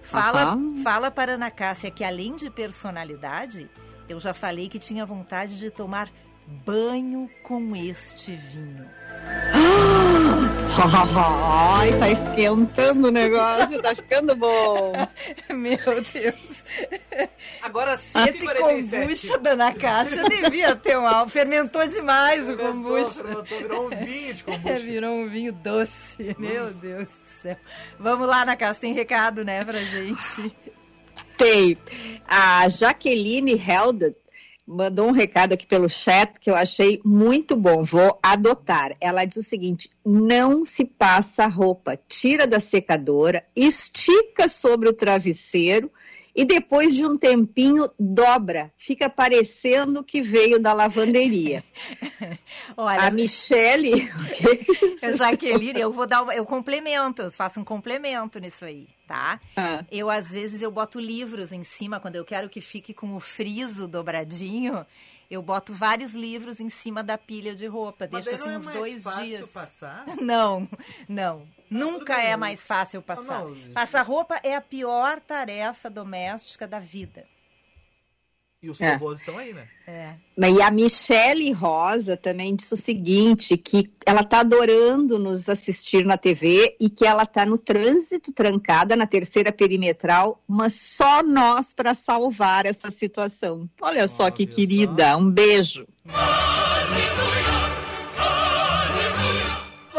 Fala, 0.03 0.43
Aham. 0.43 0.83
fala 0.83 1.11
para 1.11 1.35
Ana 1.35 1.51
Cássia 1.51 1.91
que 1.91 2.05
além 2.05 2.37
de 2.37 2.51
personalidade, 2.51 3.71
eu 4.09 4.19
já 4.21 4.35
falei 4.35 4.69
que 4.69 4.79
tinha 4.79 5.07
vontade 5.07 5.59
de 5.59 5.71
tomar 5.71 6.11
banho 6.47 7.29
com 7.43 7.75
este 7.75 8.33
vinho. 8.33 8.89
Ai, 10.75 11.93
tá 11.99 12.11
esquentando 12.11 13.09
o 13.09 13.11
negócio, 13.11 13.81
tá 13.83 13.95
ficando 13.95 14.35
bom. 14.35 14.93
Meu 15.55 15.77
Deus. 15.77 16.65
Agora 17.61 17.95
Esse 17.95 18.15
5h47. 18.47 19.01
kombucha 19.01 19.39
da 19.39 19.51
Ana 19.51 19.75
Cássia 19.75 20.25
devia 20.25 20.75
ter 20.75 20.97
um 20.97 21.07
álcool. 21.07 21.29
Fermentou 21.31 21.87
demais 21.87 22.43
o 22.45 22.57
Fermentou, 22.57 22.73
kombucha. 22.73 23.11
fermentou, 23.11 23.59
virou 23.59 23.87
um 23.87 23.91
vinho 23.91 24.35
de 24.35 24.45
kombucha. 24.45 24.79
Virou 24.79 25.11
um 25.15 25.29
vinho 25.29 25.53
doce. 25.53 26.37
Meu 26.39 26.71
Deus 26.73 27.05
do 27.07 27.43
céu. 27.43 27.57
Vamos 27.99 28.27
lá, 28.27 28.43
Ana 28.43 28.57
Cássia, 28.57 28.81
tem 28.81 28.95
recado, 28.95 29.45
né, 29.45 29.63
pra 29.65 29.79
gente? 29.79 30.57
Tem. 31.37 31.77
A 32.27 32.67
Jaqueline 32.71 33.53
Helda 33.61 34.15
mandou 34.73 35.09
um 35.09 35.13
recado 35.13 35.53
aqui 35.53 35.67
pelo 35.67 35.89
chat 35.89 36.41
que 36.41 36.51
eu 36.51 36.55
achei 36.55 37.01
muito 37.05 37.55
bom. 37.55 37.85
Vou 37.85 38.19
adotar. 38.23 38.97
Ela 39.01 39.25
diz 39.25 39.37
o 39.37 39.43
seguinte: 39.43 39.91
não 40.05 40.65
se 40.65 40.85
passa 40.85 41.47
roupa, 41.47 41.99
tira 42.09 42.47
da 42.47 42.59
secadora, 42.59 43.45
estica 43.55 44.49
sobre 44.49 44.89
o 44.89 44.93
travesseiro 44.93 45.91
e 46.35 46.45
depois 46.45 46.95
de 46.95 47.05
um 47.05 47.17
tempinho 47.17 47.89
dobra. 47.99 48.73
Fica 48.77 49.09
parecendo 49.11 50.03
que 50.03 50.23
veio 50.23 50.61
da 50.61 50.73
lavanderia. 50.73 51.63
Olha, 52.77 53.03
A 53.03 53.11
Michele. 53.11 54.11
Eu, 55.03 55.17
Jaqueline, 55.17 55.81
eu 55.81 55.93
vou 55.93 56.07
dar 56.07 56.23
uma, 56.23 56.35
eu 56.35 56.45
complemento, 56.47 57.23
eu 57.23 57.33
faço 57.33 57.59
um 57.59 57.65
complemento 57.65 58.39
nisso 58.39 58.65
aí, 58.65 58.87
tá? 59.07 59.41
Ah. 59.57 59.85
Eu 59.91 60.09
às 60.09 60.31
vezes 60.31 60.63
eu 60.63 60.71
boto 60.71 61.01
livros 61.01 61.51
em 61.51 61.65
cima 61.65 61.99
quando 61.99 62.17
eu 62.17 62.25
quero 62.25 62.49
que 62.49 62.61
fique 62.61 62.95
com 62.95 63.15
o 63.17 63.21
friso 63.21 63.89
dobradinho. 63.89 64.87
Eu 65.31 65.43
boto 65.43 65.73
vários 65.73 66.13
livros 66.13 66.61
em 66.61 66.69
cima 66.69 67.03
da 67.03 67.17
pilha 67.19 67.55
de 67.55 67.67
roupa, 67.67 68.07
Mas 68.13 68.25
deixo 68.27 68.27
daí 68.27 68.35
assim 68.35 68.49
não 68.49 68.55
é 68.55 68.59
uns 68.59 68.65
mais 68.67 68.79
dois 68.79 69.03
fácil 69.03 69.25
dias. 69.25 69.51
passar? 69.51 70.05
Não, 70.21 70.69
não. 71.09 71.43
Nunca 71.73 72.21
é 72.21 72.37
mais 72.37 72.67
fácil 72.67 73.03
passar. 73.03 73.45
não, 73.45 73.55
Passar 73.73 74.03
roupa 74.03 74.39
é 74.43 74.55
a 74.55 74.61
pior 74.61 75.21
tarefa 75.21 75.89
doméstica 75.89 76.67
da 76.67 76.79
vida. 76.79 77.25
E 78.63 78.71
os 78.71 78.81
É. 78.81 78.93
robôs 78.93 79.19
estão 79.19 79.37
aí, 79.39 79.53
né? 79.53 79.67
É. 79.89 80.15
E 80.39 80.63
a 80.63 80.71
Michele 80.71 81.51
Rosa 81.51 82.17
também 82.17 82.55
disse 82.55 82.73
o 82.73 82.77
seguinte, 82.77 83.57
que 83.57 83.91
ela 84.07 84.23
tá 84.23 84.39
adorando 84.39 85.19
nos 85.19 85.49
assistir 85.49 86.05
na 86.07 86.17
TV 86.17 86.77
e 86.81 86.89
que 86.89 87.05
ela 87.05 87.27
tá 87.27 87.45
no 87.45 87.59
trânsito 87.59 88.33
trancada 88.33 88.95
na 88.95 89.05
terceira 89.05 89.51
perimetral, 89.51 90.41
mas 90.47 90.75
só 90.77 91.25
nós 91.25 91.75
para 91.75 91.93
salvar 91.93 92.65
essa 92.65 92.89
situação. 92.89 93.69
Olha 93.81 94.07
só 94.07 94.31
que 94.31 94.47
querida, 94.47 95.17
um 95.17 95.29
beijo. 95.29 95.85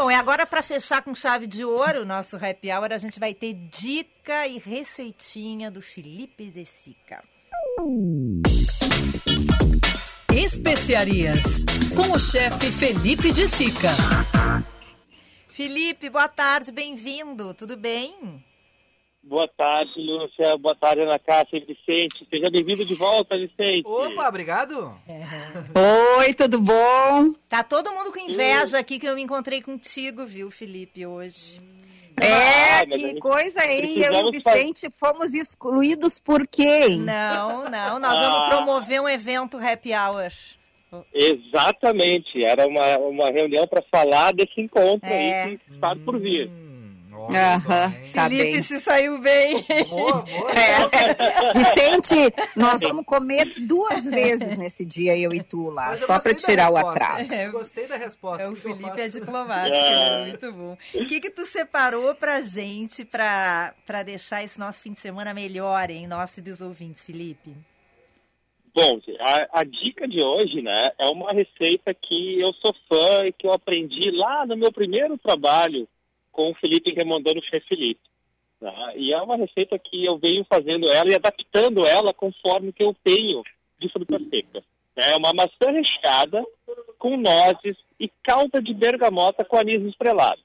Bom, 0.04 0.10
e 0.10 0.14
agora 0.14 0.44
para 0.44 0.60
fechar 0.60 1.02
com 1.02 1.14
chave 1.14 1.46
de 1.46 1.64
ouro 1.64 2.02
o 2.02 2.04
nosso 2.04 2.36
happy 2.36 2.70
hour, 2.70 2.92
a 2.92 2.98
gente 2.98 3.18
vai 3.18 3.32
ter 3.32 3.54
dica 3.54 4.46
e 4.46 4.58
receitinha 4.58 5.70
do 5.70 5.80
Felipe 5.80 6.50
de 6.50 6.62
Sica. 6.62 7.24
Especiarias 10.30 11.64
com 11.96 12.12
o 12.12 12.20
chefe 12.20 12.70
Felipe 12.70 13.32
de 13.32 13.48
Sica. 13.48 13.92
Felipe, 15.48 16.10
boa 16.10 16.28
tarde, 16.28 16.70
bem-vindo, 16.70 17.54
tudo 17.54 17.74
bem? 17.74 18.44
Boa 19.26 19.48
tarde, 19.56 19.90
Lúcia. 19.96 20.56
Boa 20.58 20.74
tarde, 20.74 21.00
Ana 21.00 21.18
Cássia 21.18 21.56
e 21.56 21.60
Vicente. 21.60 22.26
Seja 22.28 22.50
bem-vindo 22.50 22.84
de 22.84 22.94
volta, 22.94 23.36
Vicente. 23.36 23.82
Opa, 23.86 24.28
obrigado. 24.28 24.94
Oi, 26.18 26.34
tudo 26.34 26.60
bom? 26.60 27.32
Tá 27.48 27.62
todo 27.64 27.90
mundo 27.92 28.12
com 28.12 28.18
inveja 28.18 28.78
aqui 28.78 28.98
que 28.98 29.06
eu 29.06 29.14
me 29.14 29.22
encontrei 29.22 29.62
contigo, 29.62 30.26
viu, 30.26 30.50
Felipe, 30.50 31.06
hoje. 31.06 31.58
É, 32.20 32.80
Ah, 32.82 32.86
que 32.86 32.98
gente 32.98 33.18
coisa, 33.18 33.64
hein? 33.66 33.98
Eu 33.98 34.12
e 34.12 34.22
o 34.24 34.30
Vicente 34.30 34.88
fomos 34.90 35.32
excluídos 35.32 36.20
por 36.20 36.46
quem? 36.46 36.98
Não, 37.00 37.64
não, 37.70 37.98
nós 37.98 38.20
vamos 38.20 38.38
Ah. 38.40 38.48
promover 38.50 39.00
um 39.00 39.08
evento 39.08 39.56
happy 39.56 39.92
hour. 39.94 40.30
Exatamente. 41.12 42.44
Era 42.44 42.68
uma, 42.68 42.98
uma 42.98 43.30
reunião 43.30 43.66
para 43.66 43.82
falar 43.90 44.32
desse 44.32 44.60
encontro 44.60 45.08
É. 45.08 45.42
aí 45.44 45.58
que 45.58 45.72
está 45.74 45.96
por 45.96 46.20
vir. 46.20 46.48
Aham, 47.16 47.92
tá 48.12 48.28
Felipe 48.28 48.52
bem. 48.52 48.62
se 48.62 48.80
saiu 48.80 49.18
bem. 49.20 49.64
É. 49.68 49.84
Vicente, 51.58 52.34
nós 52.56 52.80
vamos 52.82 53.04
comer 53.04 53.46
duas 53.66 54.04
vezes 54.04 54.58
nesse 54.58 54.84
dia, 54.84 55.16
eu 55.18 55.32
e 55.32 55.42
tu 55.42 55.70
lá, 55.70 55.96
só 55.96 56.20
para 56.20 56.34
tirar 56.34 56.70
o 56.70 56.76
atraso. 56.76 57.32
É, 57.32 57.46
Eu 57.46 57.52
Gostei 57.52 57.86
da 57.86 57.96
resposta. 57.96 58.42
É, 58.42 58.48
o 58.48 58.56
Felipe 58.56 58.82
faço? 58.82 59.00
é 59.00 59.08
diplomático, 59.08 59.76
É. 59.76 60.10
né? 60.20 60.26
muito 60.28 60.52
bom. 60.52 60.76
O 60.94 61.06
que 61.06 61.20
que 61.20 61.30
tu 61.30 61.46
separou 61.46 62.14
pra 62.14 62.40
gente 62.40 63.04
pra, 63.04 63.74
pra 63.86 64.02
deixar 64.02 64.42
esse 64.42 64.58
nosso 64.58 64.82
fim 64.82 64.92
de 64.92 65.00
semana 65.00 65.32
melhor, 65.32 65.90
hein? 65.90 66.06
Nosso 66.06 66.40
e 66.40 66.42
dos 66.42 66.60
ouvintes, 66.60 67.04
Felipe. 67.04 67.54
Bom, 68.76 68.98
a, 69.20 69.60
a 69.60 69.64
dica 69.64 70.08
de 70.08 70.20
hoje, 70.24 70.60
né, 70.60 70.82
é 70.98 71.06
uma 71.06 71.32
receita 71.32 71.94
que 71.94 72.40
eu 72.40 72.52
sou 72.54 72.74
fã 72.88 73.24
e 73.24 73.32
que 73.32 73.46
eu 73.46 73.52
aprendi 73.52 74.10
lá 74.10 74.44
no 74.44 74.56
meu 74.56 74.72
primeiro 74.72 75.16
trabalho 75.16 75.88
com 76.34 76.50
o 76.50 76.54
Felipe 76.56 76.92
Remondando, 76.92 77.38
o 77.38 77.44
chefe 77.44 77.68
Felipe. 77.68 78.00
tá? 78.60 78.92
E 78.96 79.12
é 79.14 79.22
uma 79.22 79.36
receita 79.36 79.78
que 79.78 80.04
eu 80.04 80.18
venho 80.18 80.44
fazendo 80.44 80.90
ela 80.90 81.08
e 81.10 81.14
adaptando 81.14 81.86
ela 81.86 82.12
conforme 82.12 82.72
que 82.72 82.84
eu 82.84 82.94
tenho 83.02 83.42
de 83.80 83.88
fruta 83.88 84.18
seca. 84.18 84.62
né? 84.96 85.12
É 85.12 85.16
uma 85.16 85.32
maçã 85.32 85.70
recheada 85.70 86.44
com 86.98 87.16
nozes 87.16 87.76
e 87.98 88.08
calda 88.22 88.60
de 88.60 88.74
bergamota 88.74 89.44
com 89.44 89.56
anis 89.56 89.82
estrelado. 89.82 90.40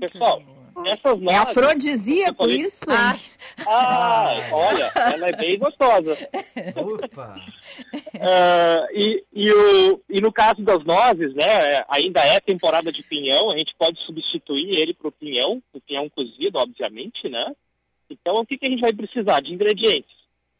Pessoal, 0.00 0.42
essas 0.86 1.20
nozes... 1.20 1.38
É 1.38 1.42
afrodisíaco 1.42 2.48
isso? 2.48 2.86
Ah, 3.66 4.34
olha, 4.52 4.92
ela 4.96 5.28
é 5.28 5.32
bem 5.32 5.58
gostosa. 5.58 6.16
Ah, 8.20 8.86
e, 8.92 9.24
e, 9.32 9.52
o, 9.52 10.00
e 10.08 10.20
no 10.20 10.32
caso 10.32 10.62
das 10.62 10.84
nozes, 10.84 11.34
né, 11.34 11.84
ainda 11.88 12.20
é 12.20 12.40
temporada 12.40 12.92
de 12.92 13.02
pinhão, 13.02 13.50
a 13.50 13.56
gente 13.56 13.74
pode 13.78 13.98
substituir 14.04 14.78
ele 14.78 14.94
para 14.94 15.08
o 15.08 15.12
pinhão, 15.12 15.62
o 15.72 15.80
pinhão 15.80 16.08
cozido, 16.08 16.58
obviamente, 16.58 17.28
né? 17.28 17.54
Então, 18.10 18.34
o 18.34 18.46
que, 18.46 18.58
que 18.58 18.66
a 18.66 18.70
gente 18.70 18.80
vai 18.80 18.92
precisar 18.92 19.40
de 19.40 19.52
ingredientes? 19.52 20.14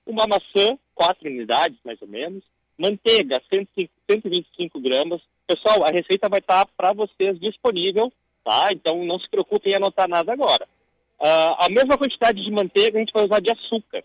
Uma 0.06 0.26
maçã, 0.26 0.78
quatro 0.94 1.28
unidades, 1.28 1.78
mais 1.84 2.00
ou 2.00 2.08
menos, 2.08 2.42
manteiga, 2.78 3.40
105 3.52 3.92
125 4.10 4.80
gramas. 4.80 5.20
Pessoal, 5.46 5.84
a 5.84 5.90
receita 5.90 6.28
vai 6.28 6.40
estar 6.40 6.66
para 6.76 6.92
vocês 6.92 7.38
disponível, 7.38 8.12
tá? 8.44 8.68
Então, 8.72 9.04
não 9.04 9.18
se 9.18 9.28
preocupem 9.28 9.72
em 9.72 9.76
anotar 9.76 10.08
nada 10.08 10.32
agora. 10.32 10.66
Ah, 11.20 11.66
a 11.66 11.68
mesma 11.70 11.98
quantidade 11.98 12.42
de 12.42 12.50
manteiga 12.50 12.96
a 12.96 13.00
gente 13.00 13.12
vai 13.12 13.24
usar 13.24 13.40
de 13.40 13.52
açúcar, 13.52 14.02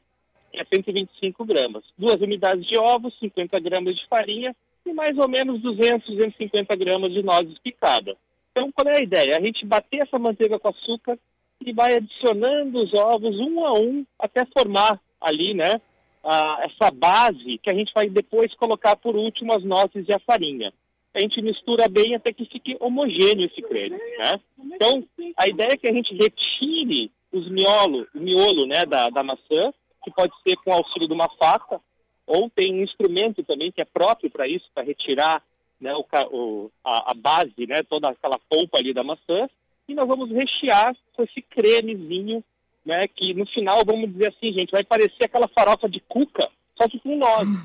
que 0.51 0.59
é 0.59 0.65
125 0.65 1.45
gramas. 1.45 1.83
Duas 1.97 2.19
unidades 2.21 2.65
de 2.67 2.77
ovos, 2.77 3.17
50 3.19 3.59
gramas 3.59 3.95
de 3.95 4.05
farinha 4.07 4.55
e 4.85 4.93
mais 4.93 5.17
ou 5.17 5.27
menos 5.27 5.61
200, 5.61 6.05
250 6.07 6.75
gramas 6.75 7.13
de 7.13 7.23
nozes 7.23 7.57
picadas. 7.59 8.15
Então, 8.51 8.71
qual 8.71 8.93
é 8.93 8.99
a 8.99 9.03
ideia? 9.03 9.37
A 9.37 9.41
gente 9.41 9.65
bater 9.65 10.03
essa 10.03 10.19
manteiga 10.19 10.59
com 10.59 10.69
açúcar 10.69 11.17
e 11.65 11.73
vai 11.73 11.95
adicionando 11.95 12.81
os 12.83 12.93
ovos 12.93 13.37
um 13.39 13.65
a 13.65 13.73
um 13.73 14.05
até 14.19 14.45
formar 14.57 14.99
ali, 15.19 15.53
né, 15.53 15.81
a- 16.23 16.63
essa 16.63 16.91
base 16.91 17.57
que 17.59 17.69
a 17.69 17.73
gente 17.73 17.91
vai 17.93 18.09
depois 18.09 18.53
colocar 18.55 18.95
por 18.95 19.15
último 19.15 19.53
as 19.53 19.63
nozes 19.63 20.05
e 20.07 20.13
a 20.13 20.19
farinha. 20.19 20.73
A 21.15 21.19
gente 21.21 21.41
mistura 21.41 21.87
bem 21.87 22.13
até 22.15 22.33
que 22.33 22.45
fique 22.45 22.75
homogêneo 22.79 23.45
esse 23.45 23.61
creme, 23.61 23.97
né? 24.17 24.39
Então, 24.75 25.03
a 25.37 25.47
ideia 25.47 25.69
é 25.71 25.77
que 25.77 25.87
a 25.89 25.93
gente 25.93 26.13
retire 26.13 27.09
os 27.31 27.49
miolo, 27.49 28.05
o 28.13 28.19
miolo, 28.19 28.65
né, 28.65 28.85
da, 28.85 29.09
da 29.09 29.23
maçã, 29.23 29.73
que 30.03 30.11
pode 30.11 30.33
ser 30.47 30.55
com 30.57 30.71
auxílio 30.73 31.07
de 31.07 31.13
uma 31.13 31.29
faca, 31.39 31.79
ou 32.27 32.49
tem 32.49 32.73
um 32.73 32.83
instrumento 32.83 33.43
também 33.43 33.71
que 33.71 33.81
é 33.81 33.85
próprio 33.85 34.29
para 34.29 34.47
isso, 34.47 34.65
para 34.73 34.83
retirar 34.83 35.41
né, 35.79 35.93
o, 35.95 36.05
o- 36.31 36.71
a, 36.83 37.11
a 37.11 37.13
base, 37.13 37.65
né, 37.67 37.81
toda 37.89 38.09
aquela 38.09 38.37
polpa 38.49 38.77
ali 38.79 38.93
da 38.93 39.03
maçã, 39.03 39.49
e 39.87 39.93
nós 39.93 40.07
vamos 40.07 40.29
rechear 40.31 40.95
com 41.13 41.23
esse 41.23 41.41
cremezinho, 41.41 42.43
né, 42.85 43.01
que 43.07 43.33
no 43.33 43.45
final, 43.47 43.81
vamos 43.85 44.11
dizer 44.11 44.29
assim, 44.29 44.51
gente, 44.53 44.71
vai 44.71 44.83
parecer 44.83 45.25
aquela 45.25 45.47
farofa 45.47 45.87
de 45.89 45.99
cuca, 46.01 46.49
só 46.81 46.87
que 46.89 46.99
com 46.99 47.15
nozes. 47.17 47.57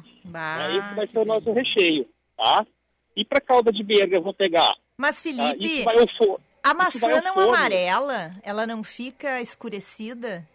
né? 0.68 0.78
Esse 0.78 0.94
vai 0.94 1.06
ser 1.08 1.18
o 1.18 1.24
nosso 1.24 1.52
recheio, 1.52 2.06
tá? 2.36 2.66
E 3.20 3.24
para 3.26 3.40
calda 3.40 3.70
de 3.70 3.82
berga 3.82 4.16
eu 4.16 4.22
vou 4.22 4.32
pegar... 4.32 4.72
Mas, 4.96 5.18
ah, 5.18 5.22
Felipe, 5.22 5.66
isso 5.66 5.84
vai 5.84 5.98
ao 5.98 6.06
fo- 6.16 6.40
a 6.62 6.72
maçã 6.74 7.20
não 7.20 7.34
forno. 7.34 7.54
amarela? 7.54 8.32
Ela 8.42 8.66
não 8.66 8.82
fica 8.82 9.40
escurecida? 9.40 10.46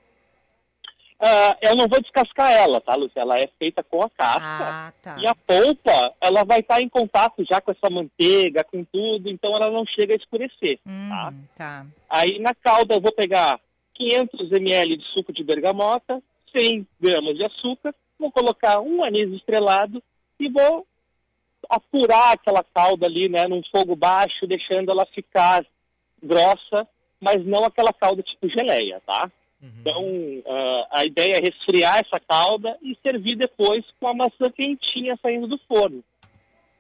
Ah, 1.19 1.55
eu 1.61 1.75
não 1.75 1.87
vou 1.87 2.01
descascar 2.01 2.51
ela, 2.51 2.81
tá, 2.81 2.93
Lúcia? 2.95 3.19
Ela 3.21 3.37
é 3.37 3.47
feita 3.57 3.81
com 3.83 4.01
a 4.03 4.09
casca. 4.09 4.43
Ah, 4.43 4.93
tá. 5.01 5.15
E 5.19 5.25
a 5.27 5.33
polpa, 5.33 6.13
ela 6.19 6.43
vai 6.43 6.59
estar 6.59 6.81
em 6.81 6.89
contato 6.89 7.43
já 7.49 7.61
com 7.61 7.71
essa 7.71 7.89
manteiga, 7.89 8.63
com 8.63 8.83
tudo, 8.83 9.29
então 9.29 9.55
ela 9.55 9.71
não 9.71 9.85
chega 9.85 10.13
a 10.13 10.17
escurecer, 10.17 10.79
tá? 10.83 11.33
Tá. 11.57 11.85
Aí 12.09 12.37
na 12.39 12.53
calda 12.53 12.95
eu 12.95 13.01
vou 13.01 13.13
pegar 13.13 13.59
500 13.93 14.51
ml 14.51 14.97
de 14.97 15.05
suco 15.13 15.31
de 15.31 15.43
bergamota, 15.43 16.21
100 16.55 16.85
gramas 16.99 17.35
de 17.37 17.45
açúcar, 17.45 17.95
vou 18.19 18.31
colocar 18.31 18.79
um 18.81 19.03
anis 19.03 19.31
estrelado 19.33 20.03
e 20.39 20.49
vou 20.49 20.85
apurar 21.69 22.33
aquela 22.33 22.63
calda 22.63 23.05
ali, 23.05 23.29
né, 23.29 23.47
num 23.47 23.61
fogo 23.71 23.95
baixo, 23.95 24.47
deixando 24.47 24.91
ela 24.91 25.05
ficar 25.07 25.65
grossa, 26.21 26.87
mas 27.19 27.45
não 27.45 27.63
aquela 27.65 27.93
calda 27.93 28.21
tipo 28.23 28.49
geleia, 28.49 29.01
tá? 29.05 29.31
Então, 29.61 30.03
ah, 30.47 30.87
a 30.91 31.05
ideia 31.05 31.37
é 31.37 31.39
resfriar 31.39 31.99
essa 31.99 32.19
calda 32.19 32.77
e 32.81 32.95
servir 33.01 33.35
depois 33.35 33.83
com 33.99 34.07
a 34.07 34.13
maçã 34.13 34.49
quentinha 34.55 35.17
saindo 35.21 35.47
do 35.47 35.57
forno. 35.67 36.03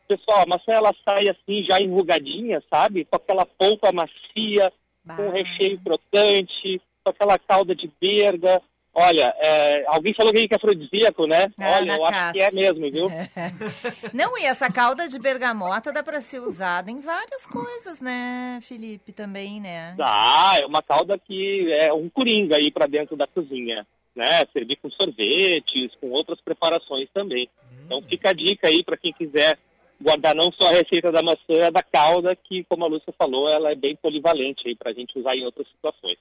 Pessoal, 0.07 0.43
a 0.43 0.45
maçã 0.45 0.71
ela 0.71 0.93
sai 1.07 1.23
assim 1.29 1.63
já 1.67 1.79
enrugadinha, 1.79 2.61
sabe? 2.71 3.05
Com 3.05 3.15
aquela 3.15 3.45
polpa 3.45 3.91
macia, 3.91 4.71
com 5.15 5.23
um 5.23 5.31
recheio 5.31 5.79
crocante, 5.79 6.81
com 7.03 7.09
aquela 7.09 7.39
calda 7.39 7.73
de 7.75 7.91
berga. 7.99 8.61
Olha, 8.97 9.35
é, 9.39 9.83
alguém 9.87 10.13
falou 10.13 10.31
que 10.31 10.47
é 10.49 10.55
afrodisíaco, 10.55 11.27
né? 11.27 11.51
Ah, 11.59 11.71
Olha, 11.75 11.97
eu 11.97 12.05
acho 12.05 12.31
que 12.31 12.39
é 12.39 12.45
Cássia. 12.45 12.61
mesmo, 12.61 12.89
viu? 12.89 13.07
Não, 14.15 14.37
e 14.37 14.45
essa 14.45 14.71
calda 14.71 15.09
de 15.09 15.19
bergamota 15.19 15.91
dá 15.91 16.01
pra 16.01 16.21
ser 16.21 16.39
usada 16.39 16.89
em 16.89 17.01
várias 17.01 17.45
coisas, 17.45 17.99
né, 17.99 18.57
Felipe? 18.61 19.11
Também, 19.11 19.59
né? 19.59 19.95
Ah, 19.99 20.55
é 20.61 20.65
uma 20.65 20.81
calda 20.81 21.19
que 21.19 21.73
é 21.73 21.91
um 21.91 22.07
coringa 22.07 22.55
aí 22.55 22.71
para 22.71 22.87
dentro 22.87 23.17
da 23.17 23.27
cozinha, 23.27 23.85
né? 24.15 24.43
Servir 24.53 24.77
com 24.77 24.89
sorvetes, 24.89 25.93
com 25.99 26.11
outras 26.11 26.39
preparações 26.39 27.09
também. 27.13 27.49
Então 27.85 28.01
fica 28.01 28.29
a 28.29 28.33
dica 28.33 28.69
aí 28.69 28.81
para 28.81 28.95
quem 28.95 29.11
quiser 29.11 29.59
guardar 29.99 30.33
não 30.33 30.51
só 30.53 30.69
a 30.69 30.71
receita 30.73 31.11
da 31.11 31.21
maçã, 31.21 31.67
a 31.67 31.69
da 31.69 31.83
calda, 31.83 32.33
que 32.33 32.63
como 32.69 32.85
a 32.85 32.87
Lúcia 32.87 33.13
falou, 33.17 33.49
ela 33.49 33.71
é 33.71 33.75
bem 33.75 33.95
polivalente 33.97 34.67
aí 34.67 34.75
para 34.75 34.91
a 34.91 34.93
gente 34.93 35.19
usar 35.19 35.35
em 35.35 35.43
outras 35.43 35.67
situações. 35.67 36.17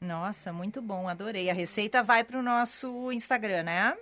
Nossa, 0.00 0.52
muito 0.52 0.80
bom, 0.80 1.08
adorei. 1.08 1.50
A 1.50 1.54
receita 1.54 2.02
vai 2.02 2.22
pro 2.22 2.42
nosso 2.42 3.10
Instagram, 3.10 3.64
né? 3.64 3.96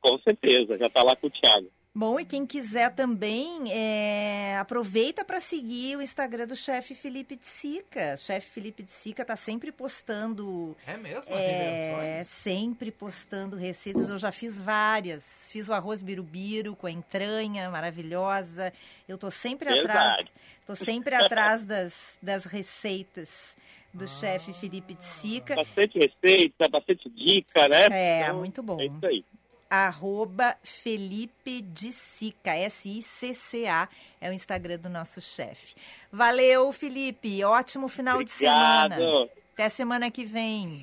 Com 0.00 0.18
certeza, 0.18 0.78
já 0.78 0.86
está 0.86 1.02
lá 1.02 1.14
com 1.16 1.26
o 1.26 1.30
Thiago. 1.30 1.70
Bom, 1.98 2.20
e 2.20 2.26
quem 2.26 2.44
quiser 2.44 2.94
também, 2.94 3.72
é, 3.72 4.58
aproveita 4.58 5.24
para 5.24 5.40
seguir 5.40 5.96
o 5.96 6.02
Instagram 6.02 6.46
do 6.46 6.54
chefe 6.54 6.94
Felipe 6.94 7.36
de 7.36 7.46
Sica. 7.46 8.18
Chefe 8.18 8.50
Felipe 8.50 8.82
de 8.82 8.92
Sica 8.92 9.24
tá 9.24 9.34
sempre 9.34 9.72
postando. 9.72 10.76
É 10.86 10.94
mesmo? 10.98 11.32
É, 11.34 12.22
sempre 12.22 12.90
postando 12.90 13.56
receitas. 13.56 14.10
Eu 14.10 14.18
já 14.18 14.30
fiz 14.30 14.60
várias. 14.60 15.24
Fiz 15.50 15.70
o 15.70 15.72
arroz 15.72 16.02
birubiru 16.02 16.76
com 16.76 16.86
a 16.86 16.90
entranha 16.90 17.70
maravilhosa. 17.70 18.74
Eu 19.08 19.16
tô 19.16 19.30
sempre 19.30 19.70
atrás. 19.70 20.16
Verdade. 20.16 20.32
Tô 20.66 20.74
sempre 20.74 21.14
atrás 21.16 21.64
das, 21.64 22.18
das 22.20 22.44
receitas 22.44 23.56
do 23.94 24.04
Ah. 24.04 24.06
chefe 24.06 24.52
Felipe 24.52 24.92
de 24.92 25.02
Sica. 25.04 25.54
Bastante 25.54 25.98
receita, 25.98 26.68
bastante 26.68 27.08
dica, 27.08 27.66
né? 27.68 27.86
É, 27.90 28.22
Então, 28.24 28.38
muito 28.38 28.62
bom. 28.62 28.78
É 28.78 28.84
isso 28.84 29.06
aí. 29.06 29.24
Arroba 29.70 30.56
Felipe 30.62 31.60
de 31.60 31.92
Sica, 31.92 32.54
S-I-C-C-A, 32.54 33.88
é 34.20 34.30
o 34.30 34.32
Instagram 34.32 34.78
do 34.78 34.88
nosso 34.88 35.20
chefe. 35.20 35.74
Valeu, 36.10 36.72
Felipe. 36.72 37.44
Ótimo 37.44 37.88
final 37.88 38.22
de 38.22 38.32
Obrigado. 38.32 38.94
semana. 38.94 39.28
Até 39.52 39.68
semana 39.68 40.10
que 40.10 40.24
vem. 40.24 40.82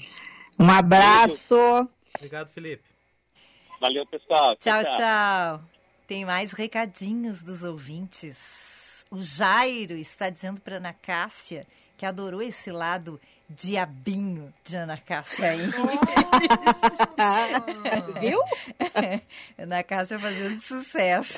Um 0.59 0.69
abraço. 0.69 1.55
Obrigado, 2.17 2.49
Felipe. 2.49 2.84
Valeu, 3.79 4.05
pessoal. 4.05 4.55
Tchau, 4.57 4.84
tchau. 4.84 5.63
Tem 6.07 6.25
mais 6.25 6.51
recadinhos 6.51 7.43
dos 7.43 7.63
ouvintes. 7.63 9.05
O 9.09 9.21
Jairo 9.21 9.95
está 9.95 10.29
dizendo 10.29 10.59
para 10.61 10.77
Ana 10.77 10.93
Cássia 10.93 11.67
que 11.97 12.05
adorou 12.05 12.41
esse 12.41 12.71
lado 12.71 13.19
Diabinho 13.55 14.53
de 14.63 14.75
Ana 14.75 14.97
Cássia 14.97 15.55
Henrique. 15.55 15.73
Viu? 18.21 18.39
Ana 19.57 19.83
Cássia 19.83 20.17
fazendo 20.17 20.59
sucesso. 20.61 21.33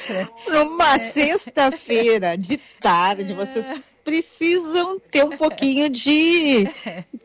Numa 0.47 0.97
sexta-feira 0.97 2.37
de 2.37 2.57
tarde, 2.79 3.33
vocês 3.33 3.65
precisam 4.03 4.99
ter 4.99 5.25
um 5.25 5.35
pouquinho 5.35 5.89
de, 5.89 6.67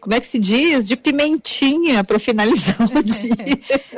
como 0.01 0.15
é 0.15 0.21
que 0.21 0.27
se 0.27 0.39
diz? 0.39 0.89
De 0.89 0.97
pimentinha 0.97 2.03
para 2.03 2.19
finalizar 2.19 2.81
o 2.81 3.03
dia. 3.03 3.37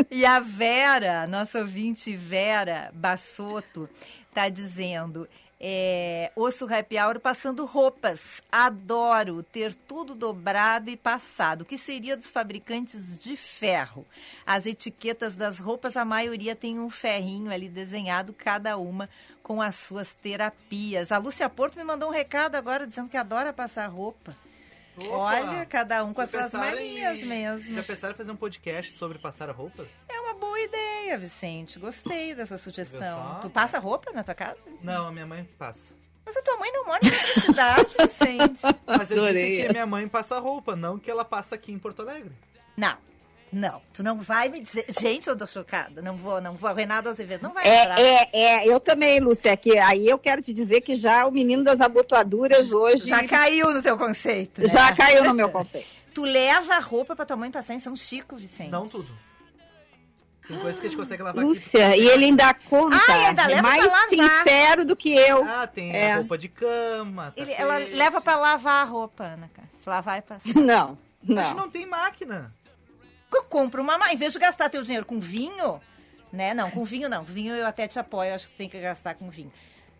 E 0.10 0.26
a 0.26 0.40
Vera, 0.40 1.26
nossa 1.26 1.60
ouvinte 1.60 2.14
Vera 2.14 2.90
Bassotto, 2.92 3.88
tá 4.34 4.50
dizendo. 4.50 5.26
É, 5.64 6.32
osso 6.34 6.64
happy 6.64 6.98
hour 6.98 7.20
passando 7.20 7.64
roupas. 7.64 8.42
Adoro 8.50 9.44
ter 9.44 9.72
tudo 9.72 10.12
dobrado 10.12 10.90
e 10.90 10.96
passado. 10.96 11.62
O 11.62 11.64
que 11.64 11.78
seria 11.78 12.16
dos 12.16 12.32
fabricantes 12.32 13.16
de 13.16 13.36
ferro? 13.36 14.04
As 14.44 14.66
etiquetas 14.66 15.36
das 15.36 15.60
roupas, 15.60 15.96
a 15.96 16.04
maioria 16.04 16.56
tem 16.56 16.80
um 16.80 16.90
ferrinho 16.90 17.52
ali 17.52 17.68
desenhado, 17.68 18.32
cada 18.32 18.76
uma 18.76 19.08
com 19.40 19.62
as 19.62 19.76
suas 19.76 20.12
terapias. 20.12 21.12
A 21.12 21.18
Lúcia 21.18 21.48
Porto 21.48 21.76
me 21.76 21.84
mandou 21.84 22.08
um 22.08 22.12
recado 22.12 22.56
agora 22.56 22.84
dizendo 22.84 23.08
que 23.08 23.16
adora 23.16 23.52
passar 23.52 23.86
roupa. 23.86 24.36
Opa! 24.98 25.10
Olha, 25.16 25.66
cada 25.66 26.04
um 26.04 26.12
com 26.12 26.20
as 26.20 26.30
suas 26.30 26.52
manias 26.52 27.20
em- 27.20 27.24
mesmo. 27.26 27.74
Já 27.74 27.82
pensaram 27.82 28.14
em 28.14 28.16
fazer 28.16 28.30
um 28.30 28.36
podcast 28.36 28.92
sobre 28.92 29.18
passar 29.18 29.48
a 29.48 29.52
roupa? 29.52 29.86
É 30.08 30.20
uma 30.20 30.34
boa 30.34 30.60
ideia, 30.60 31.18
Vicente. 31.18 31.78
Gostei 31.78 32.34
dessa 32.34 32.58
sugestão. 32.58 33.38
Tu 33.40 33.48
passa 33.50 33.78
roupa 33.78 34.12
na 34.12 34.22
tua 34.22 34.34
casa? 34.34 34.58
Vicente? 34.66 34.84
Não, 34.86 35.06
a 35.08 35.12
minha 35.12 35.26
mãe 35.26 35.44
passa. 35.58 35.94
Mas 36.24 36.36
a 36.36 36.42
tua 36.42 36.56
mãe 36.58 36.70
não 36.72 36.84
mora 36.86 37.00
em 37.02 37.08
outra 37.08 37.40
cidade, 37.40 37.94
Vicente. 38.00 38.62
Mas 38.86 39.10
eu 39.10 39.16
Adorei. 39.24 39.56
disse 39.56 39.66
que 39.66 39.72
minha 39.72 39.86
mãe 39.86 40.06
passa 40.06 40.38
roupa, 40.38 40.76
não 40.76 40.98
que 40.98 41.10
ela 41.10 41.24
passa 41.24 41.54
aqui 41.54 41.72
em 41.72 41.78
Porto 41.78 42.02
Alegre. 42.02 42.32
Não, 42.76 42.96
não. 43.52 43.82
Tu 43.92 44.02
não 44.02 44.20
vai 44.20 44.48
me 44.48 44.60
dizer. 44.60 44.86
Gente, 44.88 45.28
eu 45.28 45.36
tô 45.36 45.46
chocada. 45.46 46.00
Não 46.00 46.16
vou, 46.16 46.40
não 46.40 46.54
vou. 46.54 46.72
Renato 46.74 47.08
Azevedo 47.08 47.42
não 47.42 47.52
vai 47.52 47.62
entrar. 47.66 48.00
É, 48.00 48.28
é, 48.32 48.40
é, 48.64 48.66
eu 48.68 48.80
também, 48.80 49.20
Lúcia, 49.20 49.56
que 49.56 49.76
aí 49.78 50.06
eu 50.08 50.18
quero 50.18 50.40
te 50.40 50.52
dizer 50.52 50.80
que 50.80 50.94
já 50.94 51.26
o 51.26 51.30
menino 51.30 51.62
das 51.62 51.80
abotoaduras 51.80 52.72
hoje 52.72 53.08
Já 53.08 53.26
caiu 53.28 53.72
no 53.74 53.82
teu 53.82 53.98
conceito. 53.98 54.62
né? 54.62 54.66
já 54.68 54.94
caiu 54.94 55.24
no 55.24 55.34
meu 55.34 55.48
conceito. 55.50 55.86
Tu 56.14 56.22
leva 56.24 56.74
a 56.74 56.78
roupa 56.78 57.16
pra 57.16 57.24
tua 57.24 57.36
mãe 57.36 57.50
passar 57.50 57.72
em 57.74 57.78
São 57.80 57.96
Chico, 57.96 58.36
Vicente. 58.36 58.70
Não 58.70 58.86
tudo. 58.86 59.08
Tem 60.46 60.58
coisa 60.58 60.78
que 60.80 60.86
a 60.86 60.90
gente 60.90 60.98
consegue 60.98 61.22
lavar 61.22 61.42
Lúcia, 61.44 61.96
e 61.96 62.04
ele 62.08 62.24
ainda 62.26 62.52
conta, 62.52 62.96
Ah, 62.96 63.28
ainda 63.28 63.42
é 63.44 63.46
leva 63.46 63.62
mais 63.62 63.80
pra 63.82 63.92
lavar. 63.92 64.08
sincero 64.10 64.84
do 64.84 64.96
que 64.96 65.14
eu. 65.14 65.38
aqui. 65.42 65.48
Ah, 65.50 65.66
tem 65.68 65.96
É. 65.96 66.12
a 66.12 66.16
roupa 66.16 66.36
de 66.36 66.48
cama. 66.48 67.32
Ele, 67.36 67.52
ela 67.52 67.78
leva 67.78 68.20
pra 68.20 68.36
lavar 68.36 68.82
a 68.82 68.84
roupa, 68.84 69.24
Ana 69.24 69.48
Cássia. 69.54 69.70
Lavar 69.86 70.18
e 70.18 70.22
passar. 70.22 70.52
Não, 70.60 70.98
A 71.22 71.26
gente 71.26 71.34
não. 71.36 71.54
não 71.54 71.70
tem 71.70 71.86
máquina. 71.86 72.52
Eu 73.34 73.44
compro 73.44 73.82
uma 73.82 73.98
ma- 73.98 74.12
Em 74.12 74.16
vez 74.16 74.32
de 74.32 74.38
gastar 74.38 74.68
teu 74.68 74.82
dinheiro 74.82 75.06
com 75.06 75.18
vinho, 75.20 75.80
né? 76.32 76.54
Não, 76.54 76.70
com 76.70 76.84
vinho 76.84 77.08
não. 77.08 77.24
Vinho 77.24 77.54
eu 77.54 77.66
até 77.66 77.86
te 77.88 77.98
apoio, 77.98 78.34
acho 78.34 78.48
que 78.48 78.54
tem 78.54 78.68
que 78.68 78.80
gastar 78.80 79.14
com 79.14 79.28
vinho. 79.30 79.52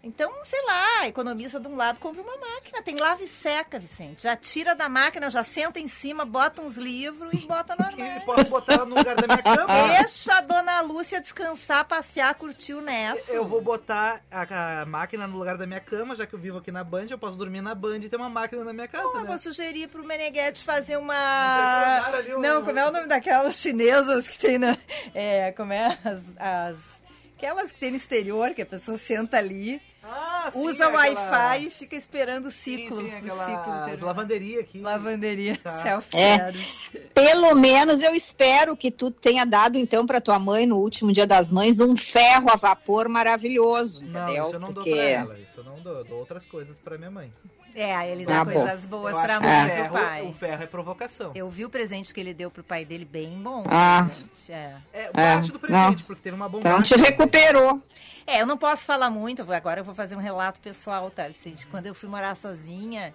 Então, 0.05 0.33
sei 0.45 0.61
lá, 0.67 1.07
economiza 1.07 1.61
de 1.61 1.69
um 1.69 1.77
lado, 1.77 2.01
compra 2.01 2.23
uma 2.23 2.37
máquina. 2.37 2.83
Tem 2.83 2.97
lava 2.97 3.23
e 3.23 3.27
seca, 3.29 3.79
Vicente. 3.79 4.25
Já 4.25 4.35
tira 4.35 4.75
da 4.75 4.89
máquina, 4.89 5.31
já 5.31 5.45
senta 5.45 5.79
em 5.79 5.87
cima, 5.87 6.25
bota 6.25 6.61
uns 6.61 6.77
livros 6.77 7.33
e 7.33 7.47
bota 7.47 7.77
no 7.79 7.85
armário. 7.87 8.25
posso 8.27 8.45
botar 8.47 8.73
ela 8.75 8.85
no 8.87 8.97
lugar 8.97 9.15
da 9.15 9.29
minha 9.29 9.41
cama. 9.43 9.69
Deixa 9.99 10.35
a 10.39 10.41
dona 10.41 10.81
Lúcia 10.81 11.21
descansar, 11.21 11.85
passear, 11.85 12.35
curtir 12.35 12.75
o 12.75 12.81
neto. 12.81 13.23
Eu 13.31 13.45
vou 13.45 13.61
botar 13.61 14.21
a, 14.29 14.81
a 14.83 14.87
máquina 14.87 15.25
no 15.29 15.39
lugar 15.39 15.57
da 15.57 15.69
minha 15.69 15.79
cama, 15.81 16.17
já 16.17 16.27
que 16.27 16.35
eu 16.35 16.39
vivo 16.41 16.59
aqui 16.59 16.73
na 16.73 16.83
Band, 16.83 17.07
eu 17.09 17.19
posso 17.19 17.37
dormir 17.39 17.61
na 17.61 17.73
Band 17.75 17.99
e 17.99 18.09
ter 18.09 18.17
uma 18.17 18.29
máquina 18.29 18.65
na 18.65 18.73
minha 18.73 18.89
casa, 18.89 19.07
eu 19.07 19.21
né? 19.21 19.27
vou 19.29 19.39
sugerir 19.39 19.87
pro 19.89 20.05
Meneghetti 20.05 20.65
fazer 20.65 20.97
uma. 20.97 21.15
Impressionar 21.15 22.15
ali 22.17 22.35
um- 22.35 22.41
Não, 22.41 22.65
como 22.65 22.77
é 22.79 22.89
o 22.89 22.91
nome 22.91 23.07
daquelas 23.07 23.55
chinesas 23.55 24.27
que 24.27 24.37
tem 24.37 24.59
na. 24.59 24.77
É, 25.15 25.53
como 25.53 25.73
é? 25.73 25.87
As. 26.05 26.23
as- 26.39 26.93
Aquelas 27.37 27.73
que 27.73 27.81
tem 27.81 27.91
no 27.91 27.97
exterior, 27.97 28.55
que 28.55 28.63
a 28.63 28.67
pessoa 28.67 28.97
senta 28.97 29.37
ali, 29.37 29.83
Ah, 30.05 30.51
sim, 30.53 30.59
usa 30.67 30.89
o 30.89 30.97
aquela- 30.97 31.31
Wi-Fi 31.31 31.67
e 31.67 31.71
fica 31.71 31.95
esperando 31.97 32.47
o 32.47 32.51
Sim, 32.51 32.77
ciclo. 32.79 33.01
sim, 33.01 33.07
o 33.09 33.11
ciclo 33.15 33.17
aquela 33.33 33.85
terminar. 33.87 34.07
lavanderia 34.07 34.61
aqui. 34.61 34.81
Lavanderia 34.81 35.57
Tá. 35.63 35.83
self-service. 35.83 36.75
Pelo 37.15 37.55
menos 37.55 38.03
eu 38.03 38.15
espero 38.15 38.77
que 38.77 38.91
tu 38.91 39.11
tenha 39.11 39.45
dado 39.45 39.79
então 39.79 40.05
para 40.07 40.21
tua 40.21 40.39
mãe 40.39 40.67
no 40.67 40.77
último 40.79 41.13
Dia 41.13 41.27
das 41.27 41.51
Mães 41.51 41.79
um 41.81 41.97
ferro 41.97 42.51
a 42.51 42.57
vapor 42.57 43.09
maravilhoso, 43.09 44.05
Não, 44.05 44.23
entendeu? 44.25 44.45
isso 44.45 44.55
eu 44.55 44.61
não 44.61 44.73
dou 44.73 44.83
Porque 44.85 44.91
pra 44.97 45.03
ela. 45.09 45.39
Isso 45.39 45.61
eu 45.61 45.65
não 45.65 45.81
dou. 45.81 45.93
Eu 45.99 46.05
dou 46.05 46.19
outras 46.19 46.45
coisas 46.45 46.79
pra 46.79 46.99
minha 46.99 47.11
mãe. 47.11 47.33
É, 47.75 48.11
ele 48.11 48.27
dá 48.27 48.45
bom. 48.45 48.53
coisas 48.53 48.85
boas 48.87 49.15
pra 49.19 49.37
acho 49.39 49.43
mãe 49.43 49.51
e 49.51 49.63
o 49.63 49.67
pro 49.67 49.75
ferro, 49.77 49.93
pai. 49.95 50.23
O 50.27 50.33
ferro 50.35 50.63
é 50.63 50.67
provocação. 50.67 51.33
Eu 51.35 51.49
vi 51.51 51.65
o 51.65 51.71
presente 51.71 52.13
que 52.13 52.21
ele 52.21 52.35
deu 52.35 52.51
pro 52.51 52.63
pai 52.63 52.85
dele 52.85 53.05
bem 53.05 53.31
bom. 53.43 53.65
Ah. 53.71 54.09
gente. 54.15 54.53
É. 54.53 54.77
É 54.93 55.03
É, 55.05 55.09
parte 55.13 55.53
do 55.53 55.59
presente, 55.59 55.81
não. 55.81 55.95
porque 56.07 56.23
teve 56.23 56.37
uma 56.37 56.49
bomba. 56.49 56.69
Então 56.69 56.83
te 56.83 56.95
recuperou. 56.97 57.81
É, 58.27 58.41
eu 58.43 58.47
não 58.47 58.57
posso 58.59 58.85
falar 58.85 59.11
muito, 59.11 59.41
agora 59.53 59.81
eu 59.81 59.85
vou 59.85 59.95
fazer 59.95 60.17
um 60.17 60.21
relato 60.21 60.61
pessoal, 60.61 61.11
tá, 61.11 61.27
Vicente? 61.29 61.67
Quando 61.67 61.87
eu 61.87 61.95
fui 61.95 62.09
morar 62.09 62.35
sozinha, 62.37 63.15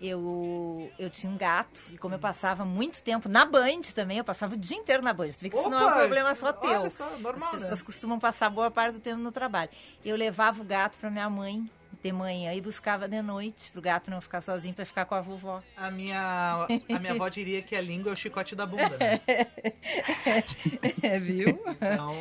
eu, 0.00 0.90
eu 0.98 1.08
tinha 1.10 1.30
um 1.30 1.36
gato, 1.36 1.80
e 1.92 1.98
como 1.98 2.14
eu 2.14 2.18
passava 2.18 2.64
muito 2.64 3.02
tempo 3.02 3.28
na 3.28 3.44
Band 3.44 3.82
também, 3.94 4.18
eu 4.18 4.24
passava 4.24 4.54
o 4.54 4.56
dia 4.56 4.76
inteiro 4.76 5.02
na 5.02 5.12
Band. 5.12 5.28
Tu 5.28 5.40
vê 5.42 5.50
que 5.50 5.56
isso 5.56 5.70
não 5.70 5.78
é 5.78 5.84
um 5.84 5.86
Opa, 5.88 5.98
problema 5.98 6.34
só 6.34 6.46
olha 6.46 6.54
teu. 6.80 6.90
só, 6.90 7.08
normal, 7.18 7.48
As 7.50 7.54
pessoas 7.60 7.78
né? 7.80 7.84
costumam 7.86 8.18
passar 8.18 8.50
boa 8.50 8.70
parte 8.70 8.94
do 8.94 9.00
tempo 9.00 9.18
no 9.18 9.30
trabalho. 9.30 9.70
Eu 10.04 10.16
levava 10.16 10.60
o 10.60 10.64
gato 10.64 10.98
pra 10.98 11.08
minha 11.10 11.30
mãe 11.30 11.70
de 12.02 12.12
manhã 12.12 12.52
e 12.52 12.60
buscava 12.60 13.08
de 13.08 13.22
noite, 13.22 13.70
pro 13.70 13.80
gato 13.80 14.10
não 14.10 14.20
ficar 14.20 14.40
sozinho, 14.40 14.74
pra 14.74 14.84
ficar 14.84 15.04
com 15.04 15.14
a 15.14 15.20
vovó. 15.20 15.62
A 15.76 15.90
minha, 15.90 16.66
a 16.92 16.98
minha 16.98 17.12
avó 17.12 17.28
diria 17.28 17.62
que 17.62 17.76
a 17.76 17.80
língua 17.80 18.10
é 18.10 18.14
o 18.14 18.16
chicote 18.16 18.56
da 18.56 18.66
bunda, 18.66 18.96
né? 18.98 19.20
É, 21.02 21.18
viu? 21.18 21.60
Então. 21.70 22.12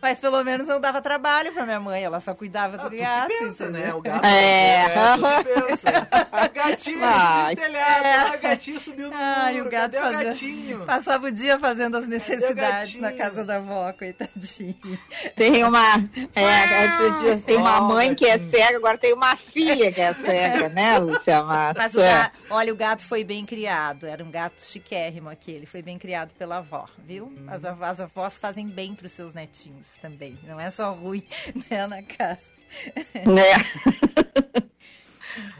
Mas 0.00 0.20
pelo 0.20 0.42
menos 0.44 0.66
não 0.66 0.80
dava 0.80 1.02
trabalho 1.02 1.52
pra 1.52 1.64
minha 1.64 1.80
mãe, 1.80 2.02
ela 2.04 2.20
só 2.20 2.32
cuidava 2.34 2.76
Ah, 2.76 2.88
do 2.88 2.96
gato. 2.96 3.28
pensa, 3.28 3.64
entendeu? 3.64 3.82
né? 3.86 3.94
O 3.94 4.00
gato. 4.00 4.24
É. 4.24 4.84
que 4.88 5.44
pensa. 5.76 6.08
Gatinho 6.54 6.98
no 7.00 7.56
telhado, 7.56 8.04
ah, 8.32 8.36
gatinho 8.36 8.80
subiu 8.80 9.10
no 9.10 9.16
Ai, 9.16 9.54
muro. 9.54 9.66
o 9.66 9.70
gato 9.70 9.92
cadê 9.92 9.98
o 9.98 10.02
fazendo- 10.12 10.24
gatinho? 10.28 10.86
Passava 10.86 11.26
o 11.26 11.32
dia 11.32 11.58
fazendo 11.58 11.96
as 11.96 12.06
necessidades 12.06 12.94
na 13.00 13.12
casa 13.12 13.44
da 13.44 13.56
avó, 13.56 13.92
coitadinho. 13.92 14.76
Tem 15.34 15.64
uma, 15.64 15.94
é, 16.34 16.86
diz, 16.88 17.40
tem 17.44 17.56
uma 17.56 17.80
mãe 17.80 18.14
que 18.14 18.24
é 18.26 18.38
cega, 18.38 18.76
agora 18.76 18.98
tem 18.98 19.12
uma 19.14 19.34
filha 19.36 19.90
que 19.92 20.00
é 20.00 20.14
cega, 20.14 20.68
né, 20.68 20.98
Lúcia 20.98 21.42
Matos? 21.42 21.82
Mas 21.82 21.94
o 21.94 22.00
É. 22.00 22.12
ga... 22.12 22.32
olha, 22.50 22.72
o 22.72 22.76
gato 22.76 23.04
foi 23.04 23.24
bem 23.24 23.44
criado. 23.44 24.06
Era 24.06 24.22
um 24.22 24.30
gato 24.30 24.60
chiquérrimo 24.60 25.28
aquele. 25.28 25.66
Foi 25.66 25.82
bem 25.82 25.98
criado 25.98 26.32
pela 26.34 26.58
avó, 26.58 26.86
viu? 26.98 27.24
Uhum. 27.24 27.46
As, 27.48 27.64
as 27.64 28.00
avós 28.00 28.38
fazem 28.38 28.66
bem 28.68 28.94
pros 28.94 29.12
seus 29.12 29.32
netinhos 29.32 29.87
também. 29.96 30.38
Não 30.44 30.60
é 30.60 30.70
só 30.70 30.92
ruim, 30.92 31.26
né, 31.70 31.86
na 31.86 32.02
casa. 32.02 32.50
Né? 33.14 33.52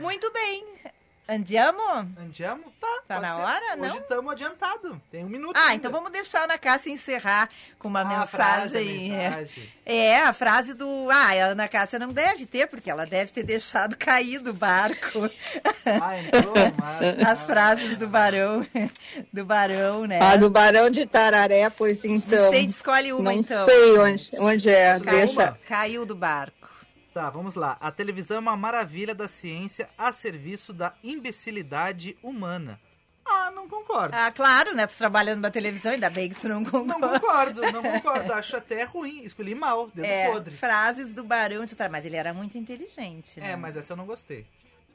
Muito 0.01 0.31
bem. 0.33 0.67
Andiamo? 1.31 1.79
Andiamo? 2.19 2.65
Tá. 2.81 2.89
Tá 3.07 3.21
na 3.21 3.35
ser. 3.35 3.41
hora, 3.43 3.77
não? 3.77 3.89
Hoje 3.91 3.99
estamos 3.99 4.33
adiantado. 4.33 5.01
Tem 5.11 5.25
um 5.25 5.29
minuto. 5.29 5.55
Ah, 5.57 5.65
ainda. 5.67 5.75
então 5.77 5.91
vamos 5.91 6.11
deixar 6.11 6.41
a 6.41 6.45
Ana 6.45 6.57
Cássia 6.59 6.91
encerrar 6.91 7.51
com 7.79 7.89
uma 7.89 8.01
Ah, 8.01 8.23
a 8.23 8.27
frase, 8.27 8.77
a 8.77 8.81
mensagem. 8.81 9.11
mensagem. 9.11 9.73
É, 9.85 10.23
a 10.23 10.33
frase 10.33 10.73
do. 10.73 11.11
Ah, 11.11 11.29
a 11.33 11.47
Ana 11.49 11.69
Cássia 11.69 11.99
não 11.99 12.09
deve 12.09 12.47
ter, 12.47 12.67
porque 12.67 12.91
ela 12.91 13.05
deve 13.05 13.31
ter 13.31 13.43
deixado 13.43 13.95
cair 13.97 14.41
do 14.41 14.55
barco. 14.55 15.29
Ah, 16.01 16.19
entrou, 16.19 16.55
mas- 16.79 17.19
As 17.29 17.45
frases 17.45 17.97
do 17.97 18.07
Barão. 18.09 18.67
Do 19.33 19.45
Barão, 19.45 20.07
né? 20.07 20.21
A 20.21 20.37
do 20.37 20.51
Barão 20.51 20.91
de 20.91 21.07
Tararé, 21.07 21.69
pois 21.71 22.05
então. 22.05 22.51
Vicente, 22.51 22.71
escolhe 22.71 23.13
uma, 23.13 23.23
Não 23.23 23.33
então. 23.33 23.65
sei 23.67 23.99
onde, 23.99 24.31
onde 24.39 24.69
é, 24.71 25.01
Caiu 25.01 25.19
deixa. 25.19 25.59
Caiu 25.67 26.05
do 26.07 26.15
barco. 26.15 26.58
Tá, 27.19 27.31
vamos 27.31 27.57
lá. 27.57 27.77
A 27.81 27.91
televisão 27.91 28.37
é 28.37 28.41
uma 28.41 28.57
maravilha 28.57 29.13
da 29.13 29.27
ciência 29.27 29.89
a 29.99 30.13
serviço 30.13 30.73
da 30.73 30.95
imbecilidade 31.03 32.17
humana. 32.23 32.79
Ah, 33.27 33.51
não 33.51 33.69
concordo. 33.69 34.15
Ah, 34.17 34.31
claro, 34.31 34.73
né? 34.73 34.87
Tu 34.87 34.97
trabalhando 34.97 35.41
na 35.41 35.51
televisão, 35.51 35.91
ainda 35.91 36.09
bem 36.09 36.29
que 36.29 36.37
tu 36.41 36.49
não 36.49 36.61
Não 36.61 36.71
concorda. 36.71 37.19
concordo, 37.19 37.73
não 37.73 37.83
concordo. 37.83 38.33
Acho 38.33 38.57
até 38.57 38.85
ruim. 38.85 39.23
Escolhi 39.25 39.53
mal, 39.53 39.89
dedo 39.89 40.05
É, 40.07 40.31
podre. 40.31 40.55
frases 40.55 41.13
do 41.13 41.25
Barão 41.25 41.65
de 41.65 41.75
Tararé. 41.75 41.91
Mas 41.91 42.07
ele 42.07 42.15
era 42.17 42.33
muito 42.33 42.57
inteligente, 42.57 43.41
né? 43.41 43.51
É, 43.51 43.57
mas 43.57 43.77
essa 43.77 43.95
eu 43.95 43.97
não 43.97 44.07
gostei. 44.07 44.47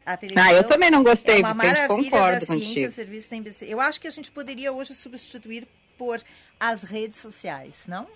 A 0.05 0.15
televisão 0.15 0.49
Ah, 0.49 0.53
eu 0.53 0.63
também 0.65 0.89
não 0.89 1.03
gostei, 1.03 1.35
é 1.35 1.39
uma 1.39 1.49
Vicente, 1.51 1.65
maravilha 1.65 1.87
concordo 1.89 2.39
da 2.39 2.45
ciência, 2.45 2.67
contigo. 2.69 2.91
serviço 2.93 3.29
da 3.29 3.35
imbecil. 3.35 3.67
Eu 3.67 3.81
acho 3.81 3.99
que 3.99 4.07
a 4.07 4.11
gente 4.11 4.31
poderia 4.31 4.71
hoje 4.71 4.95
substituir 4.95 5.67
por 5.97 6.21
as 6.57 6.83
redes 6.83 7.19
sociais, 7.19 7.75
não? 7.85 8.07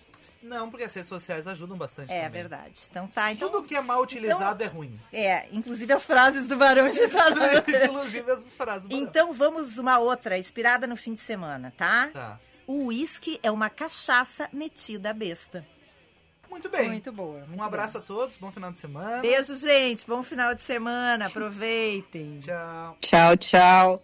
Não, 0.42 0.70
porque 0.70 0.86
as 0.86 0.94
redes 0.94 1.10
sociais 1.10 1.48
ajudam 1.48 1.78
bastante. 1.78 2.12
É 2.12 2.24
também. 2.24 2.42
verdade. 2.42 2.82
Então 2.90 3.08
tá, 3.08 3.32
então... 3.32 3.50
Tudo 3.50 3.68
que 3.68 3.76
é 3.76 3.82
mal 3.82 4.02
utilizado 4.02 4.64
é 4.64 4.68
ruim. 4.68 5.00
É, 5.12 5.48
inclusive 5.52 5.92
as 5.94 6.06
frases 6.06 6.48
do 6.48 6.56
Barão 6.58 6.90
de 6.90 7.08
Tararé. 7.08 7.64
Inclusive 7.86 8.32
as 8.32 8.44
frases. 8.56 8.84
do 8.84 8.90
Barão. 8.90 9.04
Então 9.04 9.34
vamos 9.34 9.78
uma 9.78 9.98
outra, 10.00 10.38
inspirada 10.38 10.88
no 10.88 10.96
fim 10.96 11.14
de 11.14 11.22
semana, 11.22 11.74
tá? 11.76 12.10
Tá. 12.14 12.40
O 12.66 12.88
uísque 12.88 13.40
é 13.42 13.50
uma 13.50 13.70
cachaça 13.70 14.50
metida 14.52 15.12
a 15.12 15.14
besta. 15.14 15.66
Muito 16.50 16.70
bem. 16.70 16.90
Muito 16.90 17.12
boa. 17.12 17.40
muito 17.46 17.60
um 17.60 17.64
abraço 17.64 17.98
a 17.98 18.02
todos, 18.02 18.38
bom 18.38 18.52
final 18.52 18.72
de 18.72 18.78
semana. 18.78 19.22
Beijo, 19.22 19.56
gente. 19.56 20.06
Bom 20.08 20.24
final 20.24 20.56
de 20.56 20.62
semana. 20.62 21.28
Aproveitem. 21.28 22.40
Tchau. 22.40 22.98
Tchau, 23.02 23.38
tchau. 23.38 24.04